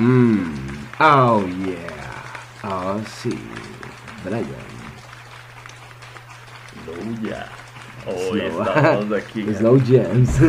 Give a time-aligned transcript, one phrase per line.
[0.00, 0.56] Mm.
[0.98, 2.40] Oh, yeah.
[2.64, 3.38] Oh, sí.
[4.24, 4.46] Brian.
[6.86, 7.44] No, ya.
[8.06, 8.62] Hoy Slow.
[8.64, 9.54] estamos aquí.
[9.54, 10.40] Slow Jams.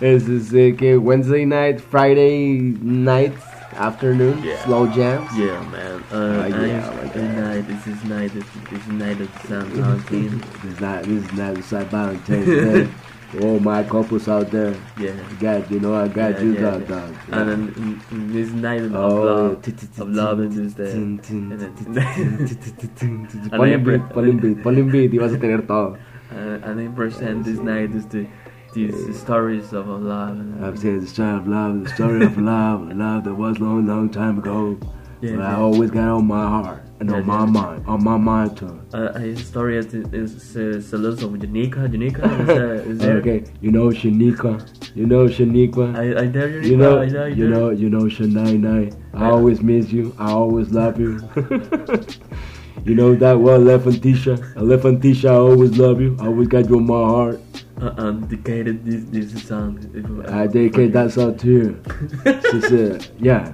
[0.00, 3.32] es, es que Wednesday night, Friday night,
[3.76, 4.56] afternoon, Yeah.
[4.64, 5.30] Slow Jams.
[5.38, 6.02] Yeah, man.
[6.10, 7.36] Uh, Oh, yeah, like that.
[7.38, 7.68] night.
[7.68, 8.32] This is night.
[8.34, 10.42] This, this is night of San Valentin.
[10.64, 11.88] This is not, this is not St.
[11.88, 12.88] Valentine's Day.
[13.40, 14.74] All my couples out there.
[14.98, 15.14] Yeah.
[15.40, 16.86] God, you know I got Yeah, you, yeah, dog, yeah.
[16.88, 17.14] dog.
[17.30, 20.52] And then mm, mm, this night of Oh, love, t- t- t- of love, and
[20.52, 20.92] this the.
[20.92, 23.40] tin, tin, and tin, then- tin, tin, tin, tin, tin.
[23.40, 25.62] And Ponle then- un beat, ponle un beat, ponle un beat y vas a tener
[25.62, 25.96] todo.
[26.32, 28.26] Uh, and then percent this night is the
[28.72, 30.30] these stories of love.
[30.30, 33.86] And, I've said the story of love, the story of love, love that was long,
[33.86, 34.78] long time ago.
[35.20, 35.58] Yeah, but I yeah.
[35.60, 38.80] always got on my heart and on my mind, on my mind too.
[38.94, 41.88] uh, a story is, is uh, saludos of Janika.
[41.92, 43.16] Janika is, uh, is there.
[43.16, 44.52] Okay, you know Shanika,
[44.94, 45.96] you know Shanika.
[45.96, 46.64] I, I know Janika.
[46.64, 48.92] You know, I know, I you know, you know, Shania Nai.
[49.14, 50.14] I always miss you.
[50.18, 51.20] I always love you.
[52.84, 54.38] you know that well, Elefantisha.
[54.54, 56.16] Elefantisha, I always love you.
[56.20, 57.40] I always got you in my heart.
[57.80, 59.76] Uh, um, dedicated this this song.
[60.28, 61.82] I dedicate that song to you.
[62.50, 63.52] She said, yeah.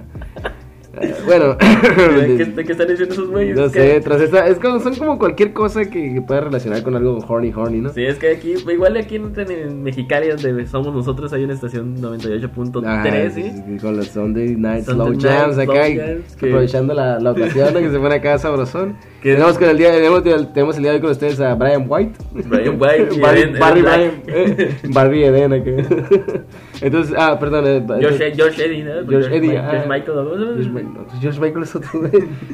[1.01, 3.55] Eh, bueno, ¿De qué, de qué están diciendo esos güeyes?
[3.57, 6.95] no sé, tras esta, es como, son como cualquier cosa que, que pueda relacionar con
[6.95, 7.89] algo horny, horny, ¿no?
[7.89, 11.97] Sí, es que aquí, igual aquí en, en Mexicali, donde somos nosotros, hay una estación
[12.01, 13.43] 98.3, Ajá, ¿sí?
[13.43, 17.79] sí, Con los Sunday Night Slow Jams acá, y que- aprovechando la, la ocasión ¿no?
[17.79, 18.95] que se pone acá sabrosón.
[19.19, 21.83] Que- tenemos, con el día, tenemos, tenemos el día de hoy con ustedes a Brian
[21.89, 22.13] White.
[22.31, 25.71] Brian White y Barry, Eden- Barry Eden eh, Barry Eden acá.
[26.81, 27.65] Entonces, ah, perdón.
[27.67, 29.05] eh, Josh, Josh Eddie, ¿no?
[29.05, 29.69] Josh Eddie, Mi- ah.
[29.71, 30.55] Josh Michael, ¿cómo se llama?
[30.57, 32.01] Josh Michael, no, Josh Michael es otro.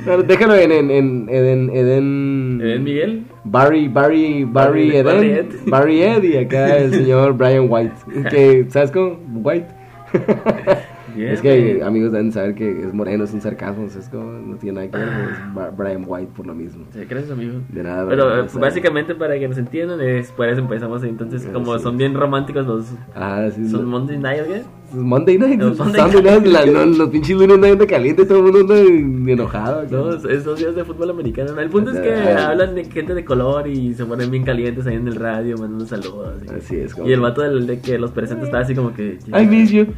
[0.06, 3.24] No, déjalo en, en, en Eden, Eden, Eden Miguel.
[3.44, 5.46] Barry, Barry, Barry, Barry- Eden, Barry Ed.
[5.68, 7.94] Barry Eddie, acá el señor Brian White,
[8.32, 9.20] que, ¿sabes cómo?
[9.44, 9.68] White.
[11.16, 14.32] Bien, es que amigos deben saber que es moreno, es un sarcasmo, ¿sabes cómo?
[14.34, 16.86] No tiene nada que ver, es Ba- Brian White por lo mismo.
[16.92, 17.54] Sí, gracias, amigo.
[17.70, 18.62] De nada, Pero sea.
[18.62, 21.10] básicamente para que nos entiendan, es, por eso empezamos ahí.
[21.10, 21.84] Entonces, Ah, como sí.
[21.84, 23.88] son bien románticos los Ah, sí, son no.
[23.88, 24.62] Monday Night, ¿qué?
[24.96, 28.38] Monday night, Los Sunday Sunday night, la- no, los pinches lunes no anda caliente, todo
[28.40, 29.84] el mundo anda enojado.
[29.90, 31.60] No, esos días de fútbol americano.
[31.60, 32.50] El punto es que Ah.
[32.52, 35.86] hablan de gente de color y se ponen bien calientes ahí en el radio, mandando
[35.86, 36.34] saludos.
[36.46, 38.94] y- Así es, como Y el vato del de que los presenta estaba así como
[38.94, 39.20] que.
[39.28, 39.86] I miss you.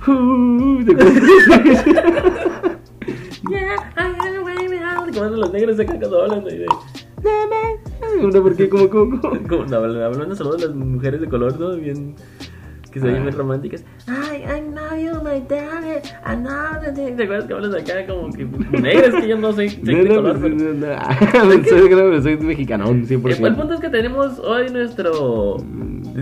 [3.49, 6.57] Yeah, I baby, how- Como los negros acá cuando hablan de.
[6.59, 6.65] de-
[8.21, 8.67] No, ¿por qué?
[8.69, 9.39] ¿Cómo, cómo, cómo?
[9.47, 11.75] Como no, hablan hablando saludos a las mujeres de color, ¿no?
[11.77, 12.15] Bien.
[12.97, 13.23] Que se ven Ah.
[13.25, 13.83] bien románticas.
[14.07, 15.99] Ay, I know you, my daddy.
[16.25, 17.15] I know thing.
[17.15, 19.21] ¿Te acuerdas que hablan acá como que negros?
[19.21, 20.55] Que yo no soy, de No, no, color, pero.
[20.55, 20.87] no, no.
[21.67, 23.55] Soy, creo, soy mexicanón, El, el 100%.
[23.55, 25.57] punto es que tenemos hoy nuestro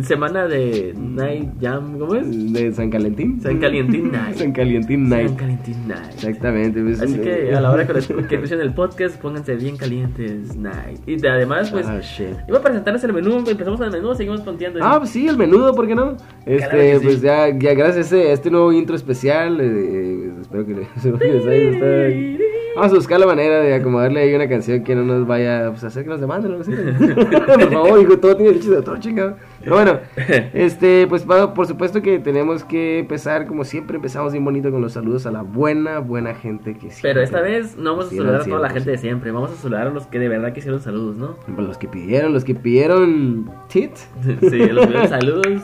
[0.01, 2.51] semana de Night Jam, ¿cómo es?
[2.53, 3.39] De San Calentín.
[3.41, 4.35] San Calientín Night.
[4.37, 5.27] San Calentín Night.
[5.29, 6.13] San Calientín Night.
[6.15, 6.81] Exactamente.
[6.81, 7.93] pues, Así eh, que a la hora que,
[8.27, 10.99] que escuchen el podcast, pónganse bien calientes Night.
[11.07, 12.35] Y de- además, pues, Ah, shit.
[12.47, 14.79] iba a presentarles el menú, empezamos el menú, seguimos ponteando.
[14.83, 16.17] Ah, pues sí, el menudo, ¿por qué no?
[16.45, 17.05] Este, Claro sí.
[17.05, 20.87] pues ya, ya gracias a este, este nuevo intro especial, eh, eh, espero que les,
[20.95, 22.55] espero que les haya gustado.
[22.75, 25.85] Vamos a buscar la manera de acomodarle ahí una canción que no nos vaya pues,
[25.85, 26.73] a hacer que nos demanden o algo así.
[26.73, 29.37] por favor, hijo, todo tiene derechos de autor, chingado.
[29.61, 29.99] Pero bueno,
[30.53, 34.91] este, pues por supuesto que tenemos que empezar, como siempre, empezamos bien bonito con los
[34.91, 37.13] saludos a la buena, buena gente que siempre.
[37.13, 39.55] Pero esta vez no vamos a saludar a toda la gente de siempre, vamos a
[39.55, 41.37] saludar a los que de verdad quisieron saludos, ¿no?
[41.57, 43.91] Los que pidieron, los que pidieron tit.
[44.49, 45.61] Sí, los que saludos.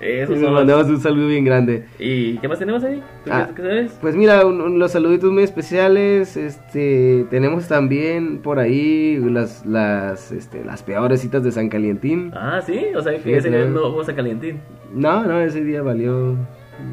[0.00, 1.86] Y Esos les los- mandamos un saludo bien grande.
[1.98, 3.02] ¿Y qué más tenemos ahí?
[3.24, 3.46] ¿Tú Ah.
[3.48, 3.98] qué- qué sabes?
[4.00, 10.30] Pues mira, un- un- los saluditos muy especiales, este, tenemos también por ahí las, las,
[10.30, 12.30] este, las peores citas de San Calientín.
[12.34, 14.60] Ah, sí, o sea que Sí, ese día no vamos a calientín.
[14.94, 16.36] No, no, ese día valió.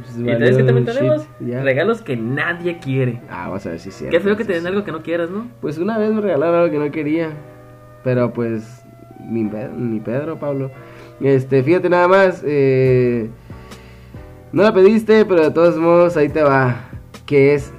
[0.02, 1.28] pues, ¿Y sabes que también tenemos?
[1.40, 3.22] Regalos que nadie quiere.
[3.30, 4.18] Ah, vamos a ver si es cierto.
[4.18, 4.72] Qué feo que te den entonces.
[4.78, 5.46] algo que no quieras, ¿no?
[5.62, 7.30] Pues una vez me regalaron algo que no quería,
[8.04, 8.84] pero pues
[9.24, 10.72] ni, Pe- ni Pedro, Pablo.
[11.22, 13.30] Este, fíjate nada más, eh,
[14.52, 16.90] no la pediste, pero de todos modos ahí te va,
[17.26, 17.72] que es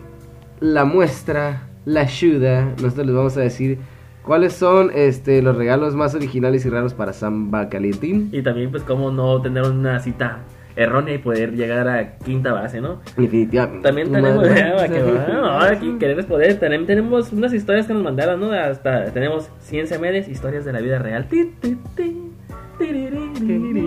[0.60, 2.64] la muestra, la ayuda.
[2.82, 3.78] Nosotros les vamos a decir
[4.22, 8.30] cuáles son este, los regalos más originales y raros para San Calientín.
[8.32, 10.40] Y también, pues, cómo no tener una cita
[10.76, 13.00] errónea y poder llegar a quinta base, ¿no?
[13.16, 13.82] Definitivamente.
[13.82, 14.62] También tenemos, Madre.
[14.62, 18.52] ah, que aquí querer es poder, también tenemos unas historias que nos mandaron, ¿no?
[18.52, 21.26] Hasta tenemos ciencia medias, historias de la vida real.
[21.28, 22.25] Ti, ti, ti,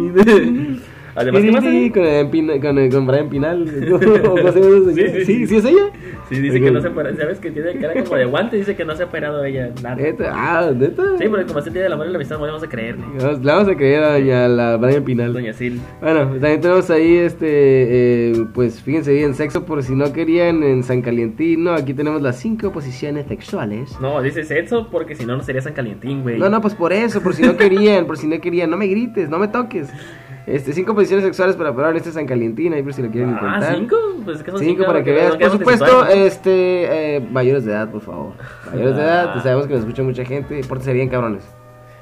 [0.10, 0.79] gibi.
[1.20, 1.92] Además, ¿qué más Sí, hace?
[1.92, 3.64] con, el Pina- con, el- con Brian Pinal.
[3.94, 4.52] ¿O?
[4.52, 4.62] Sí,
[4.96, 5.56] sí, sí, sí.
[5.58, 5.90] es ella.
[6.30, 7.16] Sí, dice que no se ha operado.
[7.18, 8.58] ¿Sabes que tiene cara como de guante?
[8.58, 9.72] Dice que no se ha operado ella.
[9.82, 9.96] Nada.
[9.96, 11.04] Neta, ah, neta.
[11.18, 13.04] Sí, porque como es el día del amor y la amistad, no vamos a creerle.
[13.44, 15.34] Vamos- a creer a doña la Brian Pinal.
[15.34, 15.82] Doña Sil.
[16.02, 17.48] Bueno, también tenemos ahí, este,
[18.32, 21.74] eh, pues fíjense bien, sexo por si no querían en San Calientino.
[21.74, 23.98] Aquí tenemos las cinco posiciones sexuales.
[24.00, 26.38] No, dice sexo porque si no, no sería San Calientín, güey.
[26.38, 28.88] No, no, pues por eso, por si no querían, por si no querían, no me
[28.88, 29.90] grites, no me toques.
[30.50, 33.56] Este, cinco posiciones sexuales para probar este San Calientino, ahí por si lo quieren Ah,
[33.58, 33.76] intentar.
[33.76, 33.96] ¿cinco?
[34.26, 35.36] Pues que son Cinco para que no, veas.
[35.38, 38.34] Por supuesto, este, eh, mayores de edad, por favor.
[38.72, 39.32] Mayores de edad, Ah.
[39.34, 41.44] pues sabemos que nos escucha mucha gente, pórtense bien, cabrones.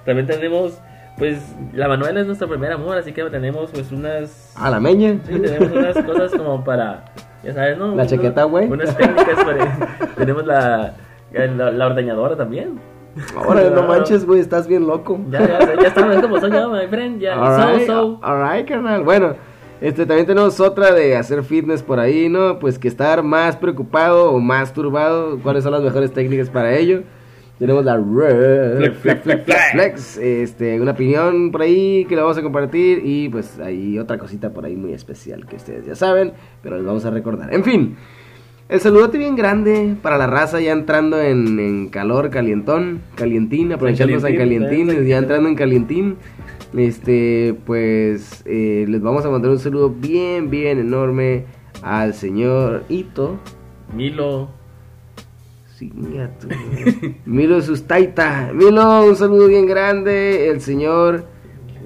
[0.05, 0.79] También tenemos,
[1.17, 1.41] pues,
[1.73, 4.53] la Manuela es nuestro primer amor, así que tenemos, pues, unas...
[4.55, 5.17] A la meña.
[5.27, 7.03] Sí, tenemos unas cosas como para,
[7.43, 7.95] ya sabes, ¿no?
[7.95, 8.69] La chaqueta, güey.
[8.71, 9.88] Unas técnicas para...
[10.15, 10.93] tenemos la,
[11.33, 12.79] la, la ordeñadora también.
[13.35, 15.19] Ahora no manches, güey, estás bien loco.
[15.29, 18.19] Ya, ya, ya estamos, es como soy yo, my friend, ya, Alright, so, so.
[18.21, 19.03] alright, carnal.
[19.03, 19.35] Bueno,
[19.79, 22.59] este también tenemos otra de hacer fitness por ahí, ¿no?
[22.59, 25.39] Pues que estar más preocupado o más turbado.
[25.43, 27.03] ¿Cuáles son las mejores técnicas para ello?
[27.59, 29.71] Tenemos la flex, flex, flex.
[29.71, 34.19] Flex, este, una opinión por ahí que la vamos a compartir y pues hay otra
[34.19, 37.51] cosita por ahí muy especial que ustedes ya saben, pero les vamos a recordar.
[37.51, 37.97] En fin,
[38.69, 44.19] el saludote bien grande para la raza ya entrando en, en calor, calientón, calientín, aprovechando
[44.19, 46.17] San Calientín, ya entrando en calientín.
[46.75, 51.45] Este, pues eh, les vamos a mandar un saludo bien, bien enorme
[51.81, 53.39] al señor Ito.
[53.95, 54.49] Milo.
[55.75, 55.93] Sí.
[57.25, 58.51] Milo Sustaita.
[58.53, 60.49] Milo, un saludo bien grande.
[60.49, 61.25] El señor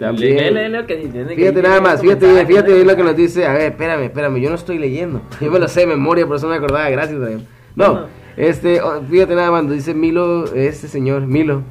[0.01, 0.53] también.
[0.53, 2.75] Lee lo que tiene que Fíjate decir nada más, fíjate fíjate ¿no?
[2.75, 3.45] bien lo que nos dice.
[3.45, 5.21] A ver, espérame, espérame, yo no estoy leyendo.
[5.41, 6.89] Yo me lo sé de memoria, por eso me acordaba.
[6.89, 7.19] Gracias.
[7.19, 8.05] No, No.
[8.35, 11.63] este, fíjate nada más, nos dice Milo, este señor, Milo.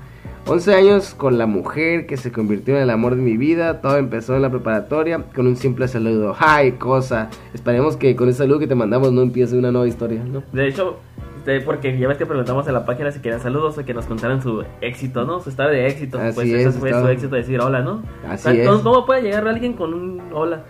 [0.46, 3.82] 11 años con la mujer que se convirtió en el amor de mi vida.
[3.82, 6.34] Todo empezó en la preparatoria con un simple saludo.
[6.38, 7.28] ¡Ay, cosa!
[7.52, 10.42] Esperemos que con ese saludo que te mandamos no empiece una nueva historia, ¿no?
[10.52, 10.98] De hecho,
[11.64, 14.42] porque ya ves que preguntamos en la página si querían saludos o que nos contaran
[14.42, 15.40] su éxito, ¿no?
[15.40, 16.18] Su estado de éxito.
[16.18, 18.02] Así pues es, eso fue estado- su éxito decir hola, ¿no?
[18.28, 18.68] Así O sea, es.
[18.68, 20.62] ¿cómo- ¿Cómo puede llegar alguien con un hola?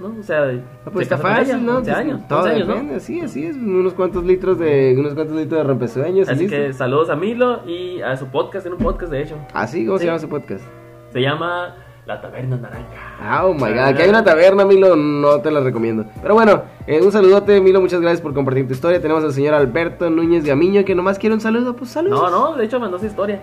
[0.00, 0.12] ¿No?
[0.18, 0.42] O sea,
[0.84, 1.76] Ah, pues está fácil, ¿no?
[1.78, 2.74] 11 Pues, años, todo 11 años, ¿no?
[2.74, 3.56] depende, Sí, así es.
[3.56, 6.28] Unos cuantos litros de, unos cuantos litros de rompesueños.
[6.28, 9.36] Así que saludos a Milo y a su podcast, tiene un podcast de hecho.
[9.54, 10.64] Así, ¿cómo se llama su podcast?
[11.12, 12.86] Se llama La Taberna Naranja.
[13.18, 16.04] Ah, oh my god, aquí hay una taberna, Milo, no te la recomiendo.
[16.20, 19.00] Pero bueno, eh, un saludote, Milo, muchas gracias por compartir tu historia.
[19.00, 22.30] Tenemos al señor Alberto Núñez Gamiño que nomás quiere un saludo, pues saludos.
[22.30, 23.40] No, no, de hecho mandó su historia.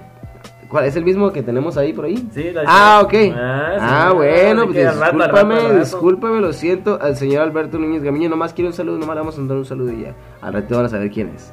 [0.69, 0.85] ¿Cuál?
[0.85, 2.29] ¿Es el mismo que tenemos ahí por ahí?
[2.31, 3.13] Sí, la Ah, ok.
[3.35, 5.23] Ah, sí, bueno, así pues discúlpame,
[5.55, 5.79] al rato.
[5.79, 6.99] discúlpame, lo siento.
[7.01, 9.65] Al señor Alberto Núñez Gamiño nomás quiere un saludo, nomás le vamos a mandar un
[9.65, 10.13] saludo y ya.
[10.39, 11.51] Al rato van a saber quién es.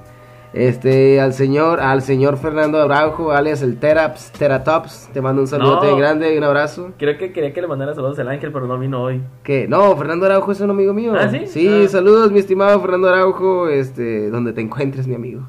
[0.59, 5.87] Este, al señor, al señor Fernando Araujo, alias el Teraps, Teratops, te mando un saludote
[5.87, 5.97] No.
[5.97, 6.91] grande y un abrazo.
[6.99, 9.23] Creo que quería que le mandara saludos al ángel, pero no vino hoy.
[9.45, 9.69] ¿Qué?
[9.69, 11.13] No, Fernando Araujo es un amigo mío.
[11.17, 11.47] ¿Ah, sí?
[11.47, 11.89] Sí, Ah.
[11.89, 15.43] saludos, mi estimado Fernando Araujo, este, donde te encuentres, mi amigo.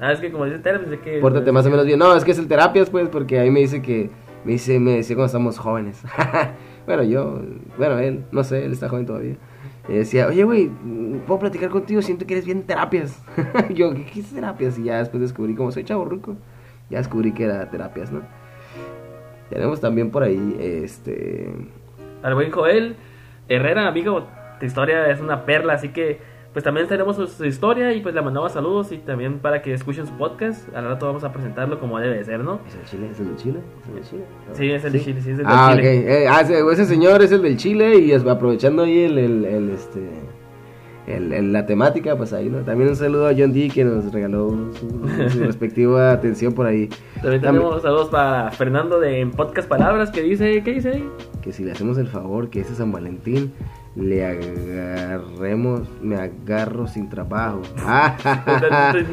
[0.00, 1.18] Ah, es que como dice Tere, pensé que.
[1.18, 1.98] Pórtate más o menos bien.
[1.98, 4.08] No, es que es el terapias, pues, porque ahí me dice que,
[4.46, 6.00] me dice, me decía cuando estamos jóvenes.
[6.86, 7.38] bueno, yo,
[7.76, 9.36] bueno, él, no sé, él está joven todavía.
[9.88, 10.70] Y decía, oye, güey,
[11.26, 12.00] ¿puedo platicar contigo?
[12.00, 13.22] Siento que eres bien terapias.
[13.74, 14.78] yo, ¿qué, es terapias?
[14.78, 16.36] Y ya después descubrí, como soy chavo ruco,
[16.88, 18.22] ya descubrí que era terapias, ¿no?
[19.50, 21.52] Tenemos también por ahí, este...
[22.22, 22.96] Al buen Joel
[23.48, 24.26] Herrera, amigo,
[24.58, 26.18] tu historia es una perla, así que
[26.54, 30.06] pues también tenemos su, historia y pues le mandamos saludos y también para que escuchen
[30.06, 30.74] su podcast.
[30.74, 32.60] Al rato vamos a presentarlo como debe de ser, ¿no?
[32.66, 33.08] ¿Es el Chile?
[33.10, 33.58] ¿Es el de Chile?
[33.82, 34.24] ¿Es el de Chile?
[34.48, 34.54] No.
[34.54, 35.98] Sí, es el de Chile, sí, es el Ah, Chile.
[35.98, 36.06] ok.
[36.08, 36.40] Eh, ah,
[36.72, 40.08] ese, señor es el del Chile y es- aprovechando ahí el, el, el, este,
[41.08, 42.58] el- el- la temática, pues ahí, ¿no?
[42.60, 46.88] También un saludo a John D que nos regaló su, su respectiva atención por ahí.
[47.20, 51.08] También tenemos saludos para Fernando de en Podcast Palabras que dice, ¿qué dice ahí?
[51.42, 53.52] Que si le hacemos el favor que ese San Valentín
[53.96, 57.62] le agarremos, me agarro sin trabajo.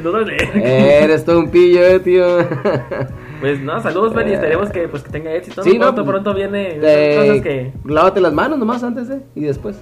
[0.03, 0.19] No.
[0.55, 2.25] Eres todo un pillo, eh, tío.
[3.39, 5.63] Pues no, saludos, Benny, esperemos que pues que tenga éxito.
[5.63, 9.21] Sí, no, pronto, pues, pronto viene Eh, cosas que Lávate las manos nomás antes, ¿eh?
[9.35, 9.79] Y después.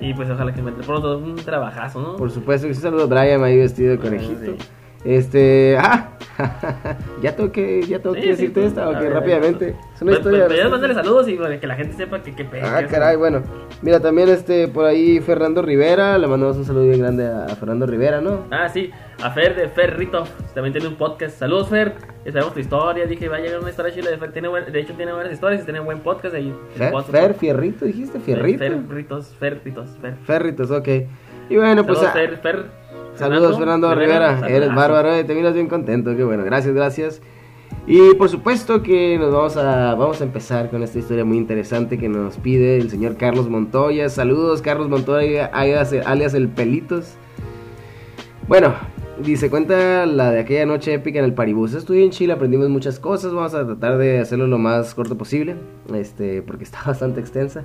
[0.00, 2.16] y pues ojalá que encuentre pronto un trabajazo, ¿no?
[2.16, 4.52] Por supuesto que sí, saludo a Brian ahí vestido de conejito.
[4.52, 4.58] sí.
[5.04, 6.08] Este, ah,
[7.22, 9.68] ya tengo que, ya tengo Sí, que sí, decirte pues, esta, ok, ver, rápidamente.
[9.94, 10.46] Es una Pues, historia.
[10.46, 13.42] pues, pues, mándale saludos y que la gente sepa que qué Ah, caray, bueno.
[13.82, 17.86] Mira, también este, por ahí Fernando Rivera, le mandamos un saludo bien grande a, Fernando
[17.86, 18.44] Rivera, ¿no?
[18.50, 18.90] Ah, sí,
[19.22, 21.38] a Fer de Ferrito, también tiene un podcast.
[21.38, 21.92] Saludos, Fer.
[22.24, 23.06] Sabemos tu historia.
[23.06, 24.32] Dije, va a llegar una historia chila de Fer.
[24.32, 26.54] Tiene buen- de hecho, tiene buenas historias y tiene buen podcast ahí.
[26.76, 26.94] Fer.
[27.10, 28.64] Fer Fierrito, dijiste, Fierrito.
[28.64, 30.14] Ferritos, Ferritos, Fer.
[30.24, 30.88] Ferritos, ok.
[31.50, 31.98] Y bueno, pues...
[31.98, 32.83] Saludos, ah, Fer, Fer.
[33.16, 34.74] Saludos Fernando Rivera, eres saludazo.
[34.74, 37.22] bárbaro, eh, te miras bien contento, qué bueno, gracias, gracias.
[37.86, 41.98] Y por supuesto que nos vamos a, vamos a empezar con esta historia muy interesante
[41.98, 44.08] que nos pide el señor Carlos Montoya.
[44.08, 47.14] Saludos, Carlos Montoya, alias, el Pelitos.
[48.48, 48.74] Bueno,
[49.22, 51.74] dice, cuenta la de aquella noche épica en el Paribus.
[51.74, 53.34] Estuve en Chile, aprendimos muchas cosas.
[53.34, 55.56] Vamos a tratar de hacerlo lo más corto posible,
[55.94, 57.64] este, porque está bastante extensa.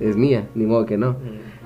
[0.00, 1.16] Es mía, ni modo que no.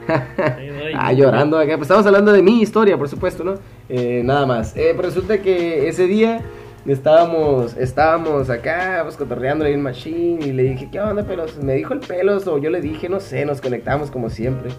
[0.95, 1.77] ah, llorando acá.
[1.77, 3.55] Pues estamos hablando de mi historia, por supuesto, ¿no?
[3.89, 4.77] Eh, nada más.
[4.77, 6.43] Eh, pues resulta que ese día
[6.87, 11.57] estábamos, estábamos acá, pues cotorreando en Machine y le dije, ¿qué onda, pelos?
[11.62, 14.71] Me dijo el pelos o yo le dije, no sé, nos conectamos como siempre.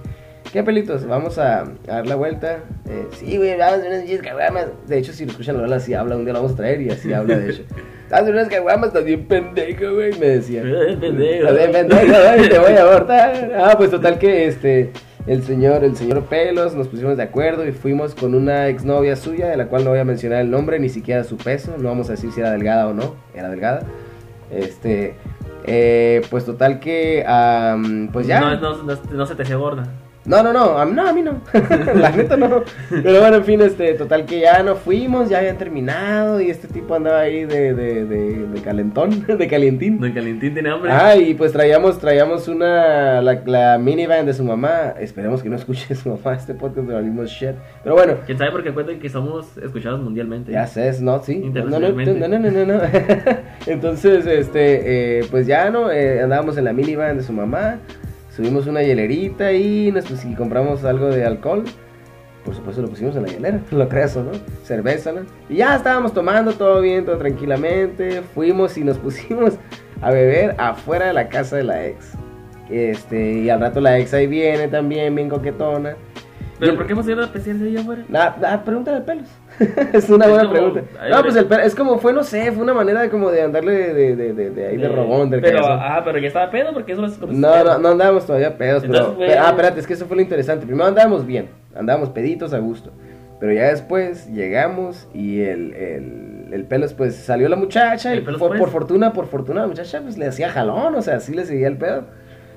[0.51, 1.07] ¿Qué pelitos?
[1.07, 2.59] Vamos a, dar la vuelta.
[2.87, 4.87] Eh, sí, güey, vamos a unas.
[4.87, 6.89] De hecho, si lo escuchan la así habla, un día lo vamos a traer y
[6.89, 7.63] así habla, de hecho.
[8.11, 10.61] A unas caguamas, estás bien pendejo, güey, me decía.
[10.61, 11.47] pendejo.
[11.47, 13.51] Estás bien pendejo, güey, te voy a abortar.
[13.57, 14.91] Ah, pues total que, este
[15.25, 19.47] el señor, el señor Pelos, nos pusimos de acuerdo y fuimos con una exnovia suya,
[19.47, 22.09] de la cual no voy a mencionar el nombre, ni siquiera su peso, no vamos
[22.09, 23.83] a decir si era delgada o no, era delgada.
[24.51, 25.15] Este,
[25.63, 27.23] eh, pues total que,
[28.11, 28.41] pues ya.
[28.41, 29.87] No, no, no, no se te hacía gorda.
[30.25, 31.41] No, no, no, a mí no, a mí no.
[31.95, 32.63] la neta no.
[32.89, 36.69] Pero bueno, en fin, este, total que ya no fuimos, ya habían terminado y este
[36.69, 39.99] tipo andaba ahí de, de, de, de calentón, de calientín.
[39.99, 40.91] De calientín tiene hambre.
[40.91, 44.93] Ah, y pues traíamos, traíamos una, la, la minivan de su mamá.
[44.97, 47.55] Esperemos que no escuche su mamá este podcast de mismo shit.
[47.83, 48.15] Pero bueno.
[48.25, 50.53] ¿Quién sabe por qué cuentan que somos escuchados mundialmente?
[50.53, 51.21] Ya sé, ¿no?
[51.21, 51.51] Sí.
[51.53, 52.81] No, no, no, no, no, no.
[53.67, 55.91] Entonces, este, eh, pues ya, ¿no?
[55.91, 57.79] Eh, andábamos en la minivan de su mamá.
[58.35, 61.63] Subimos una hielerita y, nos, pues, y compramos algo de alcohol.
[62.43, 64.31] Por supuesto lo pusimos en la hielera, lo creas ¿no?
[64.63, 65.21] Cerveza, ¿no?
[65.49, 68.23] Y ya estábamos tomando todo bien, todo tranquilamente.
[68.33, 69.53] Fuimos y nos pusimos
[70.01, 72.13] a beber afuera de la casa de la ex.
[72.69, 75.95] Este, y al rato la ex ahí viene también, bien coquetona.
[76.59, 78.05] ¿Pero por qué hemos ido a especial de allá afuera?
[78.09, 79.27] Nada, pregúntale al pelos.
[79.93, 80.81] es una buena pregunta.
[81.09, 83.93] No, pues el, es como fue, no sé, fue una manera de como de andarle
[83.93, 85.29] de, de, de, de ahí de, robón.
[85.29, 88.25] Del pero, ah, pero ya estaba pedo porque eso no es No, no, no andábamos
[88.25, 88.83] todavía pedos.
[88.85, 90.65] Pero, ah, espérate, es que eso fue lo interesante.
[90.65, 92.91] Primero andábamos bien, andábamos peditos a gusto.
[93.39, 98.37] Pero ya después llegamos y el, el, el pelos, pues salió la muchacha y por,
[98.37, 98.71] por, pues.
[98.71, 101.77] fortuna, por fortuna, la muchacha pues le hacía jalón, o sea, así le seguía el
[101.77, 102.05] pedo.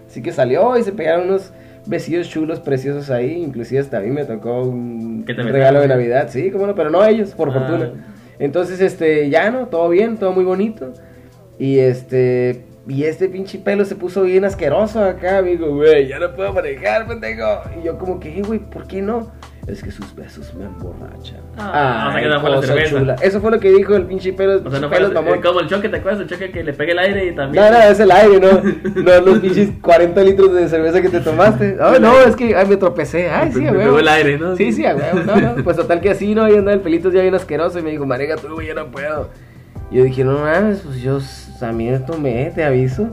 [0.06, 1.52] Así que salió y se pegaron unos
[1.86, 3.32] vestidos chulos, preciosos ahí.
[3.42, 6.28] Inclusive hasta a mí me tocó un regalo de Navidad.
[6.30, 7.52] Sí, cómo no, pero no ellos, por ah.
[7.52, 7.92] fortuna.
[8.38, 10.92] Entonces, este, ya no, todo bien, todo muy bonito.
[11.58, 16.34] Y este, y este pinche pelo se puso bien asqueroso acá, amigo, güey, ya no
[16.34, 17.62] puedo manejar, pendejo.
[17.80, 19.32] Y yo como que, güey, ¿por qué no?
[19.66, 21.40] Es que sus besos me emborrachan.
[21.58, 22.98] Ah, o sea que no fue la cerveza.
[22.98, 23.14] Chula.
[23.20, 24.62] Eso fue lo que dijo el pinche pelo.
[24.64, 25.42] O sea, no fue pelos, mamón.
[25.42, 26.22] como el choque, ¿te acuerdas?
[26.22, 27.64] El choque que le pegue el aire y también.
[27.64, 28.62] No, no, es el aire, no.
[29.02, 31.78] no los pinches 40 litros de cerveza que te tomaste.
[31.80, 33.28] Ay, no, es que ay, me tropecé.
[33.28, 33.94] Ay, sí, huevo.
[33.94, 34.54] Me el aire, ¿no?
[34.56, 35.20] Sí, sí, huevo.
[35.26, 35.64] No, no.
[35.64, 36.44] Pues total que así, ¿no?
[36.44, 38.86] Ahí andaba el pelito ya bien asqueroso y me dijo, Marega, tú, güey, ya no
[38.92, 39.30] puedo.
[39.90, 41.18] Y yo dije, no mames, pues yo
[41.58, 43.08] también tomé, te aviso.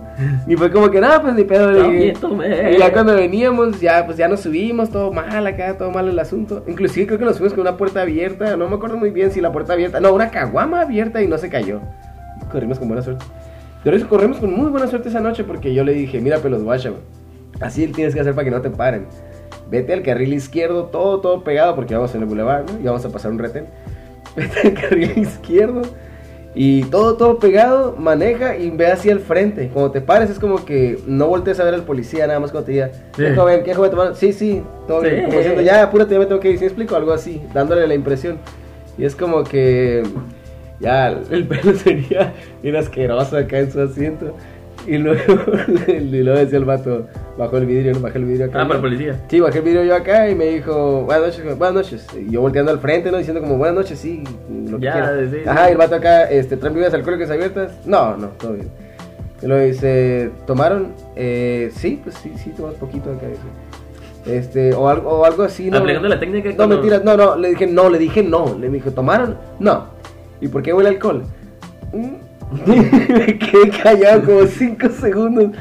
[0.47, 1.75] Y fue como que, nada, pues ni pedo.
[1.75, 2.73] También tomé.
[2.73, 6.19] Y ya cuando veníamos, ya pues ya nos subimos, todo mal acá, todo mal el
[6.19, 6.63] asunto.
[6.67, 9.41] Inclusive creo que nos fuimos con una puerta abierta, no me acuerdo muy bien si
[9.41, 11.79] la puerta abierta, no, una caguama abierta y no se cayó.
[12.51, 13.25] Corrimos con buena suerte.
[13.83, 16.63] Pero eso corrimos con muy buena suerte esa noche porque yo le dije, mira pelos
[16.63, 16.91] guacha,
[17.59, 19.05] así tienes que hacer para que no te paren.
[19.69, 22.79] Vete al carril izquierdo, todo, todo pegado, porque vamos en el boulevard, ¿no?
[22.79, 23.65] Y vamos a pasar un retén.
[24.35, 25.81] Vete al carril izquierdo
[26.55, 29.69] y todo, todo pegado, maneja y ve hacia el frente.
[29.73, 32.67] Cuando te pares es como que no voltees a ver al policía nada más cuando
[32.67, 35.25] te diga, ¿qué joven, qué joven te Sí, sí, todo bien.
[35.25, 36.59] Como diciendo, ya, apúrate, ya me tengo que ir.
[36.59, 36.95] ¿Sí explico?
[36.95, 38.37] Algo así, dándole la impresión.
[38.97, 40.03] Y es como que
[40.79, 44.35] ya el pelo sería bien asqueroso acá en su asiento.
[44.85, 45.21] Y luego,
[45.87, 48.61] y luego decía el vato, bajó el vidrio, bajé el vidrio acá.
[48.61, 49.19] Ah, para el policía.
[49.29, 52.07] Sí, bajé el vidrio yo acá y me dijo, buenas noches, buenas noches.
[52.19, 53.17] Y yo volteando al frente, ¿no?
[53.17, 54.23] Diciendo como, buenas noches, sí,
[54.69, 57.71] lo que ya, sí, Ajá, y el vato acá, este, ¿traen bebidas alcohólicas abiertas?
[57.85, 58.69] No, no, todo bien.
[59.41, 60.93] Y luego dice, ¿tomaron?
[61.15, 63.27] Eh, sí, pues sí, sí, tomamos poquito acá.
[64.25, 65.79] Este, o algo, o algo así, ¿no?
[65.79, 66.49] Aplicando la técnica.
[66.57, 68.57] No, mentiras, no, no, le dije no, le dije no.
[68.57, 69.37] Le dije, ¿tomaron?
[69.59, 69.87] No.
[70.39, 71.23] ¿Y por qué huele alcohol?
[71.91, 72.15] Mm,
[72.65, 75.51] me quedé callado como 5 segundos.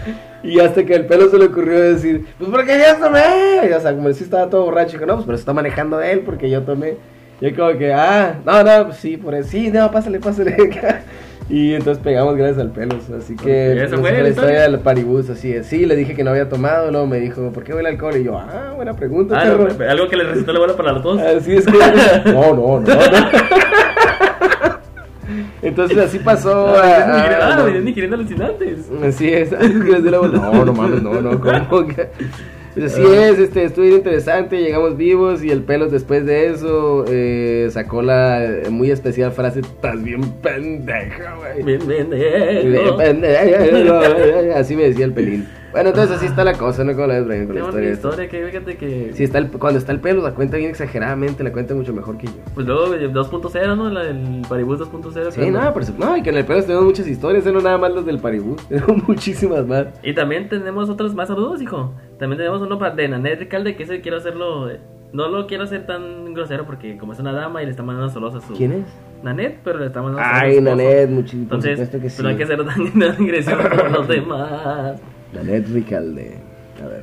[0.43, 3.69] Y hasta que el pelo se le ocurrió decir, pues porque ya tomé.
[3.69, 6.01] Y, o sea, como si estaba todo borracho, dijo, no, pues pero se está manejando
[6.01, 6.97] él porque yo tomé.
[7.41, 10.57] Y yo como que, ah, no, no, pues sí, por eso, sí, no, pásale, pásale.
[11.49, 12.97] y entonces pegamos gracias al pelo.
[13.17, 15.67] Así que esa fue la historia del paribus, así es.
[15.67, 18.17] Sí, le dije que no había tomado, luego me dijo, ¿por qué huele alcohol?
[18.17, 19.39] Y yo, ah, buena pregunta.
[19.39, 19.43] Ah,
[19.91, 21.21] algo que le recetó la bola para los dos.
[21.21, 21.73] Así es que,
[22.33, 22.81] no, no, no.
[22.81, 22.93] no.
[25.63, 26.75] Entonces así pasó.
[26.77, 28.91] Ah, ni queriendo alucinantes.
[29.03, 29.51] Así es.
[30.13, 32.09] No, no mames, no, no, ¿cómo que?
[32.75, 37.69] Pues así es, este, estuvo interesante, llegamos vivos y el pelos después de eso eh,
[37.71, 41.63] sacó la eh, muy especial frase, estás bien pendeja, güey.
[41.63, 43.23] Bien, bien, Bien.
[44.57, 45.47] Así me decía el pelín.
[45.73, 46.93] Bueno, entonces así está la cosa, ¿no?
[46.93, 47.93] Como la ves, Brian, con la historia.
[47.93, 49.11] historia que fíjate que.
[49.15, 52.19] Sí, está el, cuando está el pelo, la cuenta bien exageradamente, la cuenta mucho mejor
[52.19, 52.33] que yo.
[52.55, 53.89] Pues luego eh, 2.0, ¿no?
[53.89, 55.31] La del Paribus 2.0.
[55.31, 57.59] Sí, pero- no, pero su- no, y que en el pelo tenemos muchas historias, no
[57.63, 59.87] nada más los del Paribú, tenemos muchísimas más.
[60.03, 61.95] Y también tenemos otros más saludos, hijo.
[62.23, 64.71] También tenemos uno para de Nanet Ricalde, que ese quiero hacerlo.
[65.13, 68.11] No lo quiero hacer tan grosero porque como es una dama y le está mandando
[68.13, 68.55] saludos a su.
[68.55, 68.85] ¿Quién es?
[69.25, 70.77] Nanet, pero le está mandando saludos a Ay, su esposo.
[70.77, 72.25] Nanet, muchísimo, por Entonces, supuesto que sí.
[72.25, 75.03] hay que hacerlo tan, tan agresivo como los demás.
[75.33, 76.39] Nanet Ricalde.
[76.81, 77.03] A ver.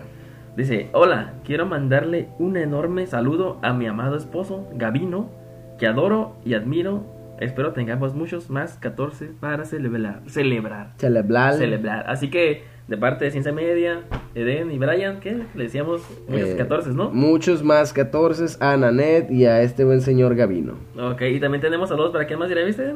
[0.55, 5.31] Dice, hola, quiero mandarle un enorme saludo a mi amado esposo, Gavino,
[5.77, 7.03] que adoro y admiro.
[7.41, 10.21] Espero tengamos muchos más 14 para celebrar.
[10.27, 10.93] Celebrar.
[10.95, 11.55] Celebrar.
[11.55, 12.09] Celebrar.
[12.09, 14.01] Así que, de parte de Ciencia Media,
[14.33, 15.43] Eden y Brian, ¿qué?
[15.53, 17.11] Le decíamos muchos Eh, 14, ¿no?
[17.11, 20.73] Muchos más 14 a Nanet y a este buen señor Gavino.
[20.99, 22.95] Ok, y también tenemos saludos para quién más dirá, ¿viste?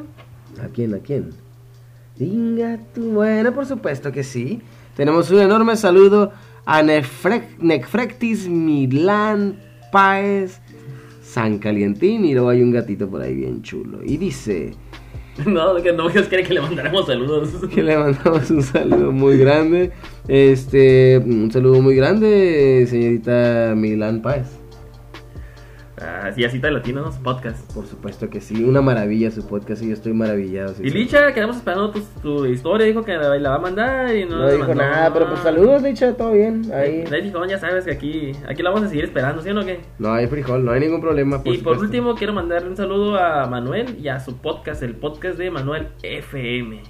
[0.62, 0.94] ¿A quién?
[0.94, 1.30] ¿A quién?
[2.18, 3.12] Venga tú.
[3.12, 4.60] Bueno, por supuesto que sí.
[4.96, 6.32] Tenemos un enorme saludo
[6.66, 9.56] a Nefre- Necfrectis Milán
[9.92, 10.60] Páez
[11.22, 12.24] San Calientín.
[12.24, 14.00] Y luego hay un gatito por ahí bien chulo.
[14.04, 14.74] Y dice
[15.46, 17.50] No, que no Dios quiere que le mandáramos saludos.
[17.74, 19.92] que le mandamos un saludo muy grande.
[20.28, 24.63] Este, un saludo muy grande, señorita Milán Páez.
[26.00, 27.72] Ah, sí, así latinos podcast.
[27.72, 30.74] Por supuesto que sí, una maravilla su podcast y yo estoy maravillado.
[30.74, 30.90] sí, Y.
[30.90, 34.38] Licha, quedamos esperando tu, tu historia, dijo que la, la va a mandar y no,
[34.38, 34.74] No dijo mandó.
[34.82, 36.62] nada, pero pues saludos, Licha, todo bien.
[36.72, 37.06] Ahí.
[37.06, 39.64] Le dijo, ya sabes que aquí, aquí la vamos a seguir esperando, ¿sí o no
[39.64, 39.80] qué?
[39.98, 41.42] No hay frijol, no hay ningún problema.
[41.44, 44.96] Por y por último, quiero mandarle un saludo a Manuel y a su podcast, el
[44.96, 46.82] podcast de Manuel FM.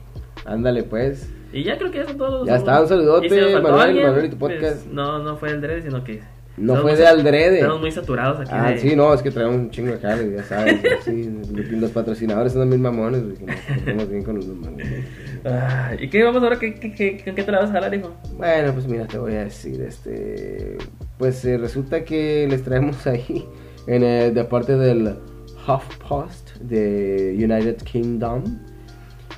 [0.46, 1.30] Ándale, pues.
[1.52, 4.24] Y ya creo que ya son todos los Ya está, un saludote, si Manuel, Manuel
[4.24, 4.86] y tu pues, podcast.
[4.86, 6.22] no, no fue el Dred, sino que.
[6.56, 7.58] No estamos fue de Aldrede.
[7.58, 8.50] Estamos muy saturados aquí.
[8.52, 10.80] Ah, de- sí, no, es que traemos un chingo de jale, ya sabes.
[11.04, 11.28] sí,
[11.72, 15.04] los patrocinadores son mamones, güey, que nos portamos bien con los mamones.
[15.44, 16.58] Ah, ¿Y qué vamos ahora?
[16.58, 18.14] ¿Qué, qué, qué, ¿Con qué te la vas a jalar, hijo?
[18.36, 20.78] Bueno, pues mira, te voy a decir, este,
[21.18, 23.44] pues eh, resulta que les traemos ahí,
[23.88, 25.16] en el, de parte del
[25.66, 28.44] HuffPost de United Kingdom,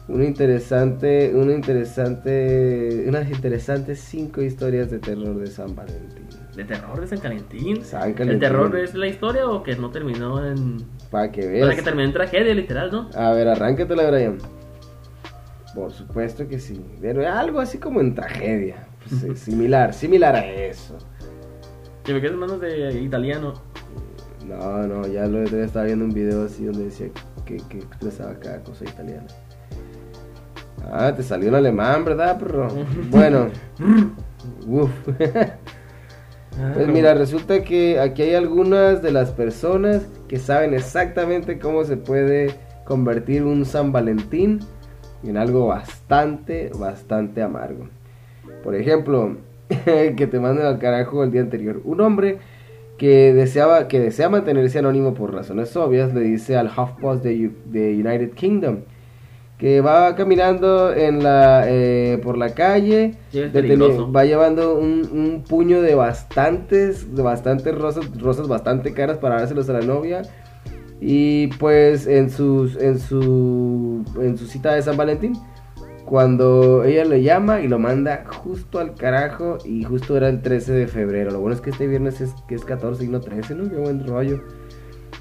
[0.08, 6.25] una interesante, una interesante, unas interesantes cinco historias de terror de San Valentín.
[6.56, 7.84] ¿De terror de San Calentín?
[7.84, 8.40] San ¿El Calentín.
[8.40, 10.78] terror es la historia o que no terminó en.
[11.10, 11.74] Para que Para veas.
[11.76, 13.10] que terminó en tragedia, literal, ¿no?
[13.14, 14.38] A ver, arráncatela, Brian.
[15.74, 16.82] Por supuesto que sí.
[17.02, 18.86] Pero algo así como en tragedia.
[19.06, 20.96] Pues, similar, similar a eso.
[22.02, 23.52] Que me quedé en manos de italiano.
[24.46, 27.08] No, no, ya lo ya estaba viendo un video así donde decía
[27.44, 29.26] que, que expresaba cada cosa italiana.
[30.90, 32.68] Ah, te salió en alemán, ¿verdad, perro?
[33.10, 33.48] Bueno,
[34.66, 34.90] uf.
[36.74, 41.98] Pues mira, resulta que aquí hay algunas de las personas que saben exactamente cómo se
[41.98, 44.60] puede convertir un San Valentín
[45.22, 47.88] en algo bastante, bastante amargo.
[48.64, 49.36] Por ejemplo,
[49.84, 51.82] que te manden al carajo el día anterior.
[51.84, 52.38] Un hombre
[52.96, 57.92] que deseaba que desea mantenerse anónimo por razones obvias le dice al HuffPost de, de
[57.94, 58.78] United Kingdom
[59.58, 63.40] que va caminando en la eh, por la calle Sí,
[64.14, 69.68] va llevando un, un puño de bastantes de bastantes rosas rosas bastante caras para dárselos
[69.70, 70.22] a la novia
[71.00, 75.34] y pues en sus en su en su cita de San Valentín
[76.06, 80.72] cuando ella le llama y lo manda justo al carajo y justo era el 13
[80.72, 81.32] de febrero.
[81.32, 83.68] Lo bueno es que este viernes es que es 14 y no 13, ¿no?
[83.68, 84.40] Qué buen rollo.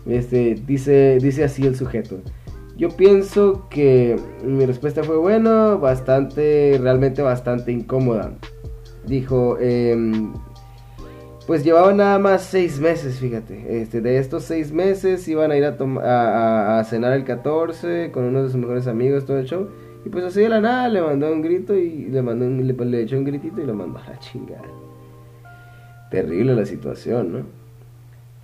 [0.05, 2.19] Este dice dice así el sujeto.
[2.77, 8.33] Yo pienso que mi respuesta fue bueno, bastante realmente bastante incómoda.
[9.07, 10.33] Dijo, em,
[11.47, 13.81] pues llevaban nada más seis meses, fíjate.
[13.81, 18.43] Este, de estos seis meses iban a ir a- a cenar el 14 con uno
[18.43, 19.69] de sus mejores amigos, todo el show.
[20.05, 22.73] Y pues así de la nada le mandó un grito y le mandó un- le,
[22.73, 24.63] le echó un gritito y lo mandó a la chingada.
[26.11, 27.39] Terrible la situación, ¿no?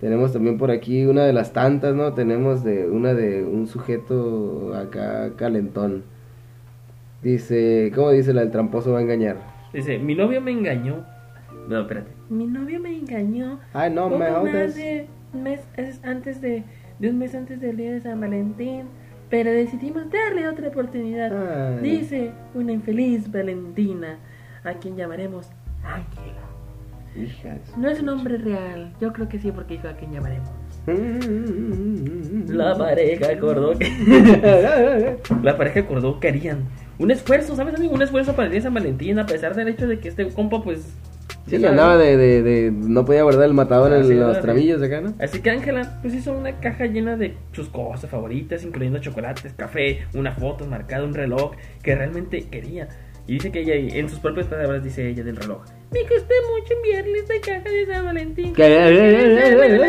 [0.02, 2.12] Tenemos también por aquí una de las tantas, ¿no?
[2.12, 6.02] Tenemos de una de un sujeto acá calentón.
[7.22, 9.36] Dice, ¿cómo dice la del tramposo va a engañar?
[9.72, 11.04] Dice, mi novio me engañó.
[11.68, 12.10] No, espérate.
[12.28, 13.60] Mi novio me engañó.
[13.72, 16.64] Ay, no poco me más de un mes es- antes de,
[16.98, 18.86] de un mes antes del día de San Valentín.
[19.30, 21.76] Pero decidimos darle otra oportunidad.
[21.78, 21.80] Ay.
[21.80, 24.18] Dice una infeliz Valentina,
[24.64, 25.48] a quien llamaremos
[25.84, 26.21] Ángela.
[27.16, 28.92] Hija de su- No es un nombre real.
[29.00, 30.48] Yo creo que sí, porque dijo a quien llamaremos.
[32.48, 33.88] La La pareja acordó que.
[35.42, 36.64] La pareja acordó que harían
[36.98, 37.94] un esfuerzo, ¿sabes, amigo?
[37.94, 40.28] Un esfuerzo para el día de San Valentín, a pesar del hecho de que este
[40.28, 40.94] compa, pues,
[41.46, 44.26] Sí, le andaba de, de, de- No podía guardar el matador Ah, en sí, los
[44.28, 44.42] ¿verdad?
[44.42, 45.12] tramillos acá, ¿no?
[45.20, 50.00] Así que Ángela pues hizo una caja llena de sus cosas favoritas, incluyendo chocolates, café,
[50.14, 52.88] una foto marcada, un reloj que realmente quería.
[53.26, 55.62] Y dice que ella, en sus propias palabras, dice ella del reloj.
[55.92, 58.54] Me costó mucho enviarle esta caja de San Valentín.
[58.54, 59.84] Que- el el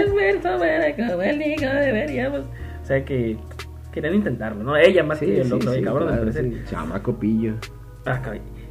[1.86, 2.42] deberíamos.
[2.42, 3.38] O sea que
[3.92, 4.76] querían intentarlo, ¿no?
[4.76, 6.62] Ella más que el otro, el cabrón, al claro, sí.
[6.70, 7.54] Chamaco pillo.
[8.06, 8.22] Ah.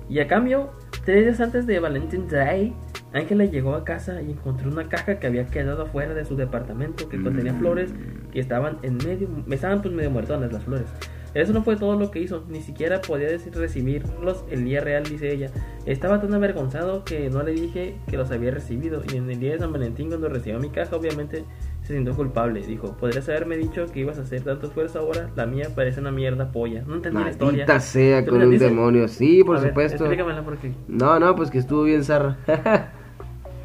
[0.08, 0.70] Y a cambio,
[1.04, 2.74] tres días antes de Valentine's Day,
[3.14, 7.08] Ángela llegó a casa y encontró una caja que había quedado afuera de su departamento
[7.08, 7.58] que contenía Mm.
[7.60, 7.94] flores
[8.32, 10.86] que estaban en medio, estaban pues medio muertonas las flores.
[11.34, 15.04] Eso no fue todo lo que hizo, ni siquiera podía decir recibirlos el día real,
[15.04, 15.50] dice ella.
[15.86, 19.52] Estaba tan avergonzado que no le dije que los había recibido y en el día
[19.52, 21.44] de San Valentín cuando recibió mi caja obviamente
[21.82, 22.60] se sintió culpable.
[22.60, 26.12] Dijo, podrías haberme dicho que ibas a hacer tanto esfuerzo ahora, la mía parece una
[26.12, 26.82] mierda polla.
[26.86, 27.80] No entendí la historia.
[27.80, 29.08] Sea ¿Tú con un demonio.
[29.08, 30.04] Sí, por A ver, supuesto.
[30.04, 30.72] explícamela porque...
[30.86, 32.36] No, no, pues que estuvo bien zarra.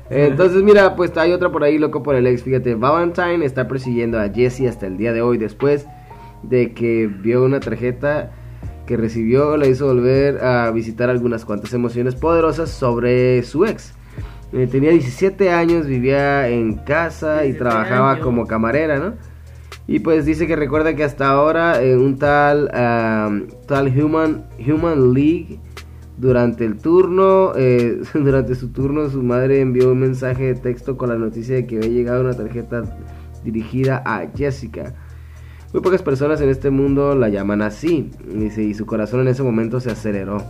[0.09, 2.43] Entonces, mira, pues hay otra por ahí, loco por el ex.
[2.43, 5.85] Fíjate, Valentine está persiguiendo a Jesse hasta el día de hoy, después
[6.43, 8.31] de que vio una tarjeta
[8.85, 13.93] que recibió, le hizo volver a visitar algunas cuantas emociones poderosas sobre su ex.
[14.53, 18.23] Eh, tenía 17 años, vivía en casa y 17 trabajaba años.
[18.23, 19.15] como camarera, ¿no?
[19.87, 22.69] Y pues dice que recuerda que hasta ahora eh, un tal,
[23.67, 25.59] tal Human, Human League,
[26.17, 31.09] durante el turno, eh, durante su turno, su madre envió un mensaje de texto con
[31.09, 32.83] la noticia de que había llegado una tarjeta
[33.43, 34.95] dirigida a Jessica.
[35.73, 39.43] Muy pocas personas en este mundo la llaman así, dice, y su corazón en ese
[39.43, 40.41] momento se aceleró.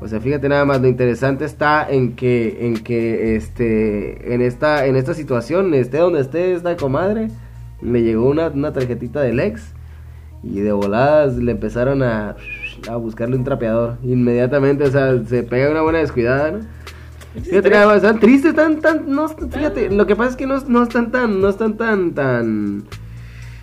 [0.00, 4.86] O sea, fíjate nada más, lo interesante está en que, en que, este, en esta,
[4.86, 7.28] en esta situación, esté donde esté esta comadre,
[7.82, 9.62] le llegó una, una tarjetita del ex
[10.42, 12.36] y de voladas le empezaron a,
[12.88, 16.60] a buscarle un trapeador inmediatamente, o sea, se pega una buena descuidada, ¿no?
[17.42, 20.58] Fíjate nada más, están tristes, están tan, no, fíjate, lo que pasa es que no,
[20.66, 22.84] no están tan, no están tan, tan,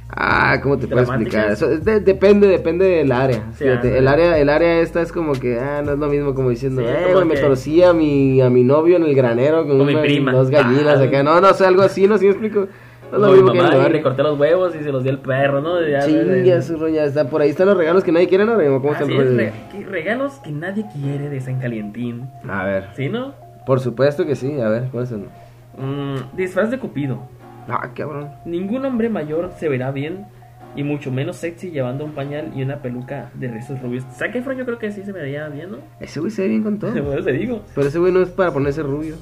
[0.09, 1.51] ah, ¿cómo te puedo explicar?
[1.51, 3.97] Eso, es de- depende, depende del área, Sí, fíjate, ándale.
[3.99, 6.81] el área, el área esta es como que, ah, no es lo mismo como diciendo,
[6.81, 9.77] Sí, eh, como me que- torcí a mi, a mi novio en el granero con,
[9.77, 10.31] Con mi una- prima.
[10.31, 11.03] dos gallinas Ah.
[11.03, 12.67] acá, no, no, o sea, algo así, no sé explico,
[13.11, 13.93] no es lo mi mismo que mamá, y barrio.
[13.97, 15.81] le corté los huevos y se los di al perro, ¿no?
[15.85, 18.53] Ya, Chinga su roña, está por ahí están los regalos que nadie quiere, ¿no?
[18.81, 19.37] ¿Cómo rollo?
[19.37, 22.29] re- que regalos que nadie quiere de San Calientín.
[22.49, 23.33] A ver, ¿Sí, no?
[23.65, 25.25] por supuesto que sí, a ver, ¿cuáles son?
[25.77, 27.19] Mm, disfraz de Cupido.
[27.67, 28.29] Ah, cabrón.
[28.45, 30.25] Ningún hombre mayor se verá bien
[30.75, 34.03] y mucho menos sexy llevando un pañal y una peluca de rizos rubios.
[34.15, 35.77] Zac Efron yo creo que sí se vería bien, ¿no?
[35.99, 36.91] Ese güey se ve bien con todo.
[37.13, 37.63] Eso te digo.
[37.75, 39.15] Pero ese güey no es para ponerse rubio.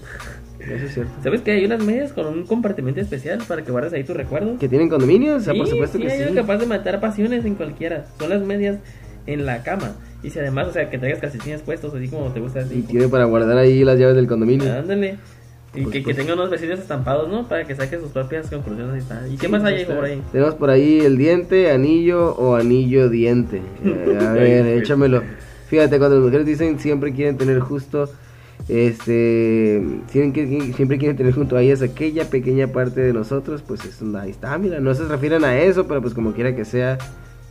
[0.60, 1.12] Eso es cierto.
[1.24, 4.60] ¿Sabes que hay unas medias con un compartimento especial para que guardes ahí tus recuerdos?
[4.60, 5.42] ¿Que tienen condominios?
[5.42, 6.24] O sea, Sí, por supuesto sí, que sí.
[6.30, 8.06] uno capaz de matar pasiones en cualquiera.
[8.20, 8.80] Son las medias
[9.28, 9.94] en la cama.
[10.24, 12.82] Y si además, o sea, que traigas calcetines puestos así como te gusta Y así.
[12.82, 14.74] tiene para guardar ahí las llaves del condominio.
[14.74, 15.18] Ándale.
[15.76, 16.18] Y Pues, que, que pues.
[16.18, 17.48] tenga unos vestidos estampados, ¿no?
[17.48, 18.94] Para que saque sus propias conclusiones.
[18.94, 19.28] Ahí está.
[19.28, 19.96] ¿Y qué más hay pues, está.
[19.96, 20.22] por ahí?
[20.32, 23.62] Tenemos por ahí el diente, anillo o anillo diente.
[23.86, 25.22] Eh, a ver, échamelo.
[25.68, 28.10] Fíjate, cuando las mujeres dicen siempre quieren tener justo,
[28.70, 33.84] este, siempre, que- siempre quieren tener junto a ellas aquella pequeña parte de nosotros, pues
[33.86, 36.66] es una- ahí está, mira, no se refieren a eso, pero pues como quiera que
[36.66, 36.98] sea,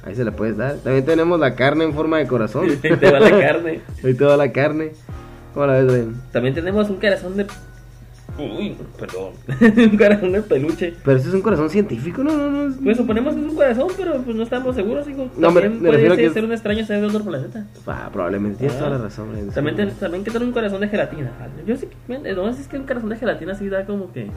[0.04, 0.76] ahí se la puedes dar.
[0.76, 2.66] También tenemos la carne en forma de corazón.
[2.82, 3.80] Ahí te va la carne.
[4.04, 4.92] Ahí toda la carne.
[5.54, 6.06] ¿Cómo la ves?
[6.32, 7.46] También tenemos un corazón de.
[8.38, 9.32] Uy, perdón.
[9.92, 10.94] un corazón de peluche.
[11.04, 12.68] Pero eso es un corazón científico, no, no, no.
[12.68, 15.28] es- Pues suponemos que es un corazón, pero pues no estamos seguros, hijo.
[15.36, 17.66] No, me- También me refiero puede que es- ser un extraño ser de otro planeta.
[17.86, 18.78] Ah, probablemente tienes Ah.
[18.80, 19.50] toda la razón, Brian.
[19.50, 21.30] También, ten- también que tener un corazón de gelatina.
[21.66, 22.18] Yo sí que.
[22.34, 24.28] No, es que un corazón de gelatina sí da como que.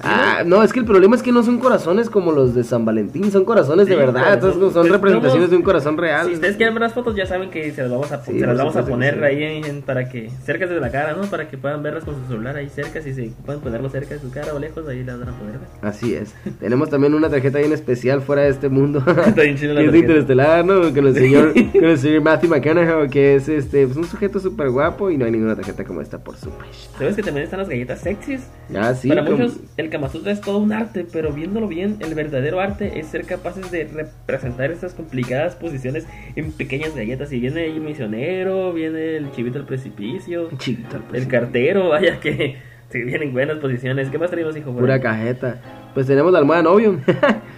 [0.00, 2.84] Ah, no, es que el problema es que no son corazones como los de San
[2.84, 6.26] Valentín, son corazones de verdad, entonces son Pues, representaciones de un corazón real.
[6.28, 8.46] Si ustedes quieren ver las fotos, ya saben que se las vamos a, Sí, se
[8.46, 11.22] las vamos a poner ahí en- en- para que cerca de la cara, ¿no?
[11.28, 13.00] Para que puedan verlas con su celular ahí cerca.
[13.02, 15.52] Si se pueden ponerlo cerca de su cara o lejos, ahí las van a poder
[15.58, 15.68] ver.
[15.82, 16.34] Así es.
[16.60, 19.02] Tenemos también una tarjeta bien especial fuera de este mundo.
[19.26, 19.98] Está bien chida la Que es tarjeta.
[19.98, 20.80] interestelar, ¿no?
[20.94, 24.70] Con el señor, con el señor Matthew McConaughey, que es este, pues, un sujeto súper
[24.70, 26.96] guapo y no hay ninguna tarjeta como esta, por supuesto.
[26.98, 28.42] ¿Sabes que también están las galletas sexys?
[28.76, 32.14] Ah, sí, Para muchos, el Kama Sutra es todo un arte, pero viéndolo bien, el
[32.14, 37.32] verdadero arte es ser capaces de representar estas complicadas posiciones en pequeñas galletas.
[37.32, 41.40] Y viene el misionero, viene el chivito del precipicio, Chiquito, al el principio.
[41.40, 42.56] cartero, vaya que
[42.90, 44.08] se vienen buenas posiciones.
[44.10, 44.72] ¿Qué más tenemos, hijo?
[44.72, 45.00] Pura ahí?
[45.00, 45.60] cajeta.
[45.94, 46.98] Pues tenemos la almohada novio.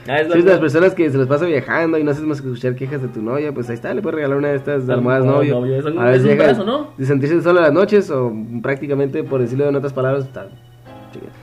[0.09, 2.25] Ah, es la Si de las personas que se les pasa viajando y no haces
[2.25, 4.57] más que escuchar quejas de tu novia, pues ahí está, le puedes regalar una de
[4.57, 5.55] estas almohadas Almohada novio.
[5.61, 6.95] novio, es un- A ver es si un brazo, ¿no?
[6.97, 10.49] De sentirse solo las noches o prácticamente, por decirlo en otras palabras, está...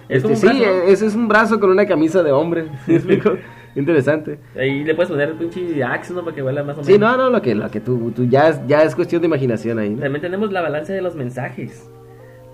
[0.10, 0.66] Es Este, sí, ¿no?
[0.88, 2.66] ese es un brazo con una camisa de hombre.
[2.88, 3.38] ¿Me explico?
[3.76, 4.40] Interesante.
[4.58, 6.24] Ahí le puedes poner el pinche axe, ¿no?
[6.24, 6.88] Para que huela más o menos.
[6.88, 9.28] Sí, no, no, lo que, lo que tú, tú ya, es, ya es cuestión de
[9.28, 9.92] imaginación ahí.
[9.92, 10.02] ¿no?
[10.02, 11.88] También tenemos la balanza de los mensajes.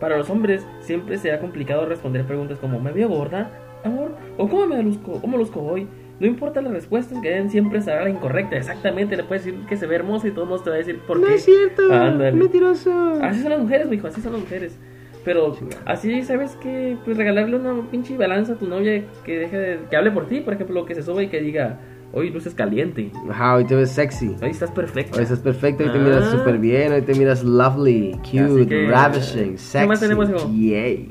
[0.02, 3.52] para los hombres siempre será complicado responder preguntas como ¿me veo gorda?
[3.86, 5.22] Amor, o ¿cómo me luzco?
[5.22, 5.88] ¿Cómo luzco hoy?
[6.20, 8.56] No importa las respuestas que den, siempre será la incorrecta.
[8.58, 10.80] Exactamente, le puedes decir que se ve hermosa y todo el mundo te va a
[10.80, 11.36] decir por No qué.
[11.36, 12.32] es cierto, Ándale.
[12.34, 12.92] mentiroso.
[13.22, 14.78] Así son las mujeres, mijo, así son las mujeres.
[15.26, 15.56] Pero
[15.86, 19.96] así sabes que pues regalarle una pinche balanza a tu novia que deje de, que
[19.96, 21.80] hable por ti, por ejemplo, que se suba y que diga,
[22.12, 24.36] hoy luces caliente, Ajá, hoy te ves sexy.
[24.42, 25.18] hoy estás perfecta.
[25.18, 26.02] Hoy estás perfecto, hoy te Ah.
[26.02, 29.88] miras súper bien, hoy te miras lovely, cute, que, ravishing, ¿qué sexy.
[29.88, 30.50] más tenemos, hijo?
[30.54, 31.10] Yay.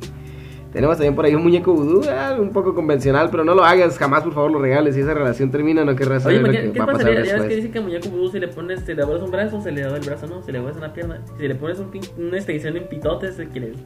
[0.72, 3.98] Tenemos también por ahí un muñeco vudú, ah, un poco convencional, pero no lo hagas,
[3.98, 4.94] jamás por favor lo regales.
[4.94, 6.92] Si esa relación termina, no querrás Oye, saber ma, lo ¿qué, que va a qué
[6.92, 7.14] pasar pasaría?
[7.14, 7.56] Ya ves que después.
[7.56, 9.96] dicen que muñeco vudú si le pones, si le abres un brazo, se le da
[9.96, 10.42] el brazo, ¿no?
[10.42, 13.76] Si le abres una pierna, si le pones un una extensión en pitotes, ¿qué quieres?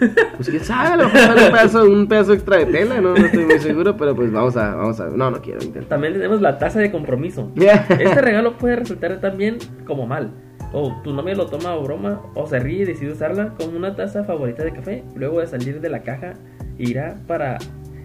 [0.36, 3.26] Pues quién sabe, a lo mejor un pedazo, un pedazo extra de tela, no, no
[3.26, 5.90] estoy muy seguro, pero pues vamos a, vamos a, no, no quiero intentar.
[5.90, 7.52] También tenemos la taza de compromiso.
[7.56, 10.32] Este regalo puede resultar tan bien como mal.
[10.72, 13.96] O tu novia lo toma a broma o se ríe y decide usarla como una
[13.96, 15.04] taza favorita de café.
[15.16, 16.34] Luego de salir de la caja,
[16.78, 17.58] irá para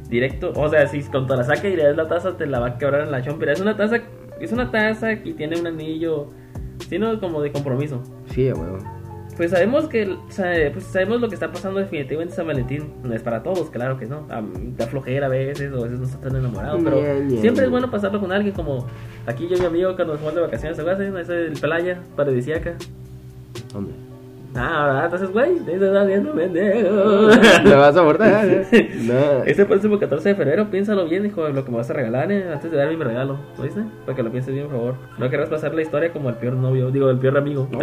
[0.10, 0.52] directo.
[0.56, 2.78] O sea, si cuando la saque y le das la taza, te la va a
[2.78, 3.54] quebrar en la chompera.
[3.54, 3.98] Es una taza,
[4.40, 6.30] es una taza y tiene un anillo,
[6.90, 8.02] sino como de compromiso.
[8.28, 8.95] Sí, huevo.
[9.38, 12.94] Pues sabemos que o sea, pues sabemos lo que está pasando definitivamente San Valentín.
[13.04, 14.26] No es para todos, claro que no.
[14.30, 16.80] A mí da flojera a veces, o a veces no está tan enamorado.
[16.84, 17.02] Pero
[17.42, 18.54] siempre es bueno pasarlo con alguien.
[18.54, 18.88] Como
[19.26, 22.76] aquí yo y mi amigo cuando nos fuimos de vacaciones a ese el playa paradisíaca.
[23.74, 24.05] ¿Dónde?
[24.58, 25.06] Ah, ¿verdad?
[25.06, 26.90] entonces, güey, te estás viendo pendejo.
[27.64, 28.46] ¿Me vas a abordar?
[29.04, 29.44] No.
[29.46, 32.46] Este próximo 14 de febrero, piénsalo bien, hijo, lo que me vas a regalar, eh,
[32.52, 33.82] antes de darme mi regalo, ¿oíste?
[34.06, 34.96] Para que lo pienses bien, por favor.
[35.18, 37.68] No querrás pasar la historia como el peor novio, digo, el peor amigo.
[37.72, 37.80] No,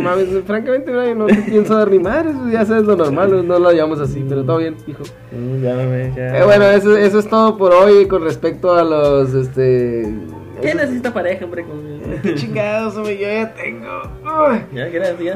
[0.00, 4.00] mames, francamente, Brian, no te pienso madre, eso ya sabes lo normal, no lo llamamos
[4.00, 5.02] así, pero todo bien, hijo.
[5.32, 6.38] Mm, ya, me- ya.
[6.38, 10.14] Eh, bueno, eso, eso es todo por hoy con respecto a los, este...
[10.60, 11.64] ¿Quién necesita pareja, hombre?
[11.64, 11.93] Con...
[12.22, 13.88] Qué chingados, hombre, yo ya tengo...
[14.22, 15.34] Uy, Ya, gracias.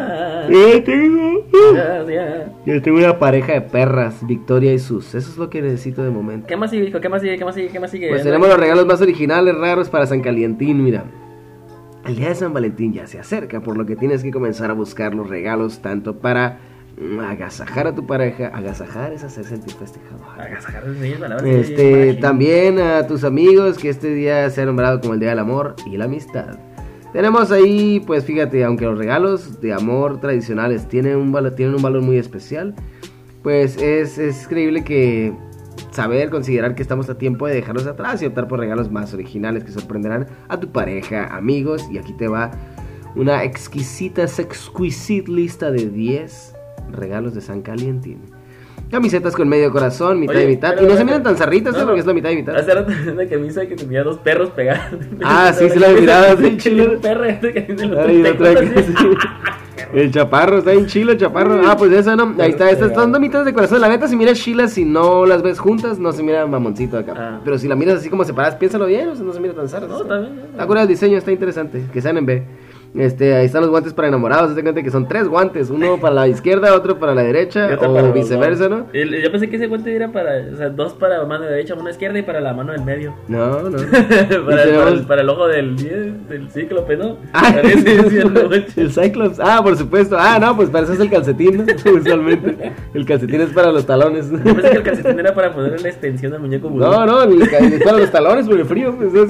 [0.48, 1.44] ya tengo...
[1.74, 2.50] Gracias.
[2.66, 6.10] Yo tengo una pareja de perras, Victoria y Sus, eso es lo que necesito de
[6.10, 6.46] momento.
[6.46, 7.00] ¿Qué más sigue, hijo?
[7.00, 7.38] ¿Qué más sigue?
[7.38, 7.68] ¿Qué más sigue?
[7.68, 8.08] ¿Qué más sigue?
[8.10, 11.04] Pues tenemos los regalos más originales, raros para San Calientín, mira.
[12.06, 14.74] El día de San Valentín ya se acerca, por lo que tienes que comenzar a
[14.74, 16.58] buscar los regalos tanto para
[17.28, 20.24] agasajar a tu pareja, agasajar es hacer sentir festejado.
[20.38, 24.66] Agasajar es mis palabras, sí, Este, también a tus amigos que este día se ha
[24.66, 26.58] nombrado como el Día del Amor y la Amistad.
[27.12, 31.82] Tenemos ahí, pues fíjate, aunque los regalos de amor tradicionales tienen un valor, tienen un
[31.82, 32.74] valor muy especial,
[33.42, 35.32] pues es, es creíble que
[35.90, 39.64] saber, considerar que estamos a tiempo de dejarlos atrás y optar por regalos más originales
[39.64, 41.88] que sorprenderán a tu pareja, amigos.
[41.90, 42.50] Y aquí te va
[43.14, 46.57] una exquisita, exquisite lista de 10
[46.90, 48.20] regalos de San Calientín.
[48.90, 50.70] Camisetas con medio corazón, mitad Oye, y mitad.
[50.74, 51.78] pero, y no se miran tan zarritas, ¿eh?
[51.78, 52.56] no, porque es la mitad y mitad.
[52.56, 54.98] Hace rato una camisa que tenía dos perros pegados.
[55.22, 56.70] Ah, sí, sí la he mirado, sí.
[56.70, 58.94] Un perro este que tiene los Ay, otra que sí.
[59.92, 61.60] El chaparro, está en chilo, el chaparro.
[61.66, 62.34] Ah, pues esa no.
[62.38, 63.80] Ahí está, estas son dos mitades de corazón.
[63.80, 67.14] La neta, si miras chilas, si no las ves juntas, no se mira mamoncito acá.
[67.16, 67.40] Ah.
[67.44, 69.68] Pero si la miras así como separadas, piénsalo bien, o sea, no se mira tan
[69.68, 69.86] zarra.
[69.86, 70.32] No, está bien.
[70.58, 71.84] Está el diseño, está interesante.
[71.92, 72.42] Que sean en B.
[72.94, 74.54] Este, ahí están los guantes para enamorados.
[74.54, 77.94] Se cuenta que son tres guantes: uno para la izquierda, otro para la derecha, o
[77.94, 78.68] para viceversa.
[78.68, 78.86] ¿no?
[78.92, 81.74] El- Yo pensé que ese guante era para, o sea, dos para la mano derecha,
[81.76, 83.14] mano izquierda y para la mano del medio.
[83.28, 83.76] No, no.
[84.46, 85.76] para, el, para, el, para el ojo del,
[86.28, 87.18] del cíclope, ¿no?
[87.34, 89.38] Ah, el Cyclops.
[89.40, 90.16] Ah, por supuesto.
[90.18, 91.64] Ah, no, pues para eso es el calcetín, ¿no?
[91.92, 92.72] Usualmente.
[92.94, 94.30] El calcetín es para los talones.
[94.30, 96.84] Yo pensé que el calcetín era para ponerle la extensión al muñeco vudú.
[96.84, 98.94] No, no, el, es para los talones por el frío.
[98.96, 99.28] pues, es-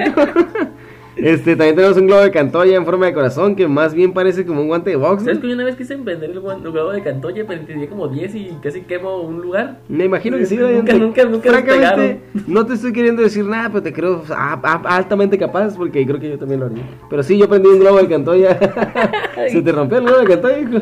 [1.18, 4.46] Este, también tenemos un globo de cantoya en forma de corazón que más bien parece
[4.46, 5.24] como un guante de box.
[5.24, 8.07] ¿Sabes que yo una vez quise vender el el globo de Cantoya, pero tenía como
[8.09, 9.78] 10 y casi quemo un lugar?
[9.88, 10.57] Me imagino que sí.
[10.57, 14.96] Nunca, nunca, nunca Francamente, no te estoy queriendo decir nada, pero te creo a- a-
[14.96, 16.85] altamente capaz porque creo que yo también lo haría.
[17.11, 18.59] Pero sí, yo prendí un globo de cantoya.
[19.48, 20.81] Se te rompió el globo de cantoya, hijo.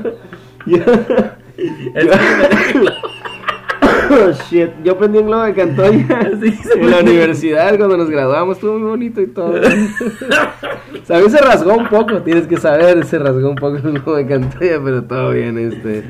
[0.66, 0.78] Yo-
[4.48, 4.70] shit.
[4.84, 8.56] Yo prendí un globo de cantoya Sí, en la universidad cuando nos graduamos.
[8.56, 9.54] Estuvo muy bonito y todo.
[11.04, 12.22] Sabes, se rasgó un poco.
[12.22, 15.58] Tienes que saber, se rasgó un poco el globo de cantoya, pero todo bien.
[15.58, 16.04] Este,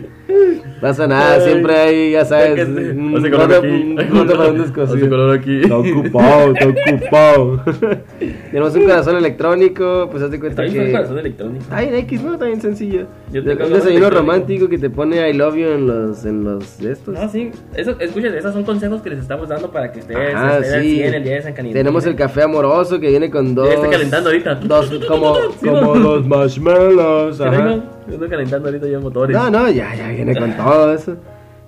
[0.80, 1.34] pasa nada.
[1.34, 1.40] Ay.
[1.42, 3.66] Siempre hay, ya sabes, un Hace color aquí.
[3.66, 5.08] un para un descosido.
[5.08, 5.60] Color aquí.
[5.60, 7.64] Está ocupado, está ocupado.
[8.50, 10.08] Tenemos un corazón electrónico.
[10.10, 10.70] Pues haz de cuenta que.
[10.70, 11.64] fue corazón electrónico.
[11.76, 12.38] Bien X, ¿no?
[12.38, 13.06] Bien sencillo.
[13.32, 16.92] Yo un desayuno romántico que te pone I love you en los, en los de
[16.92, 17.14] estos.
[17.14, 17.50] No, sí.
[17.86, 20.82] Eso, escuchen, esos son consejos que les estamos dando para que ustedes Ah, estén al
[20.82, 20.94] sí.
[20.96, 21.78] 100 el día de San Caliente.
[21.78, 23.68] Tenemos el café amoroso que viene con dos.
[23.68, 24.54] Ya está calentando ahorita.
[24.56, 25.94] Dos, como, Sí, como ¿no?
[26.00, 27.36] dos marshmallows.
[27.36, 27.78] ¿Sí, Ajá.
[28.10, 29.36] estoy calentando ahorita ya motores.
[29.36, 31.14] No, no, ya, ya viene con todo eso.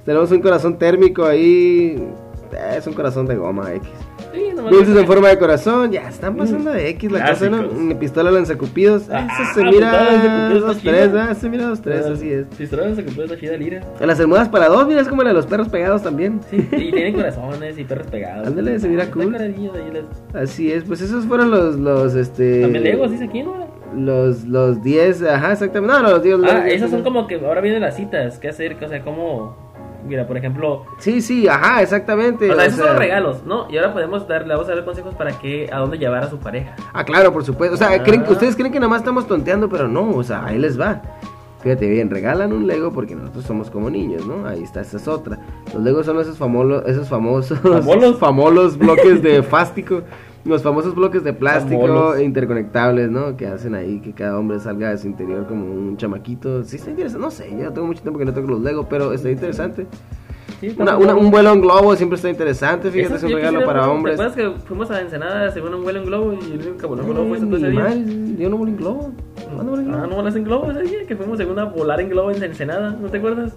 [0.05, 2.03] Tenemos un corazón térmico ahí.
[2.77, 3.89] Es un corazón de goma X.
[4.39, 7.99] Sí, nomás Dulces en forma de corazón, ya están pasando de X la cosa, ¿no?
[7.99, 11.29] Pistola lanzacupidos, Ah, eso se pistola mira lanzacupidos dos, está tres, chida.
[11.31, 12.47] ah, se mira dos, tres, así es.
[12.49, 13.81] Pistola se esta chida lira.
[14.01, 16.41] En las almohadas para dos, mira, es como la de los perros pegados también.
[16.51, 18.47] Sí, y tienen corazones y perros pegados.
[18.47, 19.37] Ándale, se mira Está cool.
[20.35, 22.63] Así es, pues esos fueron los, los, este...
[22.63, 23.67] También Legos, dice aquí, ¿no?
[23.97, 25.95] Los, los 10, ajá, exactamente.
[25.97, 26.37] No, no, los 10.
[26.45, 28.39] Ah, los- esas son como que ahora vienen las citas.
[28.39, 28.77] ¿Qué hacer?
[28.85, 29.68] O sea, como.
[30.09, 30.87] Mira, por ejemplo.
[30.99, 32.51] Sí, sí, ajá, exactamente.
[32.51, 33.71] O sea, o esos sea- son los regalos, ¿no?
[33.71, 36.31] Y ahora podemos dar, le vamos a dar consejos para que, a dónde llevar a
[36.31, 36.75] su pareja.
[36.93, 37.75] Ah, claro, por supuesto.
[37.75, 38.03] O sea, Ah.
[38.05, 41.03] ¿creen- ustedes creen que nada más estamos tonteando, pero no, o sea, ahí les va.
[41.63, 44.47] Fíjate bien, regalan un Lego porque nosotros somos como niños, ¿no?
[44.47, 45.39] Ahí está, esa es otra.
[45.75, 48.19] Los Legos son esos famosos, esos famosos, ¿Famolos?
[48.21, 50.03] famosos bloques de fástico,
[50.45, 53.37] los famosos bloques de plástico interconectables, ¿no?
[53.37, 56.65] Que hacen ahí que cada hombre salga de su interior como un chamaquito.
[56.65, 57.25] Sí, está interesante.
[57.25, 59.87] No sé, yo tengo mucho tiempo que no toco los Legos, pero está interesante.
[60.61, 62.91] Sí, Una, una- un vuelo en globo siempre está interesante.
[62.91, 64.15] Fíjate, es un regalo para ¿te hombres.
[64.19, 67.03] acuerdas que fuimos a Ensenada según un vuelo en globo y el único que voló
[67.03, 67.95] en globo fue ese día?
[68.39, 69.13] yo no vuelo en globo.
[69.55, 70.03] ¿Cuándo volé en globo?
[70.03, 72.43] Ah, no volaste en globo ese día, que fuimos según a volar en globo en
[72.43, 73.53] Ensenada, ¿no te acuerdas?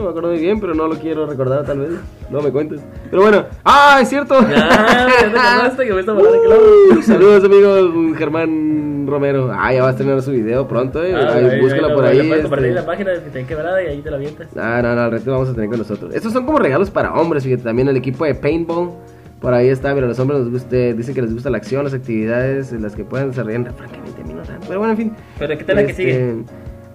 [0.00, 1.90] No me acuerdo muy bien, pero no lo quiero recordar tal vez.
[2.30, 2.80] No me cuentes.
[3.10, 3.44] Pero bueno.
[3.64, 4.34] ¡Ah, es cierto!
[4.48, 5.92] Ya te que.
[5.92, 9.50] Uh, Saludos amigos, Germán Romero.
[9.52, 11.14] Ah, ya va a estrenar su video pronto, eh.
[11.14, 12.26] Ah, Ahí, búscala lo- por ahí.
[12.26, 12.80] puedes compartir este.
[12.80, 14.48] la página de que te quebrada y ahí te la avientas.
[14.56, 16.14] Ah, no, no, al resto vamos a tener con nosotros.
[16.14, 18.92] Estos son como regalos para hombres, fíjate, también el equipo de paintball.
[19.40, 21.94] Por ahí está, mira, los hombres nos gusta, dicen que les gusta la acción, las
[21.94, 24.66] actividades las que pueden desarrollar, francamente a mí no tanto.
[24.66, 25.12] Pero bueno, en fin.
[25.38, 26.34] Pero ¿qué tal la que Este, sigue?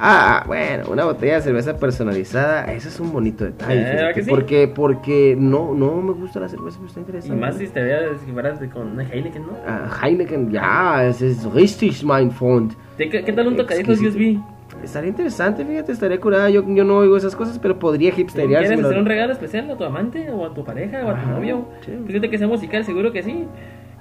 [0.07, 3.73] Ah, bueno, una botella de cerveza personalizada, ese es un bonito detalle.
[3.81, 4.29] Eh, fíjate, ¿verdad que sí?
[4.29, 7.35] Porque, porque no, no me gusta la cerveza, pero está Y interesante.
[7.35, 9.53] más si te veas si fueras con una Heineken, ¿no?
[9.67, 12.73] Ah, Heineken, ya, es es richtig, mein Freund.
[12.99, 13.99] ¿De ¿Qué, qué tal un tocadiscos.
[13.99, 14.37] USB?
[14.83, 16.49] Estaría interesante, fíjate, estaría curada.
[16.51, 18.63] Yo, yo no oigo esas cosas, pero podría hipsterear.
[18.65, 21.19] ¿Quieres hacer un regalo especial a tu amante o a tu pareja o a tu
[21.21, 21.65] Ajá, novio?
[22.05, 23.45] fíjate que sea musical, seguro que sí.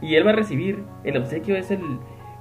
[0.03, 1.81] Y él va a recibir el obsequio, es el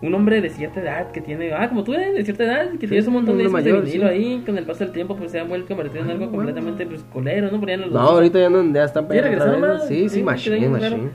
[0.03, 2.87] un hombre de cierta edad que tiene, ah, como tú eres, de cierta edad, que
[2.87, 4.13] tienes un montón de mayor, vinilo sí.
[4.13, 6.43] ahí, con el paso del tiempo pues se han vuelto convertido en algo Ah, bueno.
[6.51, 7.59] completamente pues colero, ¿no?
[7.59, 9.57] Ponían los No, ahorita ya, no, ya están Sí, ¿verdad?
[9.57, 9.79] ¿no?
[9.79, 10.71] Sí, sí, Sí, machine, claro.
[10.97, 11.09] machine.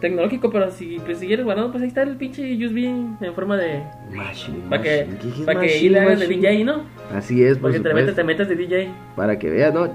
[0.00, 2.78] tecnológico, pero si pues siguieres guardando, pues ahí está el pinche USB
[3.20, 5.18] en forma de Machine, para que machine.
[5.20, 6.26] ¿Qué es para que ahí machine, le hagas de?
[6.28, 6.82] DJ, ¿no?
[7.14, 8.88] Así es, por Porque te metes, te metes de DJ.
[9.16, 9.86] Para que veas, ¿no?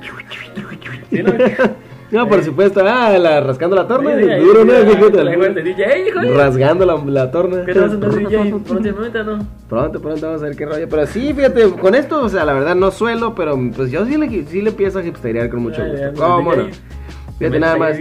[1.10, 1.32] Sí, ¿no?
[2.16, 2.82] No, por supuesto.
[2.86, 4.16] Ah, la, rascando la torna.
[4.18, 4.74] Sí, duro, ¿no?
[4.74, 6.36] hijo.
[6.36, 7.66] Rasgando la, la torna.
[7.66, 9.46] ¿Qué te vas a DJ próximamente, no?
[9.68, 10.88] Pronto, pronto vamos a ver qué rollo.
[10.90, 14.18] Pero sí, fíjate, con esto, o sea, la verdad no suelo, pero pues yo sí
[14.18, 16.14] le, sí le empiezo a hipsterear con mucho gusto.
[16.16, 16.68] ¿Cómo no?
[17.38, 17.98] Fíjate nada más.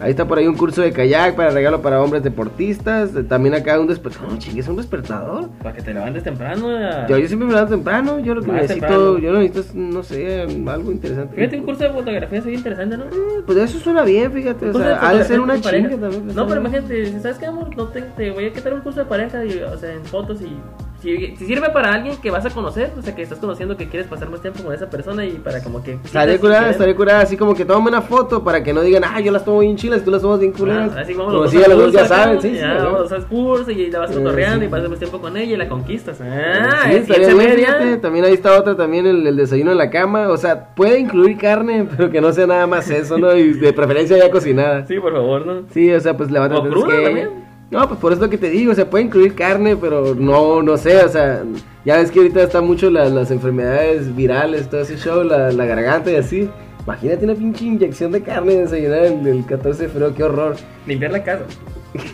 [0.00, 3.14] Ahí está por ahí un curso de kayak para regalo para hombres deportistas.
[3.14, 4.32] eh, También acá un despertador.
[4.32, 5.48] No, chingue, es un despertador.
[5.62, 6.68] Para que te levantes temprano.
[6.68, 8.18] a- Yo, yo siempre me levanto temprano.
[8.18, 9.18] Yo lo que Más necesito, temprano.
[9.18, 11.36] yo lo necesito es, no sé, algo interesante.
[11.36, 13.04] Fíjate, un curso de fotografía sería interesante, ¿no?
[13.04, 14.68] Eh, Pues eso suena bien, fíjate.
[14.70, 16.34] O sea, ha de ser una chinga también.
[16.34, 17.74] No, pero imagínate, si ¿sabes qué, amor?
[17.76, 20.40] No te, te voy a quitar un curso de pareja, y, o sea, en fotos
[20.42, 20.56] y...
[21.04, 23.88] Si, si sirve para alguien que vas a conocer, o sea, que estás conociendo que
[23.88, 25.92] quieres pasar más tiempo con esa persona y para como que...
[26.02, 28.80] Estaría sientas curada, que estaría curada, así como que tome una foto para que no
[28.80, 30.92] digan, ah, yo las tomo bien chilas, tú las tomas bien culeras.
[30.96, 32.56] Ah, así vamos Como si al los dos ya saben, sí, sí.
[32.56, 32.84] ya, ¿no?
[32.84, 34.64] vamos los dos al curso y la vas Eh, cotorreando sí.
[34.66, 36.16] y pasas más tiempo con ella y la conquistas.
[36.16, 37.54] Sí, Ah, es bien, media.
[37.74, 37.96] fíjate.
[37.98, 40.28] También ahí está otra, también el, el desayuno en la cama.
[40.30, 43.36] O sea, puede incluir carne, pero que no sea nada más eso, ¿no?
[43.36, 44.86] Y de preferencia ya cocinada.
[44.86, 45.62] Sí, por favor, ¿no?
[45.70, 47.43] Sí, o sea, pues levántate ¿O cruda que también?
[47.74, 50.76] No, pues por eso que te digo, o sea, puede incluir carne, pero no, no
[50.76, 51.42] sé, o sea,
[51.84, 55.64] ya ves que ahorita están mucho la- las enfermedades virales, todo ese show, la, la
[55.66, 56.48] garganta y así.
[56.86, 60.54] Imagínate una pinche inyección de carne de desayunar el, el 14 de febrero, qué horror.
[60.86, 61.44] Limpiar la casa.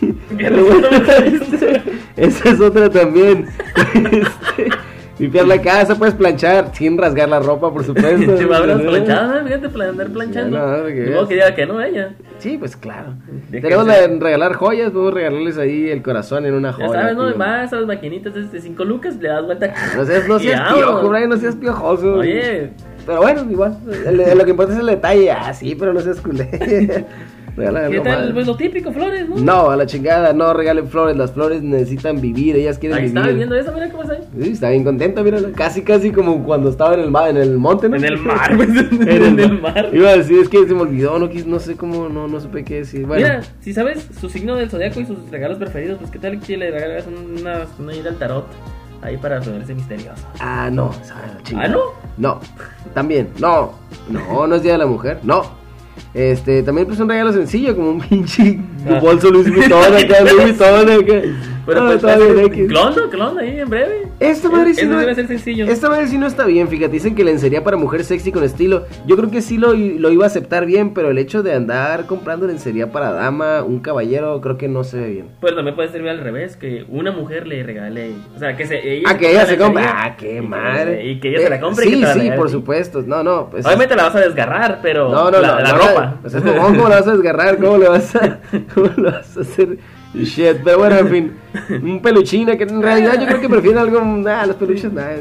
[0.01, 1.81] Limpiar la casa.
[2.17, 3.45] esa es otra también.
[3.93, 4.69] Este,
[5.21, 8.37] limpiar la casa, puedes planchar sin rasgar la ropa, por supuesto.
[8.37, 10.57] Si me hablas planchada, fíjate, andar planchando.
[10.57, 12.13] Ya, no, que que diga que no ella.
[12.39, 13.13] Sí, pues claro.
[13.51, 17.01] Tenemos de regalar joyas, podemos regalarles ahí el corazón en una Ya joya.
[17.01, 17.33] sabes, ¿no?
[17.37, 19.73] Vas a las maquinitas de 5 lucas, le das vuelta.
[19.95, 22.15] No seas, no seas piojo, Brian, no seas piojoso.
[22.15, 22.71] Oye,
[23.05, 23.77] Pero bueno, igual.
[24.35, 25.31] lo que importa es el detalle.
[25.31, 27.05] Ah, sí, pero no seas culé.
[27.55, 28.33] ¿qué algo tal?
[28.33, 29.35] Pues lo típico, flores, ¿no?
[29.37, 31.15] No, a la chingada, no regalen flores.
[31.17, 33.17] Las flores necesitan vivir, ellas quieren Ahí vivir.
[33.17, 34.21] estaba viendo eso, mira cómo está ahí.
[34.41, 35.49] Sí, está bien contenta, mírala.
[35.51, 37.95] Casi, casi como cuando estaba en el, mar, en el monte, ¿no?
[37.97, 39.89] En el mar, pues, en, en el mar.
[39.93, 42.63] Iba a decir, es que se me olvidó, no, no sé cómo, no, no supe
[42.63, 43.05] qué decir.
[43.05, 46.39] Bueno, Mira, si sabes su signo del zodiaco y sus regalos preferidos, pues qué tal
[46.39, 48.45] que le regalas una, una ida al tarot
[49.01, 50.25] ahí para ponerse misterioso.
[50.39, 50.91] ah, no,
[51.43, 51.67] chingada.
[51.67, 51.79] ¿Ah, no?
[52.17, 52.39] No,
[52.93, 53.73] también, no,
[54.09, 55.60] no, no es Día de la Mujer, no.
[56.13, 58.99] Este, también pues un regalo sencillo, como un pinche Ah.
[58.99, 61.21] bolso Louis Vuitton acá, Louis Vuitton acá.
[61.65, 62.67] Pero Ah, pues, está pues, bien, X.
[62.69, 63.09] clon, ¿no?
[63.09, 64.07] Clon ahí en breve.
[64.19, 65.65] Esta madre sí no- debe ser sencillo.
[65.65, 68.85] Esta madre sí no está bien, fíjate, dicen que lencería para mujer sexy con estilo.
[69.05, 72.05] Yo creo que sí lo, lo iba a aceptar bien, pero el hecho de andar
[72.07, 75.25] comprando lencería para dama, un caballero, creo que no se ve bien.
[75.41, 78.95] Pero también puede servir al revés, que una mujer le regale, o sea, que se,
[78.97, 79.83] ella Ah, que ella se compre.
[79.85, 81.05] Ah, qué y madre.
[81.07, 81.85] Y que ella se la Eh, compre.
[81.85, 83.03] y Sí, que te la sí, por supuesto.
[83.05, 83.49] No, no.
[83.51, 86.15] Pues, Obviamente la vas a desgarrar, pero no, no, la, no, la no, ropa.
[86.23, 87.57] O sea, ¿cómo, cómo la vas a desgarrar?
[87.57, 88.39] ¿Cómo le vas a,
[88.73, 89.77] cómo le vas a hacer?
[90.13, 91.33] Shit, pero bueno, en fin.
[91.83, 94.01] Un peluchín, que en realidad yo creo que prefiero algo.
[94.01, 95.15] Nah, los peluches, nada.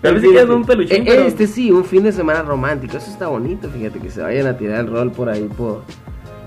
[0.00, 2.96] Tal vez un peluchín, Eh, pero- Este sí, un fin de semana romántico.
[2.96, 5.82] Eso está bonito, fíjate, que se vayan a tirar el rol por ahí, por.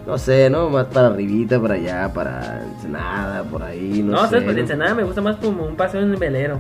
[0.07, 0.69] No sé, ¿no?
[0.69, 4.29] Más para arribita, para allá, para Ensenada, por ahí, no, No, sé.
[4.29, 4.61] sabes, pues ¿no?
[4.61, 6.59] Ensenada me gusta más como un paseo en velero.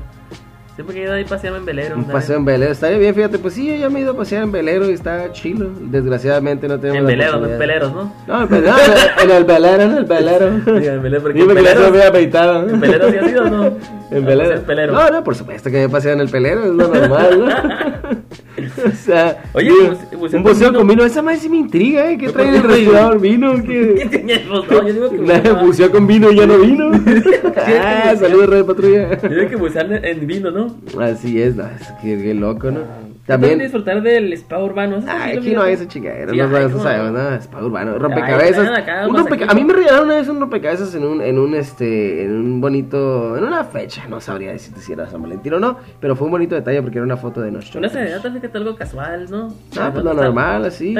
[0.75, 1.95] Siempre he ido ahí paseando en velero.
[1.97, 4.17] Un paseo en velero, estaría bien, fíjate, pues sí, yo ya me he ido a
[4.17, 5.69] pasear en velero y está chilo.
[5.79, 8.13] Desgraciadamente no tenemos En velero, no en peleros, ¿no?
[8.25, 8.75] No, en velero,
[9.21, 10.51] en el velero, en el velero.
[10.63, 12.69] Sí, en velero, porque Dime en que me había peitado.
[12.69, 13.77] ¿En velero sí has ido o no?
[14.11, 14.91] En velero.
[14.91, 17.47] No, no, por supuesto que me he paseado en el pelero, es lo normal, ¿no?
[18.85, 21.03] o sea, Oye, buce- buceo un buceo con vino.
[21.05, 22.17] esa madre sí me intriga, ¿eh?
[22.17, 23.55] ¿Qué ¿Por trae el trae restaurador vino?
[23.63, 24.05] ¿Qué ¿Qué?
[24.17, 24.69] teníamos?
[24.69, 26.91] No, yo digo que Nada, buceaba- buceó con vino y ya no vino.
[27.55, 29.21] ah, saludos, Red Patrulla.
[29.21, 30.75] Yo digo que bucear en vino, ¿no?
[31.01, 32.81] Así es, no, es que, qué loco, ¿no?
[32.81, 33.59] También También.
[33.59, 34.97] disfrutar del spa urbano.
[34.97, 37.47] ¿eso Ay, lo aquí no hay esa chingadera, Sí, no, ay, no, ¿cómo sabemos, es
[37.47, 38.77] para urbano, rompecabezas.
[38.77, 39.51] acá Un rompeca-.
[39.51, 42.61] A mí me regalaron una vez un rompecabezas en un, en un, este, en un
[42.61, 46.25] bonito, en una fecha, no sabría decirte si era San Valentín o no, pero fue
[46.25, 47.77] un bonito detalle porque era una foto de nosotros.
[47.77, 49.53] Una serenata, fíjate, algo casual, ¿no?
[49.79, 50.95] Ah, pues lo normal, así.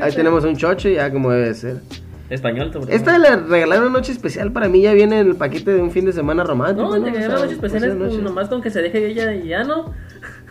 [0.00, 1.80] Ahí tenemos un choche, ya como debe ser.
[2.28, 2.94] Español, sobre.
[2.94, 6.04] Esta le regalaron noche especial para mí, ya viene en el paquete de un fin
[6.04, 6.88] de semana romántico.
[6.88, 7.04] No, ¿no?
[7.04, 8.22] te sea, noches especiales pues, noche.
[8.22, 9.94] nomás con que se deje ella y ya no.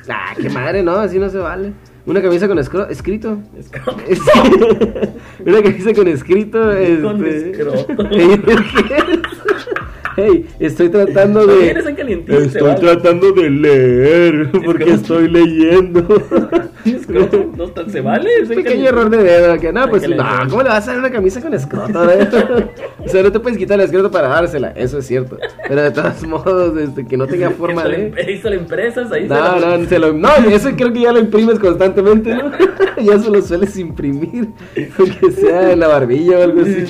[0.09, 1.73] Ah, qué madre, no, así no se vale.
[2.05, 3.39] Una camisa con escro- escrito.
[5.45, 6.59] Una camisa con escrito.
[7.01, 7.51] Con este...
[7.51, 8.09] escroto.
[10.17, 11.71] Hey, estoy tratando de.
[11.71, 12.79] Estoy vale.
[12.79, 16.05] tratando de leer porque estoy leyendo.
[16.85, 18.29] Escroto, no, tan- se vale.
[18.47, 20.23] Pequeño error de dedo, que no, pues no.
[20.49, 21.99] ¿cómo le vas a dar una camisa con escroto?
[23.03, 25.37] o sea, no te puedes quitar el escroto para dársela, eso es cierto.
[25.67, 28.13] Pero de todos modos, este, que no tenga forma de.
[28.31, 32.33] Hizo la empresa, ahí No, se lo, no, eso creo que ya lo imprimes constantemente,
[32.35, 32.51] ¿no?
[33.03, 34.49] ya se lo sueles imprimir,
[34.99, 36.85] aunque sea en la barbilla o algo así.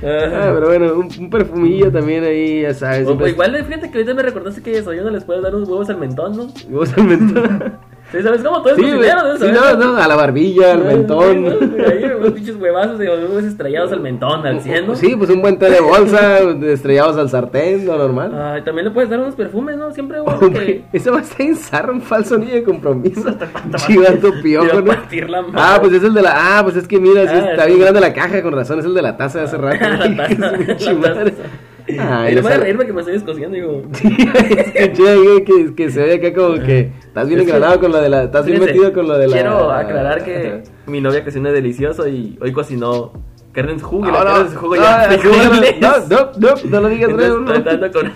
[0.00, 3.02] Ah, pero bueno, un, un perfumillo también ahí, ya sabes.
[3.02, 5.40] O, siempre- pues, igual, fíjate que ahorita me recordaste que eso, yo no les puedo
[5.42, 6.46] dar unos huevos al mentón, ¿no?
[6.70, 7.72] Vos al mentón.
[8.10, 8.62] ¿Sí sabes cómo?
[8.62, 11.44] Tú eres Sí, cocinero, debes Sí, no, no, a la barbilla, al mentón.
[11.86, 14.96] Ahí, unos pinches huevazos de estrellados al mentón, al cien, ¿no?
[14.96, 18.32] Sí, pues un buen té de bolsa, estrellados al sartén, lo normal.
[18.34, 19.92] Ay, también le puedes dar unos perfumes, ¿no?
[19.92, 20.84] Siempre, güey, que...
[20.94, 23.28] Eso va a estar en zarra, un falso anillo de compromiso.
[23.76, 24.92] Chivato piojo, ¿no?
[25.54, 26.58] Ah, pues es el de la.
[26.58, 27.68] Ah, pues es que mira, sí, Ah, está sí.
[27.68, 29.84] bien grande la caja, con razón, es el de la taza de hace rato.
[29.86, 30.52] La taza,
[31.98, 33.82] Ay, le no me voy a que me estoy descosiendo, digo.
[33.94, 34.16] Sí,
[34.74, 38.24] escuché que, que se ve acá como que estás bien engranado con lo de la.
[38.24, 39.32] Estás bien metido con lo de la.
[39.32, 43.12] Quiero aclarar que mi novia cocina delicioso y hoy cocinó
[43.52, 45.80] carne en jugo y No, no, jugo no, ya no, frijoles.
[45.80, 47.44] no, no, no, no lo digas, no.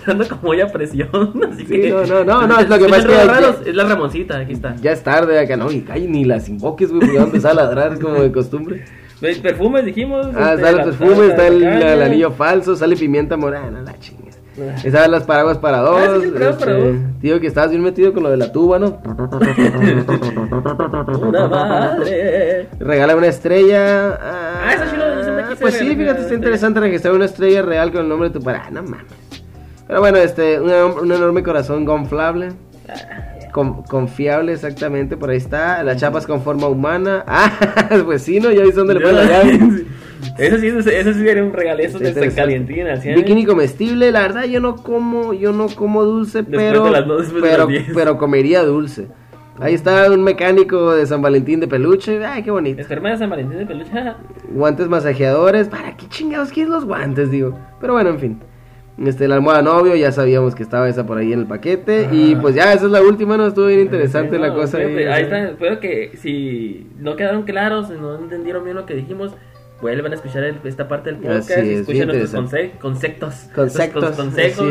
[0.05, 1.09] dando como olla presión,
[1.51, 1.89] así Sí, que...
[1.89, 3.69] no, no, no, no, es lo que ¿Escuchan pasa es que?
[3.69, 4.75] Es la Ramoncita, aquí está.
[4.77, 7.55] Ya es tarde acá, no, y ni las invoques, güey, porque va a empezar a
[7.55, 8.85] ladrar como de costumbre.
[9.23, 10.27] Ve, Perfumes, dijimos.
[10.35, 13.97] Ah, este, está el la- perfume, la- está el, anillo falso, sale pimienta morana, la
[13.97, 14.37] chingas.
[14.59, 14.75] Ah.
[14.83, 15.97] Están las paraguas para dos.
[15.99, 16.95] Ah, sí, paraguas para dos.
[17.21, 18.99] Tío, que estabas bien metido con lo de la tuba, ¿no?
[21.21, 22.67] Una madre.
[22.79, 24.09] Regala una estrella.
[24.21, 27.91] Ah, Ah, eso sí lo- quise Pues sí, fíjate, está interesante registrar una estrella real
[27.91, 28.59] con el nombre de tu padre.
[28.65, 29.05] Ah, no mames.
[29.87, 32.49] Pero bueno, este, una- un enorme corazón gonflable.
[33.53, 35.81] Con- confiable, exactamente, por ahí está.
[35.83, 37.23] Las chapas con forma humana.
[37.27, 37.51] Ah,
[38.03, 38.51] pues sí, ¿no?
[38.51, 39.85] Ya viste dónde le ponen la llave.
[40.37, 42.35] Ese sí, ese sí sería un regalezo de Interesante.
[42.41, 43.15] calientín al cien.
[43.15, 47.05] Bikini comestible, la verdad yo no como, yo no como dulce, Después pero, de las
[47.07, 47.85] dos, después de pero, las diez.
[47.93, 49.07] pero comería dulce.
[49.59, 52.81] Ahí está un mecánico de San Valentín de peluche, ay qué bonito.
[52.81, 53.91] Esperma de San Valentín de peluche.
[54.49, 57.59] Guantes masajeadores, ¿para qué chingados quieres los guantes, digo?
[57.79, 58.39] Pero bueno, en fin.
[59.03, 62.09] Este, la almohada novio, ya sabíamos que estaba esa por ahí en el paquete.
[62.11, 63.47] Y pues ya, esa es la última, ¿no?
[63.47, 64.77] Estuvo bien interesante Sí, la cosa.
[64.77, 64.95] ahí.
[65.05, 65.49] ahí está.
[65.49, 69.33] Espero que si no quedaron claros, no entendieron bien lo que dijimos,
[69.81, 71.49] vuelvan a escuchar el- esta parte del podcast.
[71.49, 73.33] Y es, escuchen nuestros conse- conceptos.
[73.55, 74.67] Conceptos, consejos.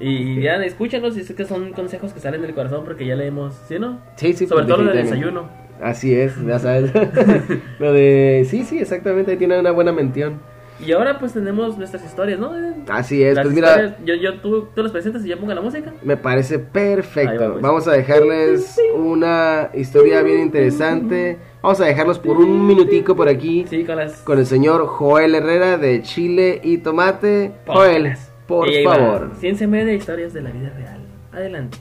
[0.00, 3.54] Y ya escúchanos y sé que son consejos que salen del corazón porque ya leemos,
[3.68, 4.00] ¿sí no?
[4.16, 5.48] Sí, sí, Sobre todo lo del desayuno.
[5.80, 6.90] Así es, ya sabes.
[7.78, 8.44] lo de.
[8.50, 10.40] Sí, sí, exactamente, ahí tiene una buena mención.
[10.80, 12.50] Y ahora pues tenemos nuestras historias, ¿no?
[12.88, 13.96] Así es, Las pues mira.
[14.04, 15.92] yo, yo, tú, tú las presentas y yo pongo la música.
[16.02, 17.44] Me parece perfecto.
[17.44, 17.62] va, pues.
[17.62, 21.38] Vamos a dejarles una historia bien interesante.
[21.62, 24.14] Vamos a dejarlos por un minutico por aquí Sí, con las...
[24.22, 27.52] con el señor Joel Herrera de Chile y Tomate.
[27.66, 28.16] Joel.
[28.48, 29.30] Por favor.
[29.38, 31.00] Ciencia media, historias de la vida real.
[31.32, 31.78] Adelante.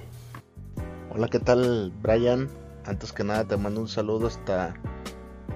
[1.10, 2.48] Hola, ¿qué tal, Brian?
[2.86, 4.76] Antes que nada te mando un saludo hasta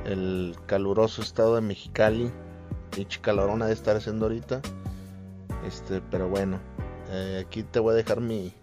[0.06, 2.32] el caluroso estado de Mexicali.
[2.92, 4.62] Pinche calorona de estar haciendo ahorita.
[5.66, 6.60] Este, pero bueno,
[7.10, 8.54] eh, aquí te voy a dejar mi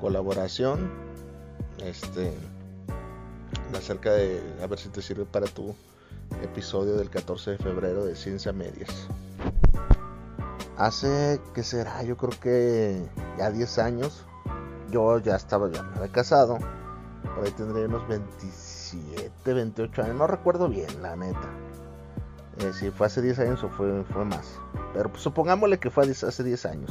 [0.00, 0.90] colaboración.
[1.84, 2.32] Este,
[3.76, 5.74] acerca de a ver si te sirve para tu
[6.42, 9.08] episodio del 14 de febrero de Ciencia Medias.
[10.76, 12.02] Hace, ¿qué será?
[12.02, 13.02] Yo creo que
[13.38, 14.24] ya 10 años.
[14.90, 16.58] Yo ya estaba, ya me había casado.
[17.34, 20.16] Por ahí tendría unos 27, 28 años.
[20.16, 21.48] No recuerdo bien, la neta.
[22.60, 24.58] Eh, si fue hace 10 años o fue, fue más.
[24.92, 26.90] Pero pues, supongámosle que fue hace 10 años.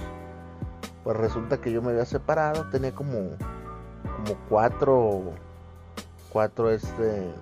[1.04, 2.68] Pues resulta que yo me había separado.
[2.70, 3.38] Tenía como,
[4.02, 5.34] como 4,
[6.32, 7.34] 4 este...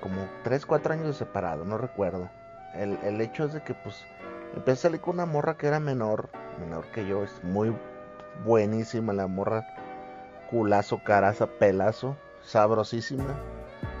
[0.00, 2.28] Como 3, 4 años de separado, no recuerdo.
[2.74, 4.04] El, el hecho es de que pues
[4.56, 7.76] empecé a salir con una morra que era menor, menor que yo, es muy
[8.44, 9.66] buenísima la morra,
[10.50, 13.36] culazo, caraza, pelazo, sabrosísima,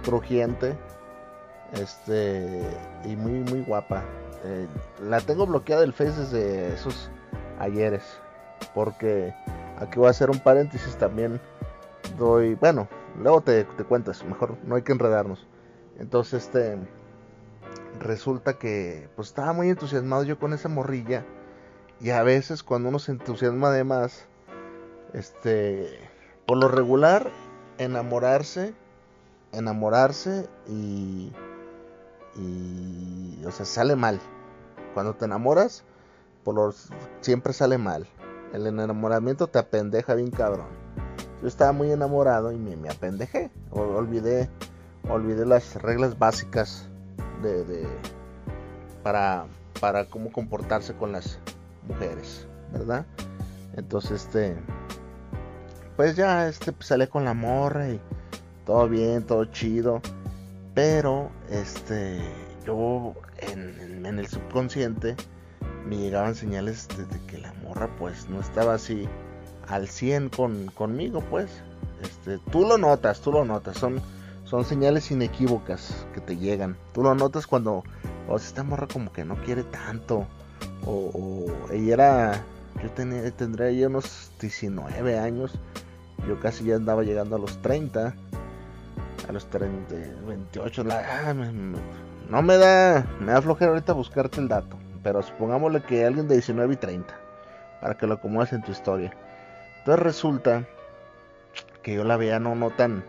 [0.04, 0.76] crujiente,
[1.72, 2.62] este,
[3.04, 4.02] y muy, muy guapa.
[4.44, 4.66] Eh,
[5.02, 7.10] la tengo bloqueada del Face desde esos
[7.58, 8.02] ayeres,
[8.74, 9.34] porque
[9.78, 11.40] aquí voy a hacer un paréntesis también,
[12.18, 12.88] doy, bueno,
[13.18, 15.46] luego te, te cuentas, mejor no hay que enredarnos.
[15.98, 16.78] Entonces, este,
[18.00, 21.24] resulta que pues estaba muy entusiasmado yo con esa morrilla
[22.00, 24.26] y a veces cuando uno se entusiasma de más
[25.12, 26.08] este
[26.46, 27.30] por lo regular
[27.78, 28.74] enamorarse
[29.52, 31.32] enamorarse y
[32.36, 34.20] y o sea sale mal.
[34.94, 35.84] Cuando te enamoras
[36.44, 36.74] por
[37.20, 38.06] siempre sale mal.
[38.52, 40.66] El enamoramiento te apendeja bien cabrón.
[41.42, 43.50] Yo estaba muy enamorado y me, me apendejé.
[43.70, 44.50] Olvidé
[45.08, 46.88] olvidé las reglas básicas
[47.42, 47.88] de, de,
[49.02, 49.46] para,
[49.80, 51.38] para cómo comportarse con las
[51.88, 53.06] mujeres, ¿verdad?
[53.76, 54.56] Entonces, este,
[55.96, 58.00] pues ya, este, pues, con la morra y
[58.70, 60.00] todo bien, todo chido,
[60.74, 62.20] pero, este,
[62.64, 65.16] yo en, el subconsciente
[65.88, 69.08] me llegaban señales de, que la morra, pues, no estaba así
[69.66, 71.50] al 100 con, conmigo, pues,
[72.00, 74.00] este, tú lo notas, tú lo notas, son
[74.44, 76.76] son señales inequívocas que te llegan.
[76.92, 77.84] Tú lo notas cuando
[78.28, 80.26] o esta morra como que no quiere tanto.
[80.84, 82.44] O, o ella era.
[82.82, 85.52] Yo tenía, tendría ya unos 19 años.
[86.26, 88.14] Yo casi ya andaba llegando a los 30.
[89.28, 89.94] A los 30,
[90.26, 90.84] 28.
[90.84, 93.06] La, ah, no me da.
[93.20, 94.76] Me da flojera ahorita buscarte el dato.
[95.02, 97.14] Pero supongámosle que alguien de 19 y 30.
[97.80, 99.12] Para que lo acomodes en tu historia.
[99.78, 100.64] Entonces resulta
[101.82, 103.04] que yo la veía no, no tan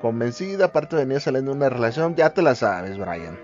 [0.00, 3.38] convencida, aparte venía saliendo una relación, ya te la sabes, Brian.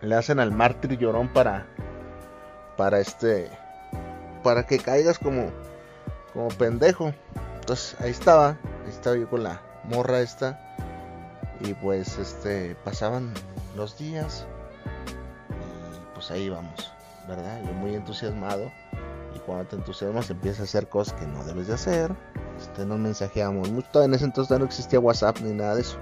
[0.00, 1.66] Le hacen al mártir llorón para
[2.76, 3.50] para este
[4.42, 5.50] para que caigas como
[6.32, 7.12] como pendejo.
[7.60, 8.48] Entonces, ahí estaba,
[8.84, 10.60] ahí estaba yo con la morra esta
[11.60, 13.32] y pues este pasaban
[13.76, 14.46] los días
[15.50, 16.92] y pues ahí vamos,
[17.28, 17.62] ¿verdad?
[17.64, 18.70] Yo muy entusiasmado
[19.34, 22.14] y cuando te entusiasmas empiezas a hacer cosas que no debes de hacer
[22.60, 24.02] este, nos mensajeamos mucho.
[24.02, 25.96] En ese entonces no existía WhatsApp ni nada de eso.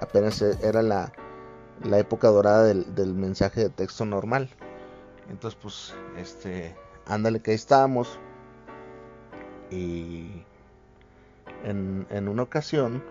[0.00, 1.12] Apenas era la,
[1.82, 4.48] la época dorada del, del, mensaje de texto normal.
[5.28, 6.74] Entonces, pues, este,
[7.06, 8.18] ándale que ahí estábamos.
[9.70, 10.44] Y
[11.64, 13.02] en, una ocasión,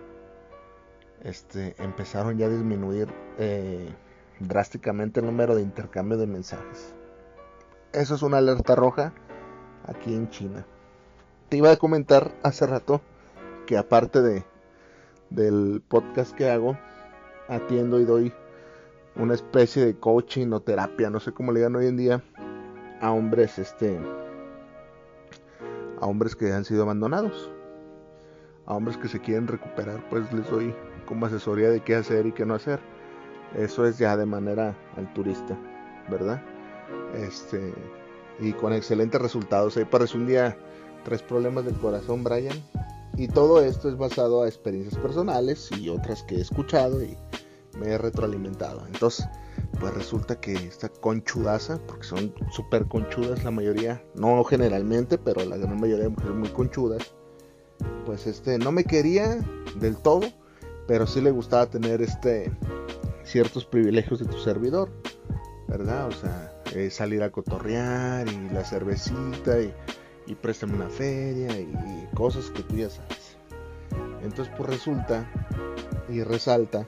[1.22, 3.08] este, empezaron ya a disminuir
[3.38, 3.88] eh,
[4.40, 6.94] drásticamente el número de intercambio de mensajes.
[7.92, 9.12] Eso es una alerta roja
[9.86, 10.66] aquí en China
[11.48, 13.00] te iba a comentar hace rato
[13.66, 14.44] que aparte de
[15.30, 16.76] del podcast que hago,
[17.48, 18.32] atiendo y doy
[19.14, 22.24] una especie de coaching o terapia, no sé cómo le digan hoy en día,
[23.00, 24.00] a hombres, este,
[26.00, 27.52] a hombres que han sido abandonados,
[28.66, 30.74] a hombres que se quieren recuperar, pues les doy
[31.06, 32.80] como asesoría de qué hacer y qué no hacer.
[33.56, 35.56] Eso es ya de manera al turista,
[36.10, 36.42] ¿verdad?
[37.14, 37.72] Este,
[38.40, 39.76] y con excelentes resultados.
[39.76, 40.56] Ahí parece un día
[41.04, 42.56] tres problemas del corazón, Brian.
[43.16, 47.16] Y todo esto es basado a experiencias personales y otras que he escuchado y
[47.78, 48.84] me he retroalimentado.
[48.86, 49.28] Entonces,
[49.78, 55.56] pues resulta que esta conchudaza, porque son súper conchudas la mayoría, no generalmente, pero la
[55.56, 57.14] gran mayoría de mujeres muy conchudas,
[58.06, 59.38] pues este no me quería
[59.76, 60.22] del todo,
[60.86, 62.52] pero sí le gustaba tener este
[63.24, 64.90] ciertos privilegios de tu servidor,
[65.68, 66.08] ¿verdad?
[66.08, 69.72] O sea, eh, salir a cotorrear y la cervecita y
[70.26, 73.36] y préstame una feria y, cosas que tú ya sabes.
[74.22, 75.28] Entonces pues resulta
[76.08, 76.86] y resalta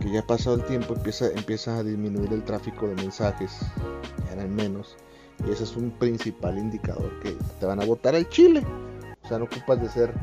[0.00, 3.52] que ya pasado el tiempo empieza, empieza a disminuir el tráfico de mensajes,
[4.26, 4.96] ya eran menos,
[5.46, 8.62] y ese es un principal indicador que te van a votar el chile.
[9.26, 10.14] O sea, no ocupas de ser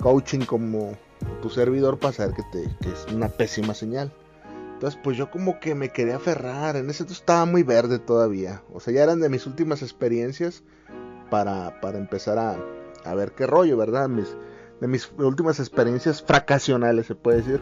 [0.00, 0.96] coaching como
[1.42, 4.12] tu servidor para saber que, te, que es una pésima señal.
[4.74, 6.76] Entonces, pues yo como que me quería aferrar.
[6.76, 8.62] En ese entonces estaba muy verde todavía.
[8.72, 10.62] O sea, ya eran de mis últimas experiencias
[11.30, 12.56] para, para empezar a,
[13.04, 14.08] a ver qué rollo, ¿verdad?
[14.08, 14.36] Mis,
[14.80, 17.60] de mis últimas experiencias fracasionales, se puede decir.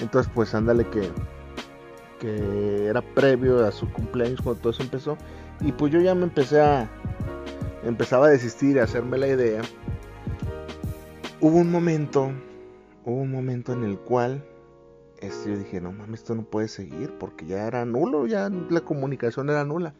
[0.00, 1.10] Entonces, pues ándale que,
[2.20, 5.18] que era previo a su cumpleaños cuando todo eso empezó.
[5.62, 6.88] Y pues yo ya me empecé a...
[7.82, 9.62] Empezaba a desistir, a hacerme la idea.
[11.40, 12.32] Hubo un momento,
[13.04, 14.44] hubo un momento en el cual
[15.20, 18.80] este, yo dije, no mames, esto no puede seguir porque ya era nulo, ya la
[18.80, 19.94] comunicación era nula.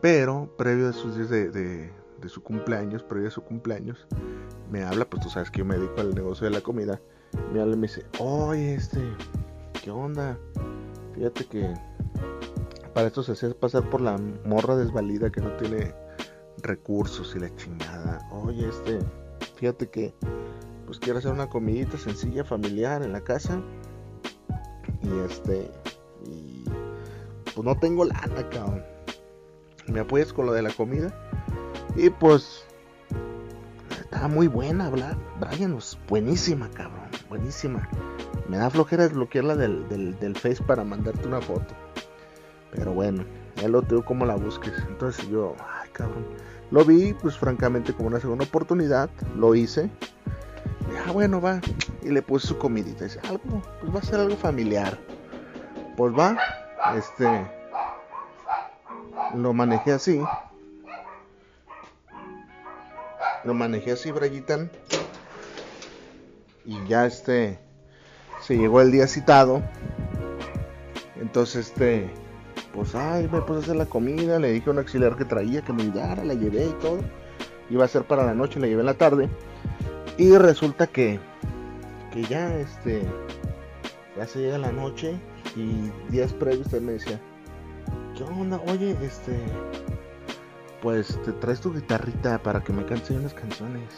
[0.00, 1.90] Pero previo a sus días de, de,
[2.28, 4.06] su cumpleaños, previo a su cumpleaños,
[4.70, 7.00] me habla, pues tú sabes que yo me dedico al negocio de la comida.
[7.52, 9.00] Me habla y me dice, oye, este,
[9.84, 10.38] ¿qué onda?
[11.14, 11.74] Fíjate que
[12.94, 15.94] para esto se hace pasar por la morra desvalida que no tiene
[16.62, 18.26] recursos y la chingada.
[18.32, 18.98] Oye, este,
[19.56, 20.14] fíjate que
[20.86, 23.60] pues quiero hacer una comidita sencilla, familiar en la casa.
[25.02, 25.70] Y este,
[26.24, 26.64] y
[27.54, 28.84] pues no tengo lana, cabrón.
[29.88, 31.12] ¿Me apoyas con lo de la comida?
[31.96, 32.64] Y pues
[34.00, 37.88] estaba muy buena, Brian, pues, buenísima, cabrón, buenísima.
[38.48, 41.74] Me da flojera desbloquearla del, del, del Face para mandarte una foto.
[42.72, 43.24] Pero bueno,
[43.56, 44.72] ya lo tengo como la busques.
[44.88, 46.26] Entonces yo, ay cabrón.
[46.70, 49.08] Lo vi, pues francamente, como una segunda oportunidad.
[49.36, 49.90] Lo hice.
[51.06, 51.60] Ah, bueno, va.
[52.02, 53.04] Y le puse su comidita.
[53.04, 54.98] Dice, algo, pues va a ser algo familiar.
[55.96, 56.36] Pues va.
[56.96, 57.46] Este.
[59.34, 60.22] Lo manejé así.
[63.44, 64.70] Lo manejé así, Brayitan.
[66.64, 67.60] Y ya este.
[68.40, 69.62] Se llegó el día citado.
[71.20, 72.10] Entonces este
[72.76, 75.62] pues, ay, me puse a hacer la comida, le dije a un auxiliar que traía
[75.62, 77.00] que me ayudara, la llevé y todo.
[77.70, 79.28] Iba a ser para la noche, la llevé en la tarde.
[80.18, 81.18] Y resulta que,
[82.12, 83.02] que ya, este,
[84.16, 85.18] ya se llega la noche
[85.56, 87.18] y días previos usted me decía,
[88.14, 88.60] ¿qué onda?
[88.66, 89.36] Oye, este,
[90.82, 93.88] pues te traes tu guitarrita para que me cantes unas canciones.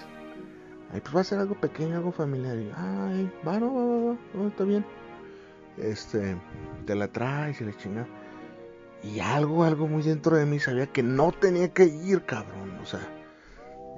[0.93, 2.57] Ay, pues va a ser algo pequeño, algo familiar.
[2.57, 4.87] Y, ay, va, no, va, va, va, está bien.
[5.77, 6.37] Este,
[6.87, 8.07] te la traes y le chingas.
[9.03, 12.79] Y algo, algo muy dentro de mí sabía que no tenía que ir, cabrón.
[12.83, 13.01] O sea,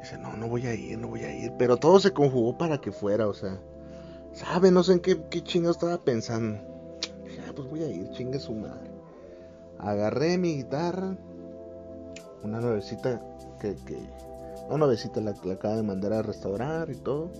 [0.01, 1.53] dice, no, no voy a ir, no voy a ir.
[1.59, 3.59] Pero todo se conjugó para que fuera, o sea,
[4.32, 4.70] ¿sabe?
[4.70, 6.59] No sé en qué, qué chingo estaba pensando.
[7.24, 8.90] Dije, ah, pues voy a ir, chingue su madre.
[9.78, 11.16] Agarré mi guitarra,
[12.42, 13.22] una nuevecita
[13.59, 13.98] que, que
[14.68, 17.30] una nuevecita la, la acaba de mandar a restaurar y todo.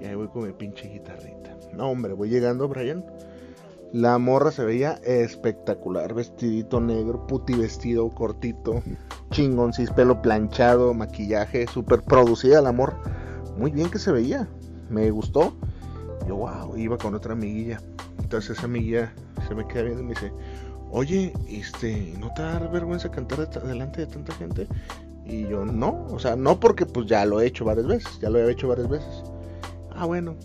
[0.00, 1.56] Y ahí voy con mi pinche guitarrita.
[1.72, 3.04] No, hombre, voy llegando, Brian.
[3.92, 8.80] La morra se veía espectacular, vestidito negro, puti vestido cortito,
[9.32, 12.96] chingoncis, pelo planchado, maquillaje, súper producida la morra.
[13.58, 14.48] Muy bien que se veía,
[14.90, 15.54] me gustó.
[16.28, 17.80] Yo, wow, iba con otra amiguilla.
[18.22, 19.12] Entonces esa amiguilla
[19.48, 20.32] se me queda viendo y me dice,
[20.92, 24.68] oye, este, ¿no te da vergüenza cantar delante de tanta gente?
[25.24, 28.30] Y yo, no, o sea, no porque pues ya lo he hecho varias veces, ya
[28.30, 29.24] lo he hecho varias veces.
[29.96, 30.36] Ah, bueno,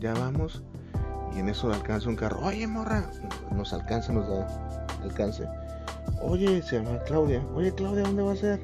[0.00, 0.62] ya vamos.
[1.34, 2.40] Y en eso alcanza un carro.
[2.42, 3.04] Oye, morra.
[3.50, 4.46] Nos alcanza, nos da
[5.02, 5.48] alcance.
[6.22, 7.42] Oye, se llama Claudia.
[7.54, 8.60] Oye, Claudia, ¿dónde va a ser?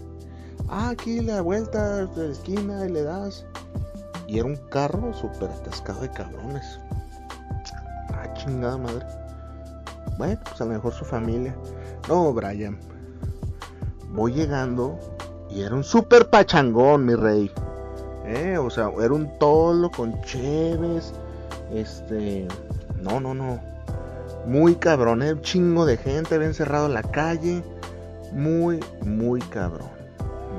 [0.68, 3.44] Ah, aquí la vuelta de la esquina y le das.
[4.26, 6.78] Y era un carro súper atascado de cabrones.
[8.12, 9.04] Ah, chingada madre.
[10.16, 11.54] Bueno, pues a lo mejor su familia.
[12.08, 12.78] No, Brian.
[14.12, 14.98] Voy llegando
[15.50, 17.50] y era un súper pachangón, mi rey.
[18.26, 21.12] Eh, o sea, era un tolo con cheves
[21.72, 22.46] este,
[23.02, 23.60] no, no, no.
[24.46, 25.34] Muy cabrón, ¿eh?
[25.34, 27.62] Un chingo de gente, había encerrado en la calle.
[28.32, 29.90] Muy, muy cabrón.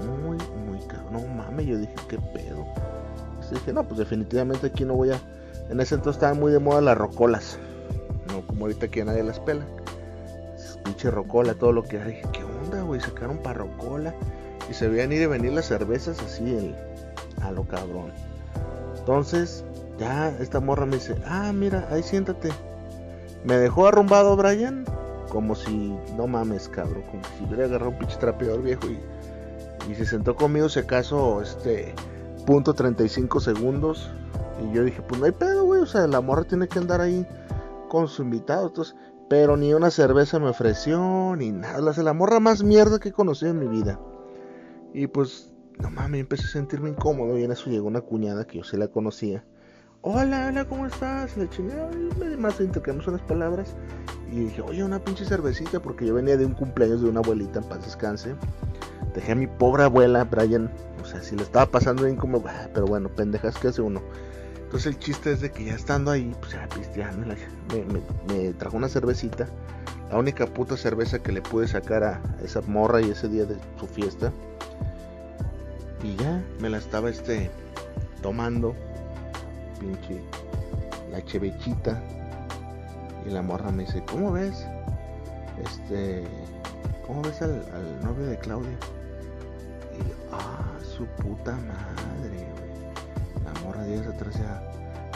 [0.06, 0.38] Muy,
[0.68, 1.14] muy cabrón.
[1.14, 2.66] No mames, yo dije, ¿qué pedo?
[3.52, 5.20] Dije, no, pues definitivamente aquí no voy a.
[5.70, 7.58] En ese entonces estaban muy de moda las rocolas.
[8.28, 9.66] No como ahorita que nadie las pela.
[10.84, 12.22] Pinche rocola, todo lo que hay.
[12.32, 13.02] ¿Qué onda, güey?
[13.02, 14.14] Sacaron para rocola.
[14.70, 16.76] Y se veían ir y venir las cervezas así el,
[17.42, 18.12] a lo cabrón.
[19.00, 19.66] Entonces,
[20.02, 22.50] ya esta morra me dice, ah, mira, ahí siéntate.
[23.46, 24.84] Me dejó arrumbado Brian,
[25.30, 29.00] como si, no mames, cabrón, como si hubiera agarrado un pinche trapeador viejo y,
[29.92, 31.94] y se sentó conmigo, si acaso, este,
[32.48, 34.10] punto 35 segundos.
[34.64, 37.00] Y yo dije, pues no hay pedo, güey, o sea, la morra tiene que andar
[37.00, 37.26] ahí
[37.88, 38.74] con su invitado,
[39.30, 43.14] pero ni una cerveza me ofreció, ni nada, la, la morra más mierda que he
[43.14, 44.00] conocido en mi vida.
[44.94, 48.58] Y pues, no mames, empecé a sentirme incómodo y en eso llegó una cuñada que
[48.58, 49.44] yo sí la conocía
[50.02, 51.38] hola, hola, ¿cómo estás?
[51.38, 53.76] Le chingada, y más intercambiamos unas palabras.
[54.32, 57.60] Y dije, oye, una pinche cervecita, porque yo venía de un cumpleaños de una abuelita,
[57.60, 58.36] en paz descanse.
[59.14, 60.72] Dejé a mi pobre abuela, Brian,
[61.02, 64.02] o sea, si le estaba pasando bien como, "Ah", pero bueno, pendejas que hace uno.
[64.64, 67.36] Entonces el chiste es de que ya estando ahí, pues ya pisteando, la-
[67.76, 69.48] me- me trajo una cervecita.
[70.10, 73.58] La única puta cerveza que le pude sacar a esa morra y ese día de
[73.78, 74.32] su fiesta.
[76.04, 77.52] Y ya me la estaba este
[78.22, 78.74] tomando.
[79.82, 80.22] Pinche
[81.12, 82.02] la chevechita.
[83.26, 84.66] Y la morra me dice, ¿cómo ves?
[85.64, 86.24] Este,
[87.06, 87.62] ¿cómo ves al,
[88.04, 88.78] novio de Claudia?
[89.94, 92.48] Y yo, ah, su puta madre.
[93.44, 94.72] La morra días atrás ya,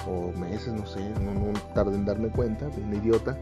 [0.07, 3.37] o meses, no sé, no, no tardé en darme cuenta, bien idiota.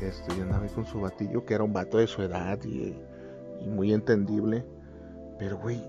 [0.00, 2.98] Este, yo andaba con su batillo, que era un vato de su edad y,
[3.66, 4.64] muy entendible.
[5.38, 5.82] Pero, güey,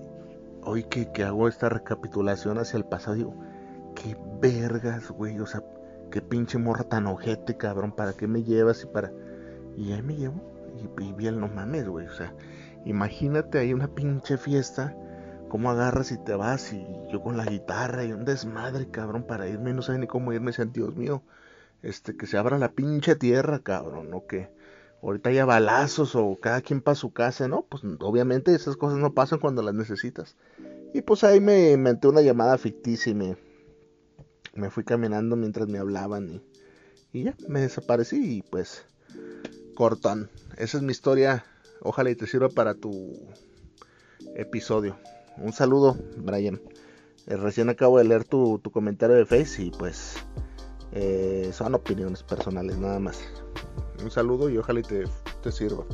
[0.62, 3.34] hoy que, que hago esta recapitulación hacia el pasado, digo,
[4.40, 5.62] vergas, güey, o sea,
[6.10, 9.12] qué pinche morra tan ojete, cabrón, ¿para qué me llevas y para...?
[9.76, 10.40] Y ahí me llevo,
[10.98, 12.34] y, bien, no mames, güey, o sea,
[12.84, 14.96] imagínate ahí una pinche fiesta,
[15.48, 19.48] cómo agarras y te vas, y yo con la guitarra y un desmadre, cabrón, para
[19.48, 21.22] irme, no sé ni cómo irme, decían, Dios mío,
[21.82, 24.48] este, que se abra la pinche tierra, cabrón, o que
[25.02, 27.62] ahorita haya balazos o cada quien para su casa, ¿no?
[27.62, 30.36] Pues obviamente esas cosas no pasan cuando las necesitas.
[30.94, 33.36] Y pues ahí me inventé una llamada ficticia y me,
[34.56, 36.42] me fui caminando mientras me hablaban y,
[37.12, 38.84] y ya, me desaparecí y pues
[39.74, 40.30] cortón.
[40.56, 41.44] Esa es mi historia.
[41.82, 43.14] Ojalá y te sirva para tu
[44.34, 44.96] episodio.
[45.36, 46.60] Un saludo, Brian.
[47.26, 50.16] Eh, recién acabo de leer tu, tu comentario de Face y pues
[50.92, 53.20] eh, son opiniones personales nada más.
[54.02, 55.04] Un saludo y ojalá y te,
[55.42, 55.84] te sirva.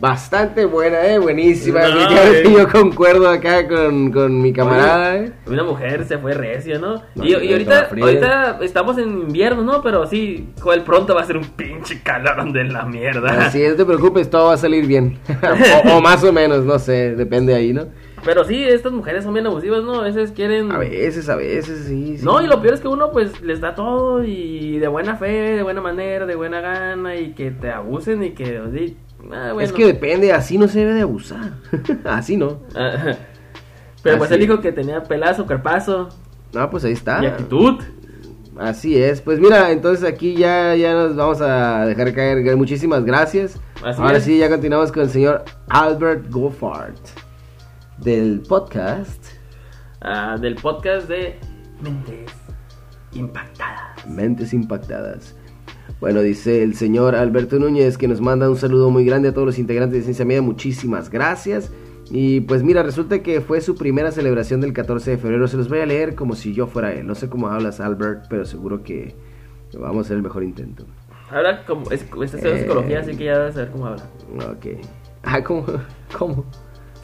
[0.00, 1.80] Bastante buena, eh, buenísima.
[1.80, 2.52] No, Definitivamente eh.
[2.52, 5.32] Yo concuerdo acá con, con mi camarada, eh.
[5.46, 7.02] Una mujer se fue recio, ¿no?
[7.14, 9.82] No, y, ahorita, ahorita estamos en invierno, ¿no?
[9.82, 13.46] Pero sí, joder, pronto va a ser un pinche calor de la mierda.
[13.46, 15.18] Así es, no te preocupes, todo va a salir bien.
[15.84, 17.86] o, o más o menos, no sé, depende ahí, ¿no?
[18.24, 20.00] Pero sí, estas mujeres son bien abusivas, ¿no?
[20.00, 20.70] A veces quieren...
[20.72, 22.18] A veces, a veces, sí.
[22.18, 22.24] sí.
[22.24, 25.56] No, y lo peor es que uno pues les da todo y de buena fe,
[25.56, 28.60] de buena manera, de buena gana y que te abusen y que...
[29.32, 29.60] ah, bueno.
[29.60, 31.52] Es que depende, así no se debe de abusar.
[32.04, 32.60] así no.
[32.74, 33.14] Ah,
[34.02, 36.08] Pero pues él dijo que tenía pelazo, carpazo
[36.52, 37.22] No, pues ahí está.
[37.22, 37.80] y actitud.
[38.58, 39.20] Así es.
[39.22, 42.56] Pues mira, entonces aquí ya, ya nos vamos a dejar caer.
[42.56, 43.58] Muchísimas gracias.
[43.82, 44.24] Así Ahora es.
[44.24, 46.94] sí, ya continuamos con el señor Albert Goffard
[47.98, 49.24] del podcast
[50.02, 51.38] Ah, del podcast de
[51.82, 52.30] Mentes
[53.12, 54.06] Impactadas.
[54.06, 55.34] Mentes Impactadas.
[56.00, 59.46] Bueno, dice el señor Alberto Núñez que nos manda un saludo muy grande a todos
[59.46, 60.40] los integrantes de Ciencia Media.
[60.42, 61.70] Muchísimas gracias.
[62.10, 65.46] Y pues mira, resulta que fue su primera celebración del 14 de febrero.
[65.46, 67.06] Se los voy a leer como si yo fuera él.
[67.06, 69.14] No sé cómo hablas, Albert, pero seguro que
[69.78, 70.86] vamos a hacer el mejor intento.
[71.30, 72.60] Ahora, como es, está Eh.
[72.62, 74.02] psicología, así que ya debes saber cómo habla.
[74.50, 74.66] Ok.
[75.22, 75.66] Ah, ¿cómo?
[76.18, 76.44] ¿Cómo?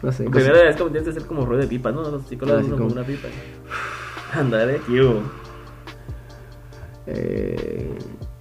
[0.03, 0.25] No sé.
[0.25, 2.03] Primero es como tienes que ser como ruido de pipa, ¿no?
[2.11, 3.29] Los psicólogos como- una pipa.
[4.33, 5.21] Andale, tío.
[7.07, 7.89] Eh,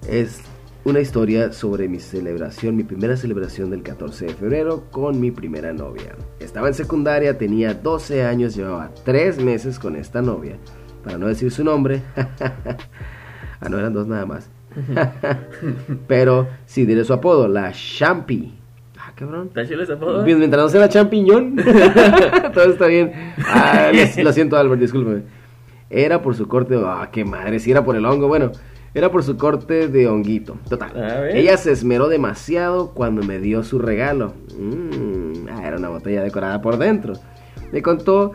[0.08, 0.40] es
[0.84, 5.72] una historia sobre mi celebración, mi primera celebración del 14 de febrero con mi primera
[5.72, 6.14] novia.
[6.38, 10.58] Estaba en secundaria, tenía 12 años, llevaba 3 meses con esta novia.
[11.02, 12.02] Para no decir su nombre.
[13.60, 14.48] ah, no eran dos nada más.
[16.06, 18.54] Pero sí diré su apodo, la Champi.
[18.98, 19.48] Ah, cabrón.
[19.48, 20.22] ¿Está chido ese apodo?
[20.22, 21.56] Bien, Mientras no sea la champiñón,
[22.54, 23.12] todo está bien.
[23.44, 25.22] Ah, lo, lo siento, Albert, discúlpeme.
[25.90, 26.76] Era por su corte.
[26.84, 28.26] Ah, qué madre, si era por el hongo.
[28.26, 28.52] Bueno,
[28.96, 30.56] era por su corte de honguito.
[30.70, 31.28] Total.
[31.34, 34.32] Ella se esmeró demasiado cuando me dio su regalo.
[34.58, 37.12] Mm, ah, era una botella decorada por dentro.
[37.72, 38.32] Me contó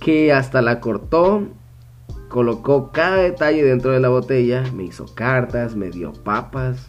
[0.00, 1.48] que hasta la cortó,
[2.30, 6.88] colocó cada detalle dentro de la botella, me hizo cartas, me dio papas,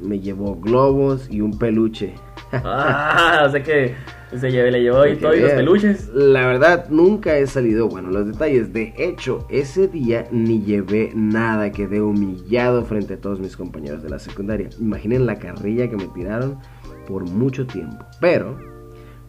[0.00, 2.14] me llevó globos y un peluche.
[2.52, 3.94] Ah, o sea que
[4.38, 6.08] se lleve, le llevó y todo y los peluches.
[6.14, 8.72] La verdad, nunca he salido bueno los detalles.
[8.72, 11.72] De hecho, ese día ni llevé nada.
[11.72, 14.68] Quedé humillado frente a todos mis compañeros de la secundaria.
[14.78, 16.58] Imaginen la carrilla que me tiraron
[17.06, 18.04] por mucho tiempo.
[18.20, 18.56] Pero,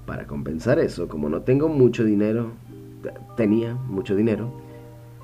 [0.05, 2.51] para compensar eso, como no tengo mucho dinero,
[3.35, 4.51] tenía mucho dinero,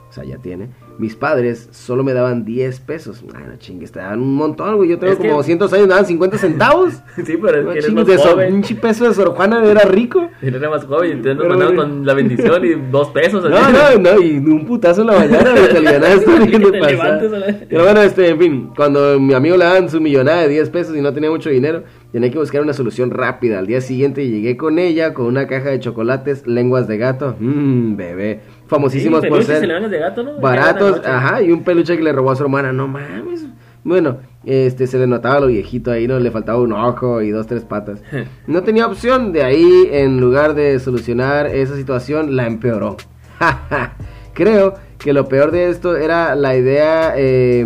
[0.10, 0.70] o sea, ya tiene.
[1.00, 3.24] Mis padres solo me daban 10 pesos.
[3.36, 4.90] Ay, no chingues, te daban un montón, güey.
[4.90, 6.94] Yo tengo Es que- como 200 años, me daban 50 centavos.
[7.26, 8.54] Sí, pero es No que eres más de joven.
[8.56, 10.30] un peso de Sor Juana era rico.
[10.42, 11.76] Eres más joven, entonces nos güey.
[11.76, 13.44] con la bendición y dos pesos.
[13.50, 13.74] No, así.
[14.00, 15.62] no, no, y un putazo en la mañana, Que
[16.60, 16.92] de te pasar.
[16.92, 20.42] levantes a la- Pero bueno, este, en fin, cuando mi amigo le daban su millonada
[20.44, 23.60] de 10 pesos y no tenía mucho dinero, tenía que buscar una solución rápida.
[23.60, 27.96] Al día siguiente llegué con ella con una caja de chocolates, lenguas de gato, mmm,
[27.96, 30.40] bebé, famosísimos Sí, por ser de gato, ¿no?
[30.40, 33.46] baratos, ajá, y un peluche que le robó a su hermana, no mames.
[33.84, 37.48] Bueno, este se le notaba lo viejito ahí, no le faltaba un ojo y dos
[37.48, 38.02] tres patas.
[38.48, 42.98] No tenía opción, de ahí en lugar de solucionar esa situación la empeoró.
[44.34, 47.66] Creo que lo peor de esto era la idea eh,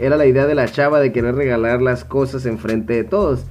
[0.00, 3.44] era la idea de la chava de querer regalar las cosas enfrente de todos.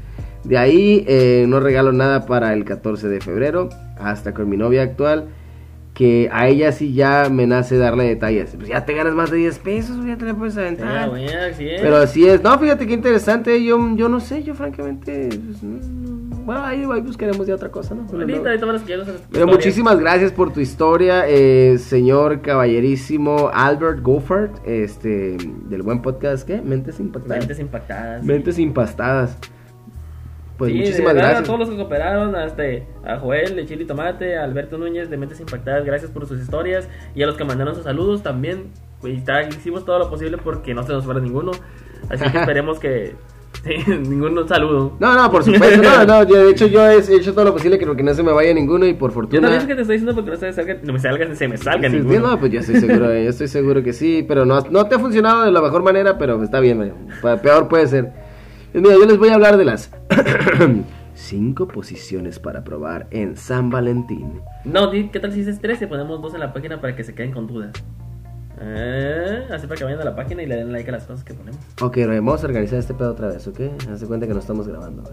[0.43, 3.69] De ahí eh, no regalo nada para el 14 de febrero
[3.99, 5.27] hasta con mi novia actual
[5.99, 8.51] que a ella sí ya me nace darle detalles.
[8.55, 11.09] Pues ya te ganas más de 10 pesos, ya te la puedes Ah, aventar.
[11.09, 11.81] bueno, así es.
[11.81, 12.41] Pero así es.
[12.41, 13.61] No, fíjate qué interesante.
[13.61, 15.27] Yo, yo no sé, yo francamente.
[15.27, 16.35] pues, no, no.
[16.45, 18.07] Bueno, ahí, ahí buscaremos ya otra cosa, ¿no?
[18.09, 18.43] Pero no.
[19.33, 25.35] Las muchísimas gracias por tu historia, eh, señor caballerísimo Albert Goffert, este,
[25.69, 26.61] del buen podcast, ¿qué?
[26.61, 27.39] Mentes impactadas.
[27.39, 28.23] Mentes impactadas.
[28.23, 29.37] Mentes impastadas.
[30.59, 31.43] Pues Sí, de muchísimas verdad, gracias.
[31.43, 32.63] A todos los que cooperaron, hasta
[33.05, 36.39] a Joel de Chile y Tomate, a Alberto Núñez de Mentes Impactadas, gracias por sus
[36.39, 36.87] historias.
[37.15, 38.65] Y a los que mandaron sus saludos también.
[39.01, 41.51] Pues, está- hicimos todo lo posible porque no se nos fuera ninguno.
[42.09, 43.15] Así que esperemos que.
[43.63, 44.95] Sí, ningún saludo.
[44.99, 47.79] No, no, por supuesto, no, no, yo, de hecho yo he hecho todo lo posible
[47.79, 49.41] que, que no se me vaya ninguno y por Yo fortuna...
[49.41, 51.47] también es que te estoy diciendo porque no se me salga, no me salga, se
[51.47, 52.19] me salga Sí, ninguno.
[52.27, 54.99] no, pues yo estoy seguro, yo estoy seguro que sí, pero no, no te ha
[54.99, 56.93] funcionado de la mejor manera, pero está bien,
[57.41, 58.28] peor puede ser.
[58.71, 59.89] Pues mira, yo les voy a hablar de las
[61.15, 64.41] cinco posiciones para probar en San Valentín.
[64.63, 67.15] No, ¿qué tal si dices tres y ponemos dos en la página para que se
[67.15, 67.71] queden con dudas?
[68.61, 71.23] Eh, así para que vayan a la página y le den like a las cosas
[71.23, 71.59] que ponemos.
[71.81, 73.59] Ok, vamos a organizar este pedo otra vez, ¿ok?
[73.91, 75.03] Haz de cuenta que no estamos grabando.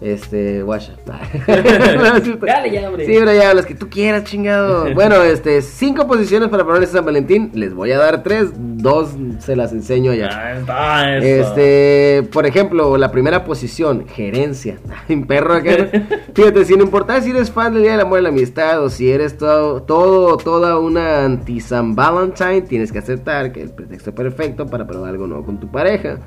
[0.00, 0.94] Este, guacha.
[1.46, 3.06] Dale ya, hombre.
[3.06, 4.88] Sí, pero ya, las que tú quieras, chingado.
[5.00, 7.50] Bueno, este, cinco posiciones para probar en San Valentín.
[7.54, 10.28] Les voy a dar tres, dos se las enseño ya.
[10.30, 11.48] Ah, está eso.
[11.48, 14.78] Este, por ejemplo, la primera posición, gerencia.
[15.08, 15.88] Un perro acá.
[16.34, 19.10] Fíjate, sin importar si eres fan del Día del Amor y la Amistad o si
[19.10, 24.86] eres todo, todo toda una anti-San Valentine, tienes que aceptar que el pretexto perfecto para
[24.86, 26.18] probar algo nuevo con tu pareja.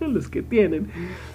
[0.00, 0.90] Los que tienen.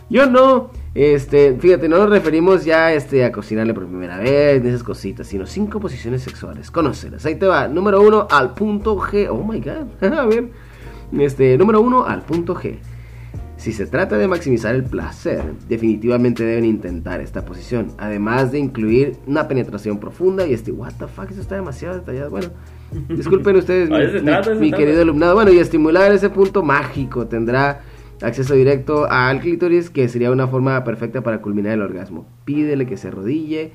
[0.10, 4.70] Yo no, este, fíjate, no nos referimos ya este, a cocinarle por primera vez, ni
[4.70, 6.72] esas cositas, sino cinco posiciones sexuales.
[6.72, 7.26] Conócelas.
[7.26, 7.68] Ahí te va.
[7.68, 9.28] Número uno, al punto G.
[9.30, 10.04] Oh my god.
[10.14, 10.50] a ver.
[11.18, 12.78] Este, número uno, al punto G.
[13.58, 19.18] Si se trata de maximizar el placer, definitivamente deben intentar esta posición, además de incluir
[19.26, 22.30] una penetración profunda y este, what the fuck, eso está demasiado detallado.
[22.30, 22.50] Bueno,
[23.10, 25.34] disculpen ustedes, mi, mi- mi querido alumnado.
[25.34, 27.82] Bueno, y estimular ese punto mágico tendrá
[28.22, 32.28] acceso directo al clítoris, que sería una forma perfecta para culminar el orgasmo.
[32.46, 33.72] Pídele que se arrodille.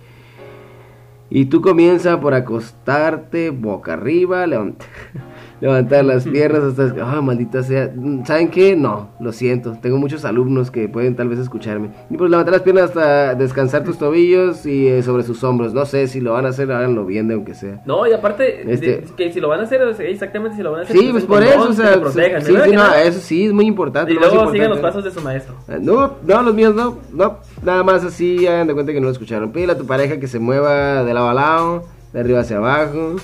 [1.30, 4.82] Y tú comienza por acostarte boca arriba, levant-
[5.62, 6.92] levantar las piernas hasta...
[7.04, 7.88] ¡Ah, maldita sea!
[8.24, 8.74] ¿Saben qué?
[8.74, 9.76] No, lo siento.
[9.80, 11.90] Tengo muchos alumnos que pueden tal vez escucharme.
[12.10, 15.72] Y pues levantar las piernas hasta descansar tus tobillos y eh, sobre sus hombros.
[15.72, 17.80] No sé si lo van a hacer, háganlo bien de aunque sea.
[17.86, 20.80] No, y aparte, Este- de- que si lo van a hacer, exactamente si lo van
[20.80, 20.96] a hacer.
[20.96, 23.66] Sí, pues usen por eso, o sea, se protejan, sí, no, eso sí es muy
[23.66, 24.10] importante.
[24.12, 24.82] Y luego sigan los importante.
[24.82, 25.54] pasos de su maestro.
[25.68, 29.06] Ah, No, no, los míos no, no, nada más así, hagan de cuenta que no
[29.06, 29.52] lo escucharon.
[29.52, 33.14] Pídele a tu pareja que se mueva de lado a lado, de arriba hacia abajo,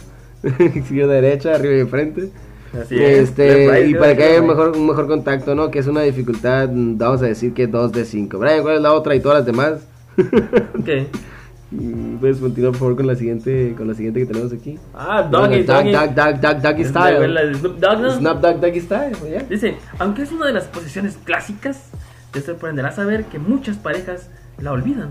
[0.75, 2.31] izquierda derecha, arriba y enfrente.
[2.73, 3.31] Así es.
[3.31, 5.71] Este, right, y para que haya mejor, un mejor contacto, ¿no?
[5.71, 8.39] Que es una dificultad, vamos a decir que 2 de 5.
[8.39, 9.81] Brian, ¿cuál es la otra y todas las demás?
[11.71, 14.79] Mm, Puedes continuar por favor con la siguiente, con la siguiente que tenemos aquí.
[14.95, 15.93] Ah, doggy, Dog, doggy.
[15.93, 18.11] dog, dog, dog, doggy Es la- la style.
[18.13, 19.43] Snap dog, doggy style, ¿ya?
[19.43, 21.91] Dice, aunque es una de las posiciones clásicas,
[22.33, 25.11] te sorprenderá saber que muchas parejas la olvidan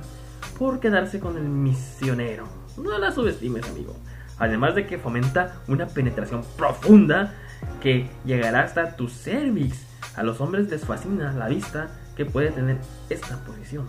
[0.57, 2.45] por quedarse con el misionero.
[2.81, 3.95] No la subestimes, amigo.
[4.39, 7.33] Además de que fomenta una penetración profunda
[7.81, 9.85] que llegará hasta tu cervix.
[10.15, 12.77] A los hombres les fascina la vista que puede tener
[13.09, 13.87] esta posición.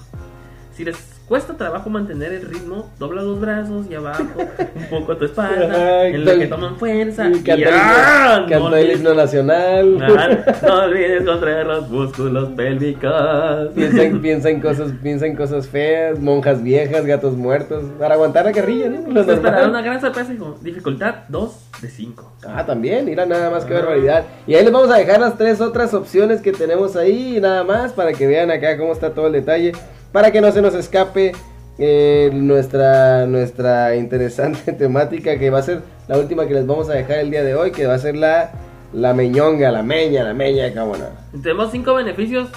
[0.72, 5.26] Si les cuesta trabajo mantener el ritmo, dobla los brazos y abajo un poco tu
[5.26, 7.28] espalda, en la tal- que toman fuerza.
[7.28, 8.46] Y Canta, ¡ah!
[8.48, 9.98] el, No el himno nacional.
[10.18, 10.28] Ah,
[10.66, 13.68] no olvides contraer los músculos pélvicos.
[13.74, 18.44] Piensa en, piensa en cosas, piensa en cosas feas, monjas viejas, gatos muertos, para aguantar
[18.46, 19.10] la guerrilla, ¿no?
[19.12, 19.70] Lo esperará normal.
[19.70, 20.58] una gran sorpresa, hijo.
[20.62, 22.32] Dificultad 2 de 5.
[22.46, 23.80] Ah, también, mira nada más que Ah.
[23.80, 24.24] barbaridad.
[24.46, 27.92] Y ahí les vamos a dejar las tres otras opciones que tenemos ahí, nada más,
[27.92, 29.72] para que vean acá cómo está todo el detalle,
[30.12, 31.32] para que no se nos escape
[31.78, 36.94] eh, nuestra, nuestra interesante temática, que va a ser la última que les vamos a
[36.94, 38.50] dejar el día de hoy, que va a ser la,
[38.92, 40.94] la meñonga, la meña, la meña, no.
[41.42, 42.48] Tenemos 5 beneficios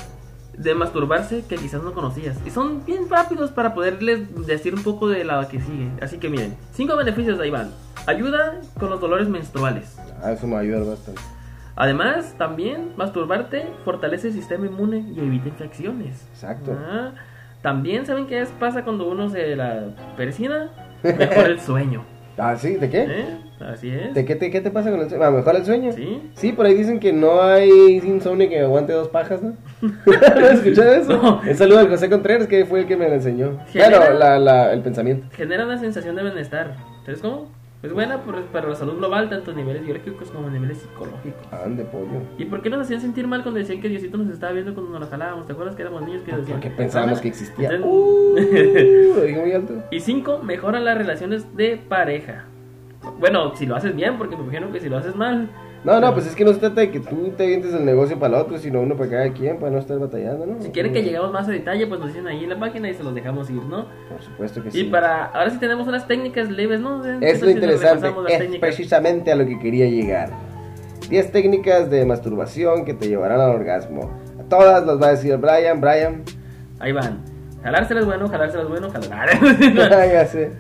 [0.58, 2.38] de masturbarse que quizás no conocías.
[2.46, 5.90] Y son bien rápidos para poderles decir un poco de la que sigue.
[6.02, 7.72] Así que miren, 5 beneficios ahí van.
[8.08, 9.98] Ayuda con los dolores menstruales.
[10.24, 11.22] Ah, eso me ayuda bastante.
[11.76, 16.28] Además, también masturbarte fortalece el sistema inmune y evita infecciones.
[16.34, 16.78] Exacto.
[16.78, 17.14] Ah,
[17.62, 19.88] también saben qué es- pasa cuando uno se la
[20.18, 20.70] persina,
[21.04, 22.04] mejora el sueño.
[22.38, 23.02] Ah, sí, ¿de qué?
[23.04, 23.26] ¿Eh?
[23.60, 24.16] Así es.
[24.16, 25.24] ¿De qué te, qué te pasa con el sueño?
[25.24, 25.92] ¿A mejor el sueño?
[25.92, 26.32] Sí.
[26.34, 27.70] Sí, por ahí dicen que no hay
[28.04, 29.54] insomnio que aguante dos pajas, ¿no?
[29.82, 31.22] ¿No has escuchado eso?
[31.22, 31.42] No.
[31.48, 33.60] Un saludo al José Contreras, que fue el que me lo enseñó.
[33.68, 35.28] Genera- Bueno, la, la, el pensamiento.
[35.36, 36.78] Genera una sensación de bienestar.
[37.06, 37.52] ¿Sabes cómo?
[37.84, 41.52] Es buena por- para la salud global, tanto a niveles biológicos como a niveles psicológicos.
[41.52, 42.22] Ande, pollo.
[42.38, 44.92] ¿Y por qué nos hacían sentir mal cuando decían que Diosito nos estaba viendo cuando
[44.92, 45.48] nos la jalábamos?
[45.48, 46.60] ¿Te acuerdas que éramos niños que decían?
[46.60, 47.72] Porque pensábamos que existía.
[47.72, 49.74] Entonces- Uh, lo digo muy alto.
[49.92, 52.46] Y cinco, mejora las relaciones de pareja.
[53.20, 55.50] Bueno, si lo haces bien, porque me imagino que si lo haces mal.
[55.84, 58.20] No, no, pues es que no se trata de que tú te avientes el negocio
[58.20, 60.62] para el otro, sino uno para cada quien, para no estar batallando, ¿no?
[60.62, 62.94] Si quieren que lleguemos más a detalle, pues nos dicen ahí en la página y
[62.94, 63.88] se los dejamos ir, ¿no?
[64.10, 64.82] Por supuesto que sí.
[64.82, 65.26] Y para.
[65.26, 67.04] Ahora sí tenemos unas técnicas leves, ¿no?
[67.20, 68.60] Es lo interesante, es técnicas.
[68.60, 70.30] precisamente a lo que quería llegar.
[71.10, 74.12] 10 técnicas de masturbación que te llevarán al orgasmo.
[74.40, 76.24] A todas las va a decir Brian, Brian.
[76.80, 77.20] Ahí van.
[77.64, 79.30] Jalárselas bueno, jalárselas bueno, jalar.
[80.28, 80.52] sé.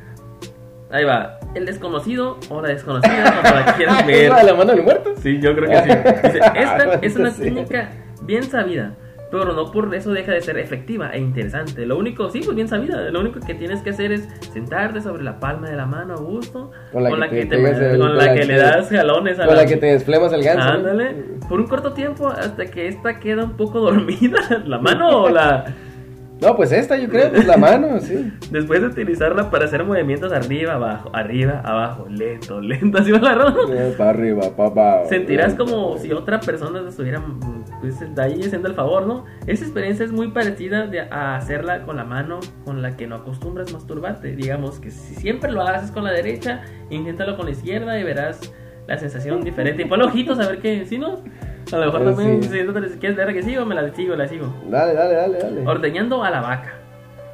[0.92, 1.41] Ahí va.
[1.54, 4.30] El desconocido o la desconocida, como la quieran ver.
[4.32, 5.14] ¿La la mano del muerto?
[5.22, 5.90] Sí, yo creo que sí.
[6.24, 7.90] Dice, esta es una técnica
[8.22, 8.94] bien sabida,
[9.30, 11.86] pero no por eso deja de ser efectiva e interesante.
[11.86, 15.24] Lo único, sí, pues bien sabida, lo único que tienes que hacer es sentarte sobre
[15.24, 18.18] la palma de la mano a gusto, Con la que te te- el- con con
[18.18, 20.70] la la que que- le das jalones a Con la que te desflemas el ganso.
[20.70, 21.16] Ándale,
[21.50, 25.66] por un corto tiempo hasta que esta queda un poco dormida, la mano o la...
[26.42, 28.34] No, pues esta yo creo, pues la mano, sí.
[28.50, 33.36] Después de utilizarla para hacer movimientos arriba, abajo, arriba, abajo, lento, lento, así va la
[33.36, 33.60] ropa.
[33.72, 35.10] Eh, Para arriba, para abajo.
[35.10, 37.24] Sentirás como si otra persona te estuviera
[37.80, 39.26] pues, de ahí haciendo el favor, ¿no?
[39.46, 43.16] Esa experiencia es muy parecida de- a hacerla con la mano con la que no
[43.18, 44.36] acostumbras masturbarte.
[44.36, 48.52] Digamos que si siempre lo haces con la derecha, inténtalo con la izquierda y verás
[48.88, 49.84] la sensación diferente.
[49.84, 51.22] Y pon ojitos a ver qué, ¿sí no?
[51.74, 52.50] A lo mejor Eh, también, si
[53.00, 54.54] quieres ver que sigo, me la sigo, la sigo.
[54.70, 55.68] Dale, dale, dale, dale.
[55.68, 56.74] Ordeñando a la vaca.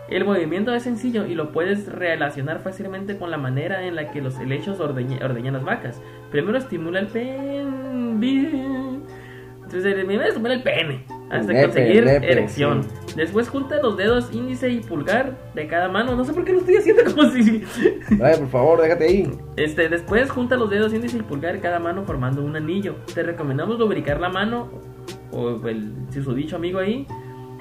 [0.09, 4.21] El movimiento es sencillo y lo puedes relacionar fácilmente con la manera en la que
[4.21, 6.01] los helechos ordeñe- ordeñan las vacas.
[6.31, 9.01] Primero estimula el pene.
[9.63, 12.81] Entonces, primero estimula el pene hasta Nepe, conseguir nepe, erección.
[13.15, 16.15] Después junta los dedos índice y pulgar de cada mano.
[16.15, 17.63] No sé por qué lo estoy haciendo como si.
[18.11, 19.31] Dale, por favor, déjate ahí.
[19.57, 22.95] Este, después junta los dedos índice y pulgar de cada mano formando un anillo.
[23.13, 24.69] Te recomendamos lubricar la mano
[25.31, 27.05] o el si su dicho amigo ahí.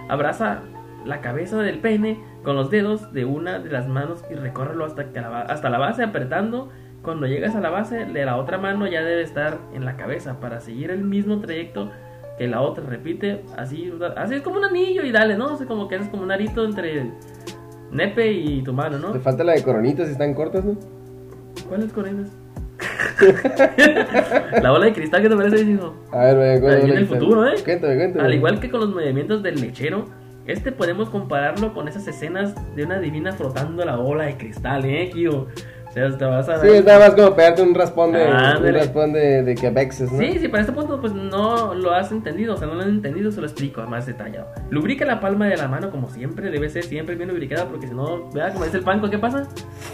[0.09, 0.63] Abraza
[1.05, 5.13] la cabeza del pene con los dedos de una de las manos y recórrelo hasta,
[5.13, 6.71] que la, hasta la base apretando.
[7.03, 10.41] Cuando llegas a la base, de la otra mano ya debe estar en la cabeza
[10.41, 11.91] para seguir el mismo trayecto
[12.39, 12.85] que la otra.
[12.85, 15.55] Repite así, así es como un anillo y dale, ¿no?
[15.55, 17.11] Es como que haces como un arito entre
[17.91, 19.13] nepe y tu mano, ¿no?
[19.13, 20.77] Te falta la de coronitas, están cortas, ¿no?
[21.69, 22.31] ¿Cuáles coronas?
[24.63, 25.95] la bola de cristal que te parece, hijo.
[26.13, 26.85] A ver, vaya, cuéntame.
[26.85, 27.55] viene el futuro, ¿eh?
[27.65, 28.25] Cuéntame, cuéntame.
[28.25, 30.07] Al igual que con los movimientos del lechero,
[30.47, 35.11] este podemos compararlo con esas escenas de una divina frotando la bola de cristal, ¿eh,
[35.13, 35.49] Kio?
[35.97, 38.33] O sea, te vas a Sí, es nada más como pegarte un raspón de, un
[38.35, 38.81] Ándale.
[38.81, 40.19] raspón de, de Quebexes, ¿no?
[40.19, 42.91] Sí, sí, para este punto pues no lo has entendido, o sea, no lo han
[42.91, 44.47] entendido, se lo explico más detallado.
[44.69, 47.95] Lubrica la palma de la mano como siempre, debe ser siempre bien lubricada porque si
[47.95, 49.49] no, vea como dice el panco, ¿qué pasa?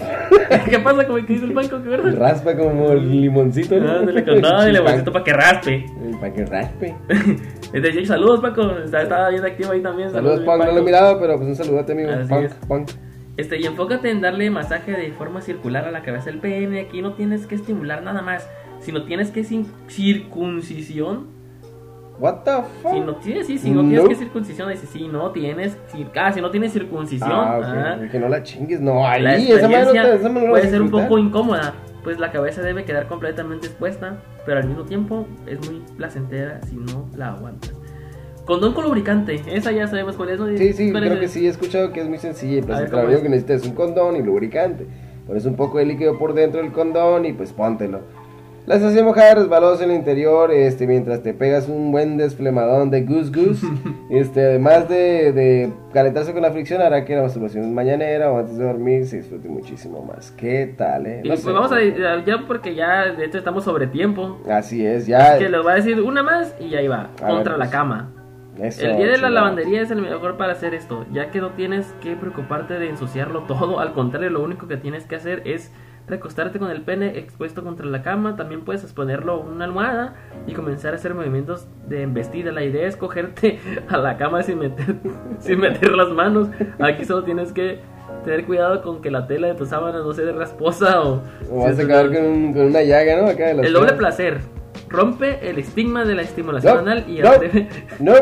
[0.68, 1.80] ¿Qué pasa como que dice el panco?
[1.80, 2.16] ¿Qué verdad?
[2.18, 3.92] Raspa como el limoncito, ¿no?
[3.92, 5.86] Ándale con todo y le bolsito para que raspe.
[6.20, 6.96] Para que raspe.
[7.72, 10.10] Jake, saludos Paco, estaba bien activo ahí también.
[10.10, 10.64] Saludos, mi Punk.
[10.64, 12.10] No lo he mirado, pero pues un saludote, amigo.
[12.10, 12.54] Así Punk, es.
[12.66, 12.90] Punk.
[13.36, 16.80] Este, y enfócate en darle masaje de forma circular a la cabeza del pene.
[16.80, 18.48] Aquí no tienes que estimular nada más,
[18.80, 21.26] sino tienes que sin circuncisión.
[22.18, 22.52] What the
[22.82, 22.92] fuck?
[22.92, 23.88] Si no tienes, sí, si no No.
[23.88, 28.18] tienes que circuncisión, dice, si no tienes, si, ah, si no tienes circuncisión, Ah, Que
[28.20, 28.80] no la chingues.
[28.80, 29.22] No, ahí.
[29.22, 31.72] la esa puede ser un poco incómoda,
[32.04, 36.76] pues la cabeza debe quedar completamente expuesta, pero al mismo tiempo es muy placentera si
[36.76, 37.72] no la aguantas.
[38.44, 40.46] Condón con lubricante, esa ya sabemos cuál es, ¿no?
[40.56, 41.20] Sí, sí, ¿Cuál creo es?
[41.20, 43.02] que sí, he escuchado que es muy sencilla y A ver, placentera.
[43.02, 43.22] ¿cómo Lo único es?
[43.22, 44.86] que necesitas es un condón y lubricante.
[45.26, 48.00] Pones un poco de líquido por dentro del condón y pues póntelo.
[48.66, 53.02] La estación mojada resbalosa en el interior, este, mientras te pegas un buen desflemadón de
[53.02, 53.66] goose goose,
[54.10, 58.56] este, además de, de calentarse con la fricción, hará que la masturbación mañanera o antes
[58.58, 60.30] de dormir se disfrute muchísimo más.
[60.32, 61.20] ¿Qué tal, eh?
[61.24, 61.50] Y No pues sé.
[61.52, 64.38] vamos a ya porque ya de hecho estamos sobre tiempo.
[64.48, 65.38] Así es, ya.
[65.38, 67.70] que les voy a decir una más y ahí va, A contra ver, la pues.
[67.70, 68.10] cama.
[68.60, 71.50] Eso, El día de la lavandería es el mejor para hacer esto, ya que no
[71.50, 75.72] tienes que preocuparte de ensuciarlo todo, al contrario, lo único que tienes que hacer es
[76.06, 80.14] recostarte con el pene expuesto contra la cama, también puedes exponerlo a una almohada
[80.46, 82.50] y comenzar a hacer movimientos de embestida.
[82.52, 84.96] La idea es cogerte a la cama sin meter,
[85.38, 86.48] sin meter las manos.
[86.80, 87.80] Aquí solo tienes que
[88.24, 91.22] tener cuidado con que la tela de tu sábana no sea rasposa o...
[91.50, 93.28] O vas a acabar con, un- con una llaga, ¿no?
[93.28, 94.40] Acá de El doble placer.
[94.88, 97.68] Rompe el estigma de la estimulación anal y no, atreve-
[97.98, 98.14] no,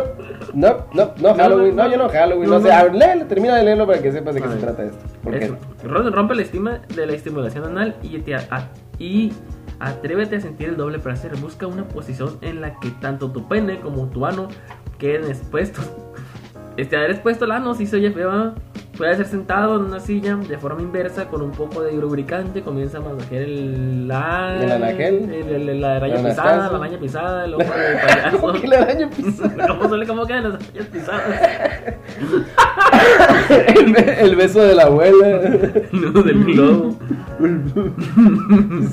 [0.54, 2.74] no, no, no, Halloween, no, yo no Halloween, no, no, sé, no.
[2.74, 4.98] a ver, léelo, termina de leerlo para que sepas de qué se trata esto.
[5.22, 5.52] Porque
[5.84, 9.32] Rompe el estigma de la estimulación anal y, te a- y
[9.80, 11.34] atrévete a sentir el doble placer.
[11.36, 14.48] Busca una posición en la que tanto tu pene como tu ano
[14.98, 15.90] queden expuestos.
[16.76, 18.54] Este, haber expuesto el ano si se oye feo.
[19.00, 22.60] Puede ser sentado en una silla de forma inversa con un poco de lubricante.
[22.60, 25.30] Comienza a masajear el, la, ¿El anaquel?
[25.32, 28.38] el- el- la araña ¿El pisada, la araña pisada, el ojo de payaso.
[28.38, 29.66] ¿Cómo que la araña pisada?
[29.68, 31.22] ¿Cómo suele cómo quedan las arañas pisadas?
[33.68, 35.40] el, el beso de la abuela.
[35.92, 36.98] No, del globo.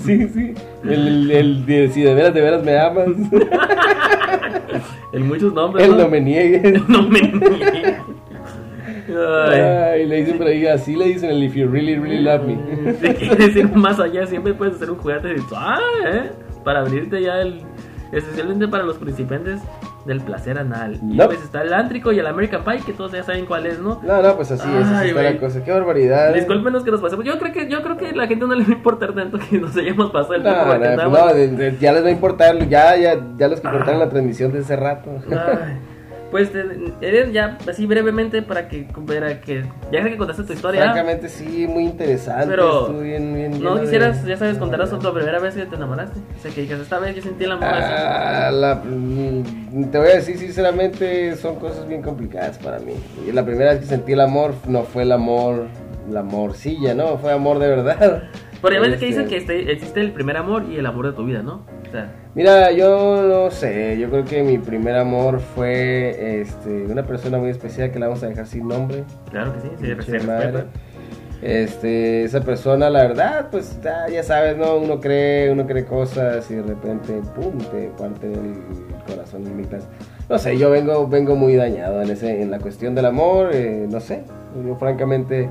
[0.06, 0.54] sí, sí.
[0.86, 3.08] El, el, el si de veras, de veras me amas.
[5.14, 5.86] En muchos nombres.
[5.88, 6.82] Él no me niegues.
[6.88, 7.96] No me niegues.
[9.10, 9.60] Ay.
[9.60, 12.58] Ay, le dicen por ahí, así le dicen el if you really, really love me.
[13.02, 16.32] Si quieres ir más allá, siempre puedes hacer un juguete de ah, ¿eh?
[16.64, 17.62] para abrirte ya el.
[18.12, 19.60] Especialmente para los principiantes
[20.08, 20.96] del placer anal.
[21.04, 21.26] Y No.
[21.26, 24.02] pues está el ántrico y el American Pie, que todos ya saben cuál es, ¿no?
[24.02, 25.64] No, no, pues así es, así Ay, está la cosa.
[25.64, 26.34] Qué barbaridad.
[26.34, 27.26] Discúlpenos que nos pasemos.
[27.26, 29.60] Yo creo que yo creo que la gente no le va a importar tanto que
[29.60, 33.20] nos hayamos pasado el tiempo No, no, no, ya les va a importar, ya, ya,
[33.38, 35.10] ya los que cortaron la transmisión de ese rato.
[35.30, 35.78] Ay,
[36.32, 36.52] Pues
[37.02, 40.82] eres ya así brevemente para que, para que ya sé que contaste tu historia.
[40.82, 42.48] Francamente sí, muy interesante.
[42.50, 46.20] Pero bien, bien No de- quisieras, ya sabes, contarnos otra primera vez que te enamoraste.
[46.38, 47.94] O sea, que digas, esta vez yo sentí el amor así.
[47.96, 52.94] Ah, la- mm, te voy a decir sinceramente, son cosas bien complicadas para mí.
[53.26, 55.68] Y la primera vez que sentí el amor no fue el amor,
[56.12, 57.18] la morcilla, ¿no?
[57.20, 58.24] Fue amor de verdad.
[58.62, 61.06] Pero ya ves que Este, dicen que este- existe el primer amor y el amor
[61.06, 61.66] de tu vida, ¿no?
[62.36, 67.50] Mira, yo no sé, yo creo que mi primer amor fue este, una persona muy
[67.50, 69.04] especial que la vamos a dejar sin nombre.
[69.32, 70.52] claro que sí, Pinche se madre.
[70.52, 70.66] respeta.
[71.42, 74.76] Este, esa persona, la verdad, pues ya, ya sabes, ¿no?
[74.78, 78.56] Uno cree, uno cree cosas y de repente, pum, te parte el
[79.08, 79.80] corazón en mitad.
[80.30, 83.86] No sé, yo vengo, vengo muy dañado en ese, en la cuestión del amor, eh,
[83.90, 84.24] no sé.
[84.66, 85.48] Yo francamente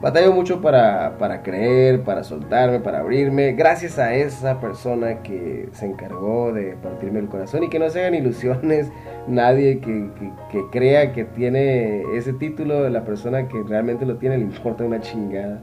[0.00, 3.52] batallo mucho para, para creer, para soltarme, para abrirme.
[3.52, 8.00] Gracias a esa persona que se encargó de partirme el corazón y que no se
[8.00, 8.90] hagan ilusiones
[9.26, 10.08] nadie que,
[10.50, 15.00] que- crea que tiene ese título, la persona que realmente lo tiene le importa una
[15.00, 15.62] chingada.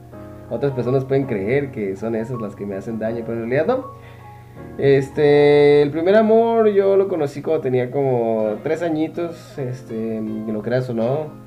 [0.50, 3.66] Otras personas pueden creer que son esas las que me hacen daño, pero en realidad
[3.78, 3.92] no.
[4.78, 10.90] Este, el primer amor yo lo conocí cuando tenía como tres añitos, este, lo creas
[10.90, 11.43] o no.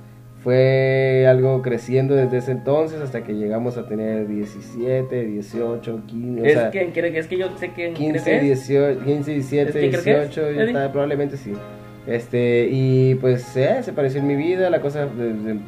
[0.50, 6.44] Fue algo creciendo desde ese entonces hasta que llegamos a tener 17, 18, 15, o
[6.44, 8.68] Es sea, que, que es que yo sé que 15, creo que es.
[8.68, 10.66] 18, 15, 17, ¿Es que creo que es, 18, ya Eddie?
[10.66, 11.52] está, probablemente sí.
[12.06, 15.58] Este, y pues eh, se pareció en mi vida, la cosa de- de-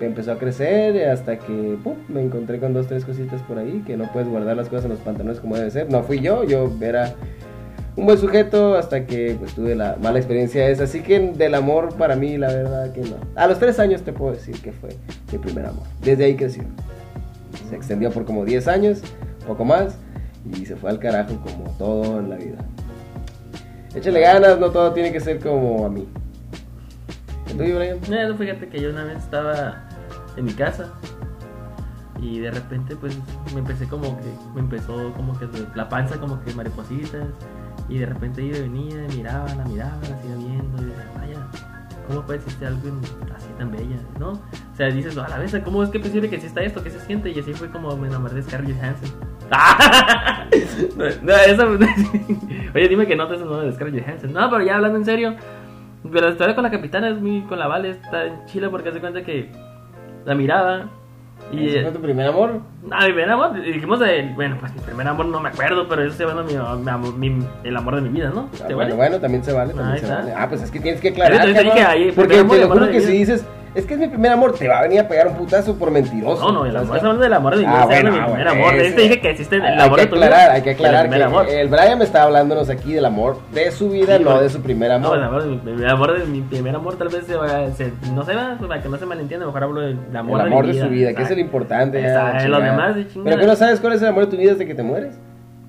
[0.00, 3.98] empezó a crecer hasta que pum, me encontré con dos, tres cositas por ahí, que
[3.98, 5.90] no puedes guardar las cosas en los pantalones como debe ser.
[5.90, 7.12] No fui yo, yo era
[7.94, 10.84] un buen sujeto hasta que pues tuve la mala experiencia esa.
[10.84, 13.16] Así que del amor para mí, la verdad que no.
[13.36, 14.90] A los tres años te puedo decir que fue
[15.30, 15.84] mi primer amor.
[16.00, 16.64] Desde ahí creció.
[17.68, 19.02] Se extendió por como 10 años,
[19.46, 19.96] poco más,
[20.50, 22.58] y se fue al carajo como todo en la vida.
[23.94, 26.08] Échale ganas, no todo tiene que ser como a mí.
[27.50, 27.98] ¿El Brian?
[28.08, 29.84] No, no, fíjate que yo una vez estaba
[30.36, 30.92] en mi casa
[32.22, 33.18] y de repente pues
[33.52, 37.26] me empecé como que me empezó como que la panza como que maripositas
[37.92, 41.46] y de repente iba y venía, miraba, la miraba, la seguía viendo y decía, vaya,
[42.08, 42.88] ¿cómo puede existir algo
[43.36, 43.96] así tan bella?
[44.18, 44.30] ¿No?
[44.30, 46.82] O sea, dices, a la vez, ¿cómo es que es posible que exista esto?
[46.82, 47.30] ¿Qué se siente?
[47.30, 49.10] Y así fue como me enamoré de Scarlett Johansson.
[51.22, 51.66] no, eso,
[52.74, 54.32] Oye, dime que no te nombre de Scarlett Johansson.
[54.32, 55.36] No, pero ya hablando en serio,
[56.10, 59.00] la historia con la capitana es muy, con la Vale está en Chile porque hace
[59.00, 59.52] cuenta que
[60.24, 60.88] la miraba
[61.52, 61.68] y...
[61.68, 62.60] ¿Ese fue tu primer amor?
[62.90, 66.02] Ah, mi primer amor, dijimos de, bueno, pues mi primer amor no me acuerdo, pero
[66.02, 68.48] eso se llama mi, mi el amor de mi vida, ¿no?
[68.54, 68.94] Ah, ¿Te bueno, vale?
[68.94, 69.72] bueno, también se vale.
[69.74, 70.18] También Ahí se está.
[70.18, 70.34] vale.
[70.36, 71.46] Ah, pues es que tienes que aclarar.
[71.46, 73.44] Yo te dije ahí, porque te lo juro que si dices,
[73.74, 75.90] es que es mi primer amor, te va a venir a pegar un putazo por
[75.90, 76.42] mentiroso.
[76.44, 78.44] No, no, el amor, hablando del amor de mi vida, Ah, bueno, de mi primer
[78.46, 78.74] bueno, amor.
[78.74, 80.26] ese- Te dije que existe el hay amor que de tu vida.
[80.26, 81.46] aclarar, hay que aclarar primer que amor.
[81.48, 84.60] el Brian me está hablándonos aquí del amor de su vida, Sí, no de su
[84.62, 85.18] primer No, amor.
[85.18, 87.92] el amor de mi, el amor de mi primer amor tal vez se, va- se-
[88.14, 90.72] no se va, para que no se malentienda, mejor hablo del amor, el amor de,
[90.72, 91.98] de, mi su vida, que es el importante.
[92.00, 93.06] Exacto, lo demás de.
[93.24, 95.18] Pero que no sabes cuál es el amor de tu vida desde que te mueres.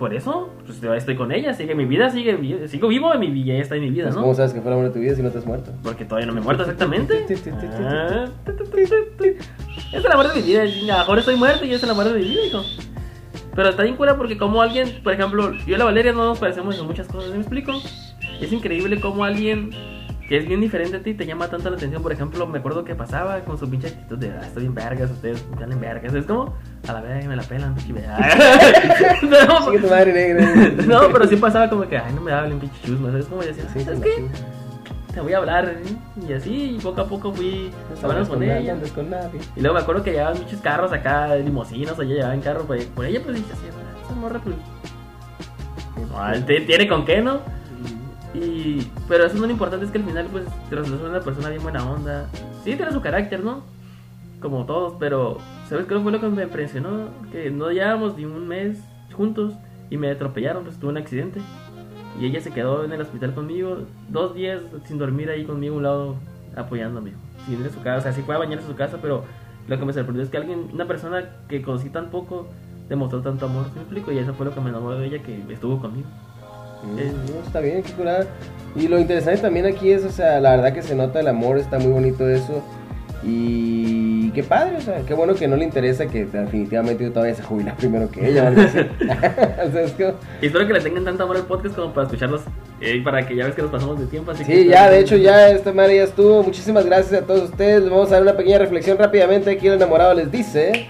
[0.03, 3.53] Por eso, pues estoy con ella, sigue mi vida, sigue, sigo vivo en mi vida,
[3.53, 4.21] ella está en mi vida, Pues, ¿no?
[4.23, 5.71] ¿Cómo sabes que fue el amor de tu vida si no te has muerto?
[5.81, 7.25] Porque todavía no me he muerto exactamente.
[7.79, 8.25] Ah.
[9.93, 10.63] Es el amor de mi vida.
[10.63, 12.63] A lo mejor estoy muerto y es el amor de mi vida, hijo.
[13.55, 16.37] Pero está bien cura porque como alguien, por ejemplo, yo y la Valeria no nos
[16.37, 17.71] parecemos en muchas cosas, ¿me explico?
[18.41, 19.69] Es increíble cómo alguien
[20.29, 22.01] que es bien diferente a ti, te llama tanto la atención.
[22.01, 25.11] Por ejemplo, me acuerdo que pasaba con su pinche actitud de, ah, estoy en vergas,
[25.11, 26.13] ustedes están en vergas.
[26.13, 26.53] Es como,
[26.87, 27.93] a la vez me la pelan, pinche
[29.23, 30.71] no, Sigue tu madre negra.
[30.87, 33.13] no, pero sí pasaba como que, ay, no me hablen, pinche chusmas.
[33.15, 34.27] Es como decía, Sí, ¿sabes qué?
[35.13, 35.65] Te voy a hablar.
[35.65, 35.95] ¿eh?
[36.27, 37.69] Y así, y poco a poco fui
[38.01, 38.73] hablando con ella.
[38.73, 39.39] andas con nadie.
[39.55, 42.63] Y luego me acuerdo que llevaban muchos carros acá, limosinas, o ella llevaba en carro
[42.63, 44.55] por, por ella, pues dije así, "Ah, esa morra, pues.
[46.45, 47.39] te- tiene con qué, ¿no?
[48.33, 51.19] Y, pero eso no es lo importante, es que al final, pues, te resulta una
[51.19, 52.29] persona bien buena onda.
[52.63, 53.63] Sí, tiene su carácter, ¿no?
[54.41, 55.37] Como todos, pero,
[55.69, 57.09] ¿sabes qué fue lo que me impresionó?
[57.31, 58.79] Que no llevábamos ni un mes
[59.15, 59.53] juntos
[59.89, 61.39] y me atropellaron, pues tuve un accidente.
[62.19, 63.79] Y ella se quedó en el hospital conmigo,
[64.09, 66.15] dos días sin dormir ahí conmigo a un lado,
[66.55, 67.13] apoyándome.
[67.45, 69.23] Sin ir a su casa, o sea, sí fue a bañarse a su casa, pero
[69.67, 72.47] lo que me sorprendió es que alguien, una persona que conocí tan poco,
[72.89, 74.11] demostró tanto amor, ¿sí me explico?
[74.11, 76.07] Y eso fue lo que me enamoró de ella, que estuvo conmigo.
[76.97, 78.25] Eh, No, está bien, qué curada.
[78.75, 81.57] Y lo interesante también aquí es, o sea, la verdad que se nota el amor,
[81.57, 82.63] está muy bonito eso.
[83.25, 87.35] Y qué padre, o sea, qué bueno que no le interesa que definitivamente yo todavía
[87.35, 88.51] se jubila primero que ella.
[88.51, 88.53] o
[89.71, 90.13] sea, es que...
[90.41, 92.41] Y espero que le tengan tanto amor al podcast como para escucharlos,
[92.81, 94.31] eh, para que ya ves que nos pasamos de tiempo.
[94.31, 96.43] Así Sí, que ya, de hecho, ya esta madre ya estuvo.
[96.43, 97.89] Muchísimas gracias a todos ustedes.
[97.89, 99.51] Vamos a dar una pequeña reflexión rápidamente.
[99.51, 100.87] Aquí el enamorado les dice.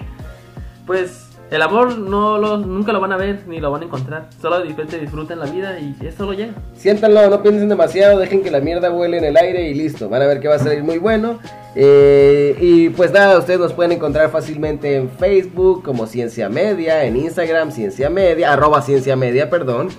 [0.87, 1.22] Pues
[1.53, 4.27] el amor no lo, nunca lo van a ver ni lo van a encontrar.
[4.41, 6.53] Solo de repente disfruten la vida y eso lo llega.
[6.75, 10.09] Siéntanlo, no piensen demasiado, dejen que la mierda vuele en el aire y listo.
[10.09, 11.37] Van a ver que va a salir muy bueno.
[11.75, 17.17] Eh, y pues nada, ustedes nos pueden encontrar fácilmente en Facebook como Ciencia Media, en
[17.17, 19.89] Instagram Ciencia Media, arroba Ciencia Media, perdón.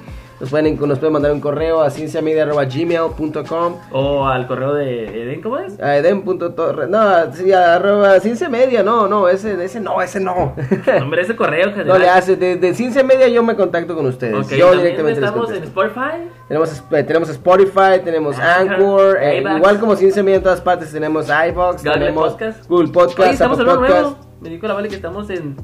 [0.40, 5.59] Nos pueden, nos pueden mandar un correo a cienciamedia.gmail.com O al correo de Eden, ¿cómo
[5.59, 5.81] es?
[5.81, 10.55] a eden.torre, no, sí, arroba ciencia media, no, no, ese, ese no, ese no.
[11.01, 11.86] Hombre, ese correo general.
[11.86, 14.48] no le hace, de, de ciencia media yo me contacto con ustedes.
[14.51, 15.65] Yo directamente les estamos en.
[15.65, 16.28] Spotify.
[16.48, 20.93] Tenemos, eh, tenemos Spotify, tenemos Anchor, Anchor, eh, igual como Ciencia Media en todas partes,
[20.93, 22.69] tenemos Google tenemos Podcast.
[22.69, 24.16] Google Podcast, Oye, estamos en nuevo.
[24.40, 25.56] Me dijo la Vale que estamos en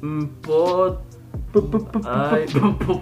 [0.00, 1.07] mm, Pod.
[2.04, 2.44] Ay,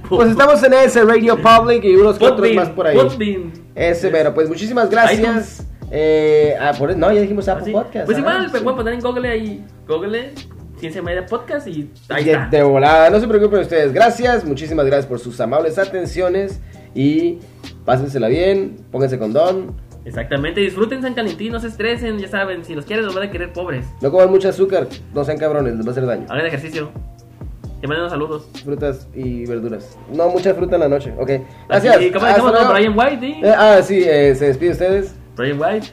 [0.09, 2.97] Pues estamos en ese Radio Public y unos Podbean, más por ahí.
[2.97, 3.53] Podbean.
[3.75, 5.67] Ese, pero pues muchísimas gracias.
[5.91, 7.73] Eh, ah, por- no, ya dijimos Apple Así.
[7.73, 8.07] Podcast.
[8.07, 9.65] Pues ah, igual, me pueden poner en Google ahí.
[9.87, 10.33] Google,
[10.79, 12.49] Ciencia Media Podcast y ahí de, está.
[12.49, 13.93] de volada, no se preocupen ustedes.
[13.93, 16.61] Gracias, muchísimas gracias por sus amables atenciones
[16.95, 17.39] y
[17.85, 19.75] pásensela bien, pónganse condón,
[20.05, 23.31] Exactamente, disfruten San Calentín, no se estresen, ya saben, si los quieren los van a
[23.31, 23.87] querer pobres.
[24.01, 26.27] no coman mucho azúcar, no sean cabrones, les va a hacer daño.
[26.29, 26.93] Hagan ejercicio.
[27.87, 28.49] Te mando saludos.
[28.65, 29.97] Frutas y verduras.
[30.13, 31.31] No, mucha fruta en la noche, ok.
[31.69, 32.03] Gracias.
[32.03, 33.27] ¿Y cómo dejamos Brian White?
[33.45, 35.15] Eh, ah, sí, eh, se despide ustedes.
[35.37, 35.93] Brian White.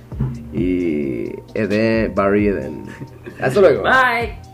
[0.53, 2.86] Y Eden, Barry Eden.
[3.40, 3.84] Hasta luego.
[3.84, 4.53] Bye.